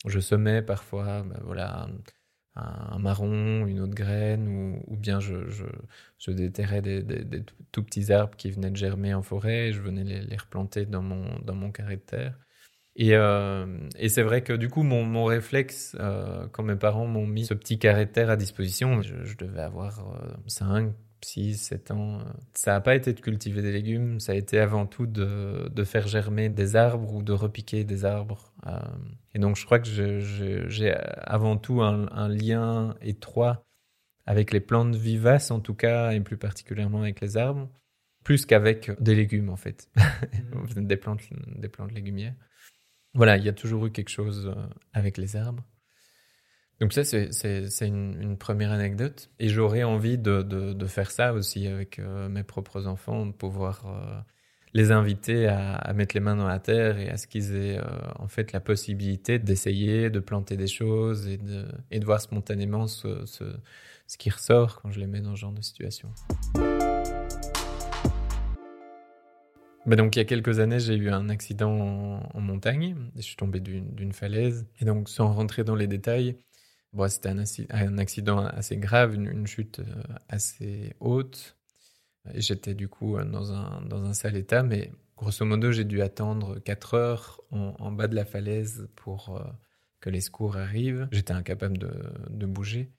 je 0.06 0.20
semais 0.20 0.62
parfois, 0.62 1.22
ben, 1.22 1.40
voilà 1.44 1.88
un 2.57 2.98
marron, 2.98 3.66
une 3.66 3.80
autre 3.80 3.94
graine, 3.94 4.48
ou, 4.86 4.96
bien 4.96 5.20
je, 5.20 5.36
déterrais 6.28 6.82
des, 6.82 7.05
tout 7.72 7.82
petits 7.82 8.12
arbres 8.12 8.36
qui 8.36 8.51
venaient 8.51 8.70
de 8.70 8.76
germer 8.76 9.14
en 9.14 9.22
forêt 9.22 9.68
et 9.68 9.72
je 9.72 9.80
venais 9.80 10.05
les, 10.05 10.36
replanter 10.36 10.86
dans 10.86 11.03
mon, 11.03 11.38
dans 11.40 11.55
mon 11.55 11.70
carré 11.70 11.96
de 11.96 12.03
terre. 12.03 12.38
Et, 12.96 13.14
euh, 13.14 13.66
c'est 14.09 14.22
vrai 14.22 14.42
que 14.42 14.53
du 14.53 14.68
coup, 14.68 14.82
mon, 14.82 15.05
mon 15.05 15.24
réflexe, 15.24 15.96
euh, 16.01 16.48
quand 16.53 16.62
mes 16.62 16.76
parents 16.76 17.07
m'ont 17.07 17.26
mis 17.26 17.46
ce 17.46 17.55
petit 17.55 17.78
carré 17.78 18.07
de 18.07 18.11
terre 18.11 18.30
à 18.30 18.36
disposition, 18.36 19.01
je, 19.03 19.24
je 19.24 19.36
devais 19.36 19.62
avoir 19.62 20.01
euh, 20.01 20.34
5, 20.46 20.92
6, 21.24 21.56
7 21.56 21.90
ans. 21.90 22.18
Ça 22.54 22.72
n'a 22.72 22.80
pas 22.80 22.94
été 22.94 23.12
de 23.12 23.20
cultiver 23.20 23.62
des 23.62 23.72
légumes, 23.72 24.20
ça 24.20 24.32
a 24.32 24.34
été 24.34 24.58
avant 24.58 24.86
tout 24.86 25.06
de, 25.06 25.68
de 25.68 25.84
faire 25.84 26.06
germer 26.06 26.48
des 26.48 26.76
arbres 26.76 27.14
ou 27.14 27.22
de 27.22 27.32
repiquer 27.32 27.84
des 27.84 28.04
arbres. 28.04 28.52
Euh, 28.66 28.78
et 29.34 29.38
donc 29.38 29.56
je 29.56 29.64
crois 29.64 29.78
que 29.78 29.88
j'ai 29.88 30.94
avant 31.22 31.56
tout 31.56 31.82
un, 31.82 32.08
un, 32.12 32.28
lien 32.28 32.96
étroit 33.00 33.64
avec 34.26 34.52
les 34.52 34.60
plantes 34.60 34.94
vivaces 34.94 35.50
en 35.50 35.60
tout 35.60 35.74
cas, 35.74 36.12
et 36.12 36.20
plus 36.20 36.36
particulièrement 36.36 37.02
avec 37.02 37.20
les 37.20 37.36
arbres, 37.36 37.68
plus 38.24 38.46
qu'avec 38.46 38.90
des 39.00 39.14
légumes 39.14 39.50
en 39.50 39.56
fait, 39.56 39.90
mmh. 39.96 40.82
des, 40.86 40.96
plantes, 40.96 41.22
des 41.56 41.68
plantes 41.68 41.92
légumières. 41.92 42.34
Voilà, 43.14 43.36
il 43.36 43.44
y 43.44 43.48
a 43.48 43.52
toujours 43.52 43.86
eu 43.86 43.90
quelque 43.90 44.10
chose 44.10 44.46
euh, 44.46 44.66
avec 44.92 45.18
les 45.18 45.36
arbres. 45.36 45.64
Donc 46.81 46.95
ça, 46.95 47.05
c'est 47.05 47.87
une, 47.87 48.39
première 48.39 48.72
anecdote. 48.72 49.31
Et 49.39 49.49
j'aurais 49.49 49.83
envie 49.83 50.16
de, 50.16 50.87
faire 50.87 51.11
ça 51.11 51.35
aussi 51.35 51.66
avec 51.66 51.99
euh, 51.99 52.28
mes 52.31 52.43
propres 52.43 52.87
enfants, 52.87 53.26
de 53.26 53.33
pouvoir 53.33 53.85
euh, 53.87 54.18
les 54.72 54.91
inviter 54.91 55.47
à, 55.47 55.93
mettre 55.95 56.16
les 56.16 56.20
mains 56.20 56.37
dans 56.37 56.49
la 56.49 56.59
terre 56.59 56.99
et 56.99 57.11
à 57.11 57.18
ce 57.18 57.26
qu'ils 57.26 57.55
aient 57.55 57.78
euh, 57.78 57.85
en 58.18 58.28
fait 58.28 58.53
la 58.53 58.61
possibilité 58.61 59.39
d'essayer, 59.39 60.09
de 60.09 60.20
planter 60.20 60.57
des 60.57 60.66
choses 60.66 61.28
et 61.28 61.37
de, 61.37 62.05
voir 62.05 62.18
spontanément 62.22 62.87
ce, 62.87 63.26
qui 64.18 64.31
ressort 64.31 64.81
quand 64.81 64.91
je 64.91 65.01
les 65.01 65.07
mets 65.07 65.20
dans 65.20 65.37
ce 65.37 65.41
genre 65.41 65.53
de 65.53 65.61
situation. 65.61 66.09
Mais 69.87 69.97
donc, 69.97 70.16
il 70.16 70.18
y 70.18 70.22
a 70.22 70.26
quelques 70.26 70.61
années, 70.61 70.78
j'ai 70.78 70.95
eu 70.95 71.11
un 71.11 71.28
accident 71.28 71.72
en, 71.72 72.31
en 72.33 72.41
montagne. 72.41 72.97
Je 73.16 73.22
suis 73.22 73.37
tombé 73.37 73.61
d'une 73.61 74.12
falaise. 74.12 74.66
Et 74.78 74.85
donc, 74.85 75.09
sans 75.09 75.33
rentrer 75.33 75.64
dans 75.64 75.74
les 75.74 75.87
détails, 75.87 76.37
Bon, 76.93 77.09
c'était 77.09 77.28
un, 77.28 77.99
accident 77.99 78.45
assez 78.45 78.76
grave, 78.76 79.14
une, 79.14 79.47
chute 79.47 79.78
euh, 79.78 80.03
assez 80.28 80.93
haute. 80.99 81.57
J'étais 82.34 82.74
du 82.74 82.88
coup 82.88 83.16
euh, 83.16 83.24
dans 83.24 83.53
un, 83.53 83.80
dans 83.82 84.03
un 84.05 84.12
sale 84.12 84.36
état, 84.36 84.64
mais 84.64 84.91
grosso 85.16 85.45
modo, 85.45 85.70
j'ai 85.70 85.84
dû 85.84 86.03
attendre 86.03 86.59
4 86.59 86.95
heures 86.95 87.41
en, 87.53 87.93
bas 87.93 88.09
de 88.09 88.16
la 88.16 88.24
falaise 88.24 88.88
pour 88.97 89.36
euh, 89.36 89.45
que 90.01 90.11
les 90.11 90.20
secours 90.20 90.57
arrivent. 90.57 91.07
J'étais 91.12 91.32
incapable 91.32 91.78
de, 91.78 91.93
de 92.28 92.47
bouger. 92.47 92.91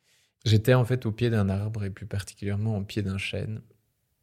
J'étais 0.46 0.74
en 0.74 0.86
fait 0.86 1.06
au 1.06 1.12
pied 1.12 1.30
d'un 1.30 1.50
arbre 1.50 1.84
et 1.84 1.90
plus 1.90 2.06
particulièrement 2.06 2.78
au 2.78 2.84
pied 2.84 3.02
d'un 3.02 3.18
chêne. 3.18 3.62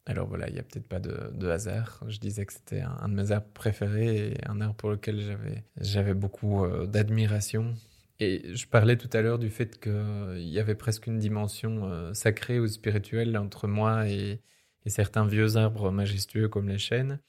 Alors 0.06 0.26
voilà, 0.26 0.48
il 0.48 0.54
n'y 0.54 0.60
a 0.60 0.62
peut-être 0.62 0.88
pas 0.88 1.00
de, 1.00 1.30
de, 1.34 1.48
hasard. 1.48 2.02
Je 2.08 2.18
disais 2.18 2.46
que 2.46 2.54
c'était 2.54 2.80
un, 2.80 3.10
de 3.10 3.14
mes 3.14 3.30
arbres 3.32 3.52
préférés 3.52 4.28
et 4.28 4.48
un 4.48 4.62
arbre 4.62 4.74
pour 4.76 4.88
lequel 4.88 5.36
j'avais 5.76 6.14
beaucoup 6.14 6.66
d'admiration. 6.86 7.74
Et 8.20 8.54
je 8.54 8.66
parlais 8.66 8.96
tout 8.96 9.10
à 9.12 9.22
l'heure 9.22 9.38
du 9.38 9.48
fait 9.48 9.78
qu'il 9.78 10.48
y 10.48 10.58
avait 10.58 10.74
presque 10.74 11.06
une 11.06 11.18
dimension 11.18 11.84
euh, 11.84 12.12
sacrée 12.14 12.58
ou 12.58 12.66
spirituelle 12.66 13.36
entre 13.38 13.68
moi 13.68 14.08
et, 14.08 14.40
certains 14.86 15.26
vieux 15.26 15.58
arbres 15.58 15.90
majestueux 15.90 16.48
comme 16.48 16.66
les 16.66 16.78
chênes. 16.78 17.20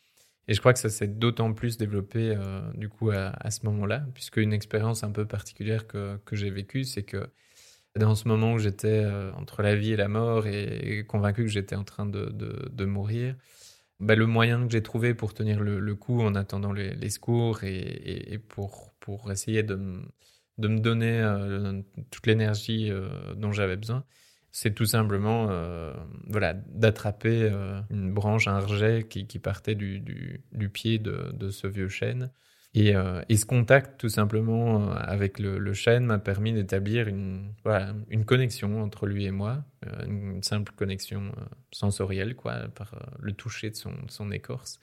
Et 0.48 0.54
je 0.54 0.62
crois 0.62 0.72
que 0.72 0.80
ça 0.80 0.90
s'est 0.90 1.10
d'autant 1.10 1.52
plus 1.54 1.78
développé 1.78 2.34
euh, 2.34 2.62
du 2.74 2.88
coup 2.88 3.12
à, 3.12 3.52
ce 3.52 3.66
moment-là, 3.66 4.06
puisque 4.14 4.38
une 4.38 4.54
expérience 4.54 5.04
un 5.04 5.12
peu 5.12 5.26
particulière 5.26 5.86
que, 5.86 6.18
j'ai 6.32 6.52
vécue, 6.52 6.86
c'est 6.86 7.04
que 7.04 7.30
dans 7.98 8.16
ce 8.16 8.30
moment 8.30 8.54
où 8.54 8.60
j'étais 8.60 9.04
euh, 9.04 9.34
entre 9.34 9.62
la 9.62 9.76
vie 9.76 9.92
et 9.92 9.98
la 9.98 10.08
mort 10.08 10.48
et, 10.48 11.06
convaincu 11.06 11.44
que 11.44 11.52
j'étais 11.52 11.76
en 11.76 11.84
train 11.84 12.06
de, 12.06 12.86
mourir, 12.86 13.36
bah, 14.00 14.16
le 14.16 14.26
moyen 14.26 14.66
que 14.66 14.72
j'ai 14.72 14.82
trouvé 14.82 15.14
pour 15.14 15.34
tenir 15.34 15.60
le, 15.60 15.96
coup 15.96 16.22
en 16.22 16.34
attendant 16.36 16.72
les, 16.72 17.10
secours 17.10 17.66
et, 17.66 18.34
et, 18.34 18.40
pour 18.40 18.94
essayer 19.30 19.64
de 19.64 20.02
de 20.60 20.68
me 20.68 20.80
donner 20.80 21.20
euh, 21.20 21.82
toute 22.12 22.28
l'énergie 22.28 22.92
euh, 22.92 23.08
dont 23.36 23.52
j'avais 23.52 23.78
besoin, 23.78 24.04
c'est 24.52 24.76
tout 24.76 24.86
simplement 24.86 25.48
euh, 25.50 25.94
voilà, 26.28 26.54
d'attraper 26.54 27.52
une 27.90 28.14
branche, 28.14 28.48
un 28.48 28.60
rejet 28.60 29.06
qui, 29.08 29.28
qui 29.28 29.40
partait 29.40 29.76
du, 29.76 30.00
du, 30.00 30.70
pied 30.70 31.00
de, 31.00 31.32
de, 31.34 31.50
ce 31.50 31.68
vieux 31.68 31.88
chêne. 31.88 32.32
Et, 32.76 32.94
et, 33.30 33.38
ce 33.38 33.46
contact, 33.46 34.00
tout 34.00 34.10
simplement, 34.10 34.92
avec 34.92 35.40
le, 35.40 35.74
chêne 35.74 36.06
m'a 36.06 36.20
permis 36.20 36.54
d'établir 36.54 37.08
une, 37.08 37.54
voilà, 37.64 37.94
une 38.10 38.26
connexion 38.26 38.82
entre 38.82 39.06
lui 39.06 39.26
et 39.26 39.32
moi, 39.32 39.64
une 40.08 40.42
simple 40.44 40.74
connexion 40.76 41.32
sensorielle, 41.72 42.36
quoi, 42.36 42.68
par 42.76 42.96
le 43.20 43.34
toucher 43.34 43.70
de 43.70 43.76
son, 43.76 43.94
son 44.08 44.32
écorce. 44.32 44.80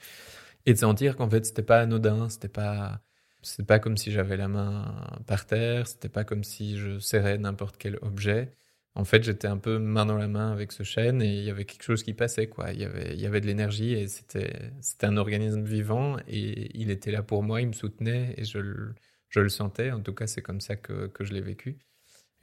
Et 0.65 0.73
de 0.73 0.77
sentir 0.77 1.15
qu'en 1.17 1.29
fait, 1.29 1.45
c'était 1.45 1.61
pas 1.61 1.79
anodin, 1.79 2.29
c'était 2.29 2.49
pas 2.49 3.01
c'est 3.47 3.65
pas 3.65 3.79
comme 3.79 3.97
si 3.97 4.11
j'avais 4.11 4.37
la 4.37 4.47
main 4.47 5.07
par 5.27 5.45
terre, 5.45 5.87
c'était 5.87 6.09
pas 6.09 6.23
comme 6.23 6.43
si 6.43 6.77
je 6.77 6.99
serrais 6.99 7.37
n'importe 7.37 7.77
quel 7.77 7.97
objet. 8.01 8.53
En 8.95 9.05
fait, 9.05 9.23
j'étais 9.23 9.47
un 9.47 9.57
peu 9.57 9.77
main 9.79 10.05
dans 10.05 10.17
la 10.17 10.27
main 10.27 10.51
avec 10.51 10.71
ce 10.71 10.83
chêne 10.83 11.21
et 11.21 11.27
il 11.37 11.43
y 11.43 11.49
avait 11.51 11.65
quelque 11.65 11.83
chose 11.83 12.03
qui 12.03 12.13
passait, 12.13 12.47
quoi. 12.47 12.71
Il 12.73 12.79
y 12.81 12.83
avait, 12.85 13.13
il 13.13 13.21
y 13.21 13.25
avait 13.27 13.41
de 13.41 13.45
l'énergie 13.45 13.93
et 13.93 14.07
c'était, 14.07 14.71
c'était 14.81 15.05
un 15.05 15.17
organisme 15.17 15.63
vivant 15.63 16.17
et 16.27 16.77
il 16.79 16.89
était 16.91 17.11
là 17.11 17.23
pour 17.23 17.43
moi, 17.43 17.61
il 17.61 17.67
me 17.67 17.73
soutenait 17.73 18.33
et 18.37 18.43
je 18.43 18.57
le, 18.59 18.95
je 19.29 19.39
le 19.39 19.49
sentais. 19.49 19.91
En 19.91 20.01
tout 20.01 20.13
cas, 20.13 20.27
c'est 20.27 20.41
comme 20.41 20.61
ça 20.61 20.75
que, 20.75 21.07
que 21.07 21.23
je 21.23 21.33
l'ai 21.33 21.41
vécu. 21.41 21.77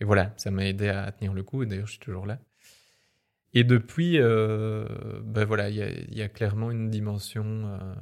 Et 0.00 0.04
voilà, 0.04 0.32
ça 0.36 0.50
m'a 0.50 0.66
aidé 0.66 0.88
à 0.88 1.10
tenir 1.12 1.34
le 1.34 1.42
coup 1.42 1.62
et 1.62 1.66
d'ailleurs, 1.66 1.86
je 1.86 1.92
suis 1.92 2.00
toujours 2.00 2.26
là. 2.26 2.40
Et 3.56 3.62
depuis, 3.62 4.18
euh, 4.18 4.84
ben 5.22 5.44
voilà, 5.44 5.70
il 5.70 5.76
y, 6.12 6.22
a 6.22 6.28
clairement 6.28 6.72
une 6.72 6.90
dimension 6.90 7.44
euh, 7.46 7.94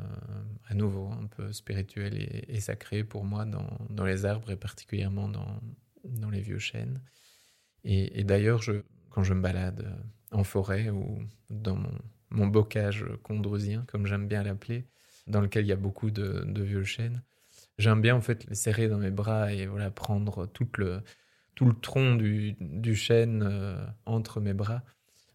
à 0.67 0.75
nouveau 0.75 1.11
un 1.13 1.27
peu 1.27 1.53
spirituelle 1.53 2.15
et, 2.49 2.59
sacrée 2.61 3.05
pour 3.05 3.27
moi 3.27 3.45
dans, 3.45 4.05
les 4.05 4.25
arbres 4.25 4.51
et 4.51 4.57
particulièrement 4.57 5.29
dans, 5.29 6.31
les 6.31 6.41
vieux 6.41 6.59
chênes. 6.59 7.03
Et, 7.85 8.25
d'ailleurs, 8.25 8.63
quand 9.11 9.25
je 9.25 9.35
me 9.35 9.43
balade 9.43 9.95
en 10.31 10.43
forêt 10.43 10.89
ou 10.89 11.19
dans 11.51 11.79
mon, 12.31 12.47
bocage 12.47 13.05
condrusien, 13.23 13.85
comme 13.89 14.07
j'aime 14.07 14.29
bien 14.29 14.43
l'appeler, 14.43 14.87
dans 15.27 15.43
lequel 15.43 15.67
il 15.67 15.69
y 15.69 15.73
a 15.73 15.77
beaucoup 15.77 16.11
de, 16.11 16.63
vieux 16.63 16.85
chênes, 16.85 17.23
j'aime 17.77 18.01
bien 18.01 18.17
en 18.17 18.23
fait 18.23 18.47
les 18.49 18.55
serrer 18.55 18.89
dans 18.89 18.99
mes 18.99 19.11
bras 19.11 19.53
et 19.53 19.67
voilà 19.67 19.91
prendre 19.91 20.47
tout 20.47 20.69
le, 20.79 21.03
tout 21.55 21.67
le 21.67 21.75
tronc 21.75 22.15
du, 22.15 22.57
du 22.59 22.95
chêne 22.95 23.43
euh, 23.43 23.85
entre 24.07 24.41
mes 24.41 24.55
bras 24.55 24.83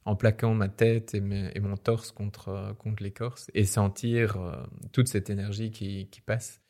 en 0.07 0.15
plaquant 0.15 0.53
ma 0.53 0.69
tête 0.69 1.13
et, 1.13 1.19
mon 1.59 1.75
torse 1.75 2.11
contre, 2.11 2.47
euh, 2.47 2.73
contre 2.73 3.03
l'écorce 3.03 3.51
et 3.53 3.65
sentir 3.65 4.37
euh, 4.37 4.55
toute 4.93 5.09
cette 5.09 5.29
énergie 5.29 5.69
qui, 5.69 6.21
passe. 6.25 6.61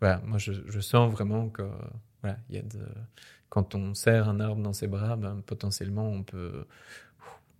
Voilà, 0.00 0.22
moi 0.24 0.38
je, 0.38 0.80
sens 0.80 1.12
vraiment 1.12 1.50
que 1.50 1.68
voilà, 2.22 2.38
quand 3.50 3.74
on 3.74 3.92
serre 3.92 4.28
un 4.28 4.40
arbre 4.40 4.62
dans 4.62 4.72
ses 4.72 4.86
bras, 4.86 5.16
ben, 5.16 5.42
potentiellement 5.44 6.08
on 6.08 6.22
peut, 6.22 6.64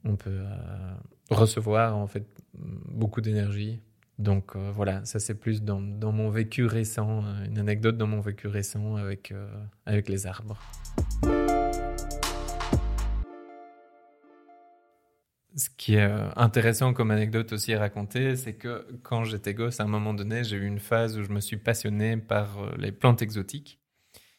on 0.05 0.17
peut 0.17 0.31
euh, 0.31 0.95
recevoir 1.31 1.95
en 1.95 2.07
fait 2.07 2.27
beaucoup 2.55 3.21
d'énergie. 3.21 3.83
Donc 4.19 4.57
voilà, 4.57 5.05
ça 5.05 5.21
c'est 5.21 5.35
plus 5.35 5.63
dans, 5.63 5.79
mon 5.81 6.31
vécu 6.31 6.65
récent, 6.65 7.23
une 7.45 7.59
anecdote 7.59 7.97
dans 7.97 8.09
mon 8.09 8.21
vécu 8.21 8.49
récent 8.49 8.97
avec 8.97 10.09
les 10.09 10.27
arbres. 10.27 10.59
Ce 15.59 15.71
qui 15.71 15.95
est 15.95 16.03
euh, 16.03 16.31
intéressant 16.37 16.93
comme 16.95 17.11
anecdote 17.11 17.53
aussi 17.53 17.75
à 17.75 17.81
raconter, 17.81 18.37
c'est 18.37 18.55
que 18.55 18.87
quand 19.03 19.25
j'étais 19.25 19.55
gosse, 19.55 19.81
à 19.81 19.85
un 19.85 19.89
moment 19.89 20.15
donné, 20.15 20.45
j'ai 20.45 20.57
eu 20.57 20.65
une 20.65 20.79
phase 20.79 21.19
où 21.19 21.25
je 21.25 21.31
me 21.31 21.41
suis 21.41 21.57
passionné 21.57 22.17
par 22.17 22.61
euh, 22.61 22.77
les 22.79 22.93
plantes 22.93 23.23
exotiques, 23.23 23.81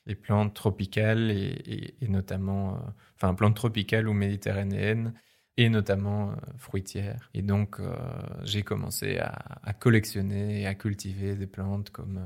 les 0.05 0.15
plantes 0.15 0.53
tropicales 0.53 1.29
et, 1.29 1.93
notamment, 2.07 2.75
euh, 2.75 2.79
enfin, 3.17 3.33
plantes 3.33 3.57
tropicales 3.57 4.07
ou 4.07 4.13
méditerranéennes 4.13 5.13
et 5.57 5.67
notamment 5.67 6.35
fruitières. 6.57 7.29
Et 7.33 7.41
donc, 7.41 7.81
j'ai 8.43 8.63
commencé 8.63 9.17
à, 9.17 9.73
collectionner 9.73 10.61
et 10.61 10.67
à 10.67 10.73
cultiver 10.73 11.35
des 11.35 11.47
plantes 11.47 11.89
comme 11.89 12.21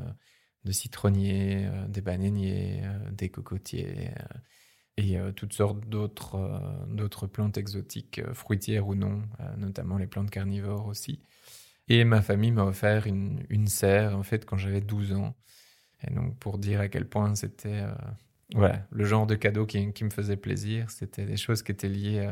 des 0.66 0.74
citronniers, 0.74 1.68
des 1.88 2.02
bananiers, 2.02 2.84
des 3.12 3.30
cocotiers 3.30 4.12
et 4.98 5.18
euh, 5.18 5.32
toutes 5.32 5.54
sortes 5.54 5.88
d'autres 5.88 6.36
euh, 6.36 7.28
plantes 7.28 7.58
exotiques, 7.58 8.20
euh, 8.20 8.34
fruitières 8.34 8.88
ou 8.88 8.96
non, 8.96 9.24
notamment 9.58 9.98
les 9.98 10.08
plantes 10.08 10.30
carnivores 10.30 10.88
aussi. 10.88 11.22
Et 11.88 12.04
ma 12.04 12.22
famille 12.22 12.52
m'a 12.52 12.64
offert 12.64 13.08
une, 13.08 13.44
une 13.50 13.68
serre, 13.68 14.18
en 14.18 14.24
fait, 14.24 14.46
quand 14.46 14.58
j'avais 14.58 14.82
12 14.82 15.14
ans. 15.14 15.36
Et 16.08 16.14
donc, 16.14 16.38
pour 16.38 16.58
dire 16.58 16.80
à 16.80 16.88
quel 16.88 17.08
point 17.08 17.36
c'était 17.36 17.84
voilà, 18.54 18.86
le 18.92 19.06
genre 19.06 19.26
de 19.26 19.36
cadeau 19.36 19.66
qui, 19.66 19.92
qui 19.94 20.04
me 20.04 20.10
faisait 20.10 20.38
plaisir, 20.38 20.90
c'était 20.92 21.26
des 21.26 21.38
choses 21.38 21.64
qui 21.64 21.72
étaient 21.72 21.90
liées 21.90 22.30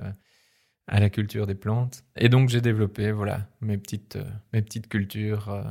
à 0.87 0.99
la 0.99 1.09
culture 1.09 1.47
des 1.47 1.55
plantes. 1.55 2.03
Et 2.15 2.29
donc, 2.29 2.49
j'ai 2.49 2.61
développé 2.61 3.11
voilà, 3.11 3.49
mes, 3.59 3.77
petites, 3.77 4.17
mes 4.53 4.61
petites 4.61 4.87
cultures 4.87 5.65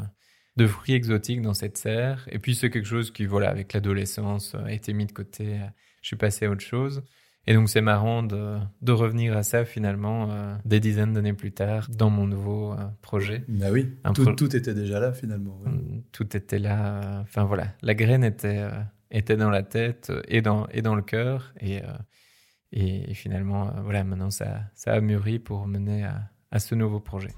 de 0.56 0.66
fruits 0.66 0.94
exotiques 0.94 1.42
dans 1.42 1.54
cette 1.54 1.78
serre. 1.78 2.26
Et 2.30 2.38
puis, 2.38 2.54
c'est 2.54 2.70
quelque 2.70 2.88
chose 2.88 3.10
qui, 3.10 3.24
voilà, 3.24 3.48
avec 3.48 3.72
l'adolescence, 3.72 4.54
a 4.54 4.72
été 4.72 4.92
mis 4.92 5.06
de 5.06 5.12
côté 5.12 5.58
je 6.00 6.08
suis 6.08 6.16
passé 6.16 6.46
à 6.46 6.50
autre 6.50 6.64
chose. 6.64 7.02
Et 7.46 7.54
donc 7.54 7.68
c'est 7.70 7.80
marrant 7.80 8.22
de, 8.22 8.58
de, 8.82 8.92
revenir 8.92 9.36
à 9.36 9.42
ça 9.42 9.64
finalement 9.64 10.30
euh, 10.30 10.54
des 10.66 10.78
dizaines 10.78 11.14
d'années 11.14 11.32
plus 11.32 11.52
tard 11.52 11.88
dans 11.90 12.10
mon 12.10 12.26
nouveau 12.26 12.72
euh, 12.72 12.76
projet. 13.00 13.44
Bah 13.48 13.68
oui, 13.72 13.96
tout, 14.14 14.26
tout, 14.34 14.54
était 14.54 14.74
déjà 14.74 15.00
là 15.00 15.12
finalement. 15.12 15.58
Mm, 15.64 16.02
tout 16.12 16.36
était 16.36 16.58
là. 16.58 17.20
Enfin 17.22 17.44
voilà, 17.44 17.68
la 17.82 17.94
graine 17.94 18.24
était, 18.24 18.58
euh, 18.58 18.70
était 19.10 19.36
dans 19.36 19.50
la 19.50 19.62
tête 19.62 20.12
et 20.28 20.42
dans, 20.42 20.66
et 20.68 20.82
dans 20.82 20.94
le 20.94 21.02
cœur. 21.02 21.54
Et, 21.60 21.80
et, 22.72 23.14
finalement, 23.14 23.72
voilà, 23.82 24.04
maintenant 24.04 24.30
ça, 24.30 24.60
ça 24.74 24.92
a 24.92 25.00
mûri 25.00 25.38
pour 25.38 25.66
mener 25.66 26.04
à, 26.04 26.30
à 26.50 26.58
ce 26.58 26.74
nouveau 26.74 27.00
projet. 27.00 27.30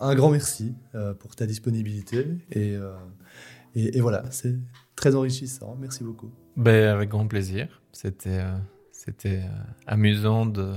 Un 0.00 0.14
grand 0.14 0.30
merci 0.30 0.74
euh, 0.94 1.14
pour 1.14 1.36
ta 1.36 1.46
disponibilité 1.46 2.26
et, 2.50 2.74
euh, 2.74 2.94
et, 3.74 3.96
et 3.96 4.00
voilà, 4.00 4.24
c'est 4.30 4.56
très 4.96 5.14
enrichissant. 5.14 5.76
Merci 5.80 6.04
beaucoup. 6.04 6.30
Ben, 6.56 6.88
avec 6.88 7.10
grand 7.10 7.26
plaisir. 7.26 7.82
C'était 7.92 8.40
euh, 8.40 8.56
c'était 8.92 9.42
amusant 9.86 10.46
de 10.46 10.74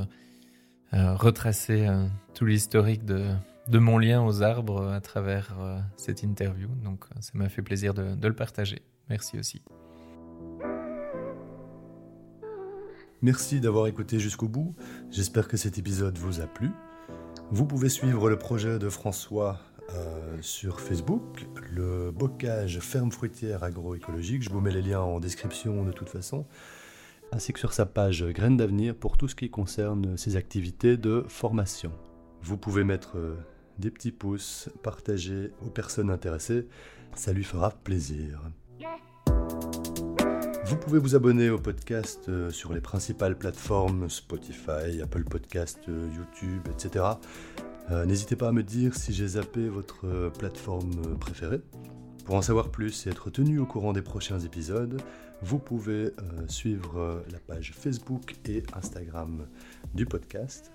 retracer 0.92 1.88
tout 2.34 2.46
l'historique 2.46 3.06
de, 3.06 3.26
de 3.68 3.80
mon 3.80 3.98
lien 3.98 4.24
aux 4.24 4.42
arbres 4.42 4.88
à 4.88 5.02
travers 5.02 5.54
cette 5.98 6.24
interview. 6.24 6.70
Donc 6.84 7.06
ça 7.20 7.32
m'a 7.34 7.50
fait 7.50 7.62
plaisir 7.62 7.94
de, 7.94 8.16
de 8.16 8.28
le 8.28 8.34
partager. 8.34 8.82
Merci 9.10 9.38
aussi. 9.38 9.62
Merci 13.22 13.60
d'avoir 13.60 13.88
écouté 13.88 14.20
jusqu'au 14.20 14.48
bout. 14.48 14.76
J'espère 15.12 15.48
que 15.48 15.58
cet 15.58 15.78
épisode 15.78 16.18
vous 16.18 16.40
a 16.42 16.48
plu. 16.48 16.70
Vous 17.50 17.66
pouvez 17.66 17.88
suivre 17.88 18.30
le 18.30 18.38
projet 18.38 18.78
de 18.78 18.90
François 18.90 19.60
euh, 19.94 20.38
sur 20.42 20.82
Facebook, 20.82 21.48
le 21.72 22.12
bocage 22.12 22.80
ferme 22.80 23.10
fruitière 23.10 23.64
agroécologique. 23.64 24.44
Je 24.44 24.50
vous 24.50 24.60
mets 24.60 24.72
les 24.72 24.82
liens 24.82 25.00
en 25.00 25.22
description 25.22 25.86
de 25.86 25.94
toute 25.94 26.10
façon, 26.10 26.46
ainsi 27.32 27.54
que 27.54 27.60
sur 27.60 27.72
sa 27.72 27.86
page 27.86 28.26
Graines 28.26 28.58
d'avenir 28.58 28.96
pour 28.96 29.16
tout 29.16 29.30
ce 29.30 29.36
qui 29.36 29.50
concerne 29.50 30.18
ses 30.18 30.36
activités 30.36 30.98
de 30.98 31.24
formation. 31.30 31.94
Vous 32.42 32.58
pouvez 32.58 32.84
mettre 32.84 33.18
euh, 33.18 33.38
des 33.80 33.92
petits 33.92 34.12
pouces, 34.12 34.70
partager 34.84 35.54
aux 35.66 35.70
personnes 35.70 36.10
intéressées, 36.10 36.68
ça 37.16 37.32
lui 37.32 37.46
fera 37.46 37.72
plaisir. 37.72 38.42
Vous 40.68 40.76
pouvez 40.76 41.00
vous 41.00 41.16
abonner 41.16 41.50
au 41.50 41.58
podcast 41.58 42.28
euh, 42.28 42.52
sur 42.52 42.74
les 42.74 42.82
principales 42.82 43.38
plateformes 43.38 44.10
Spotify, 44.10 45.02
Apple 45.02 45.24
Podcast, 45.24 45.80
euh, 45.88 46.10
YouTube, 46.14 46.68
etc. 46.70 47.06
Euh, 47.90 48.06
N'hésitez 48.06 48.36
pas 48.36 48.50
à 48.50 48.52
me 48.52 48.64
dire 48.64 48.94
si 48.94 49.14
j'ai 49.14 49.30
zappé 49.30 49.70
votre 49.70 50.30
plateforme 50.38 51.18
préférée. 51.20 51.62
Pour 52.26 52.36
en 52.36 52.42
savoir 52.42 52.70
plus 52.70 53.08
et 53.08 53.12
être 53.12 53.30
tenu 53.30 53.60
au 53.60 53.66
courant 53.66 53.94
des 53.94 54.02
prochains 54.02 54.42
épisodes, 54.42 55.02
vous 55.42 55.58
pouvez 55.58 56.12
suivre 56.50 57.24
la 57.32 57.40
page 57.40 57.72
Facebook 57.74 58.36
et 58.44 58.64
Instagram 58.74 59.48
du 59.94 60.06
podcast. 60.06 60.74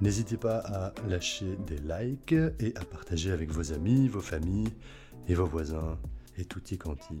N'hésitez 0.00 0.36
pas 0.36 0.58
à 0.58 0.94
lâcher 1.08 1.58
des 1.66 1.78
likes 1.78 2.32
et 2.60 2.76
à 2.76 2.84
partager 2.84 3.32
avec 3.32 3.50
vos 3.50 3.72
amis, 3.72 4.06
vos 4.06 4.20
familles 4.20 4.72
et 5.26 5.34
vos 5.34 5.46
voisins 5.46 5.98
et 6.38 6.44
tutti 6.44 6.78
quanti. 6.78 7.20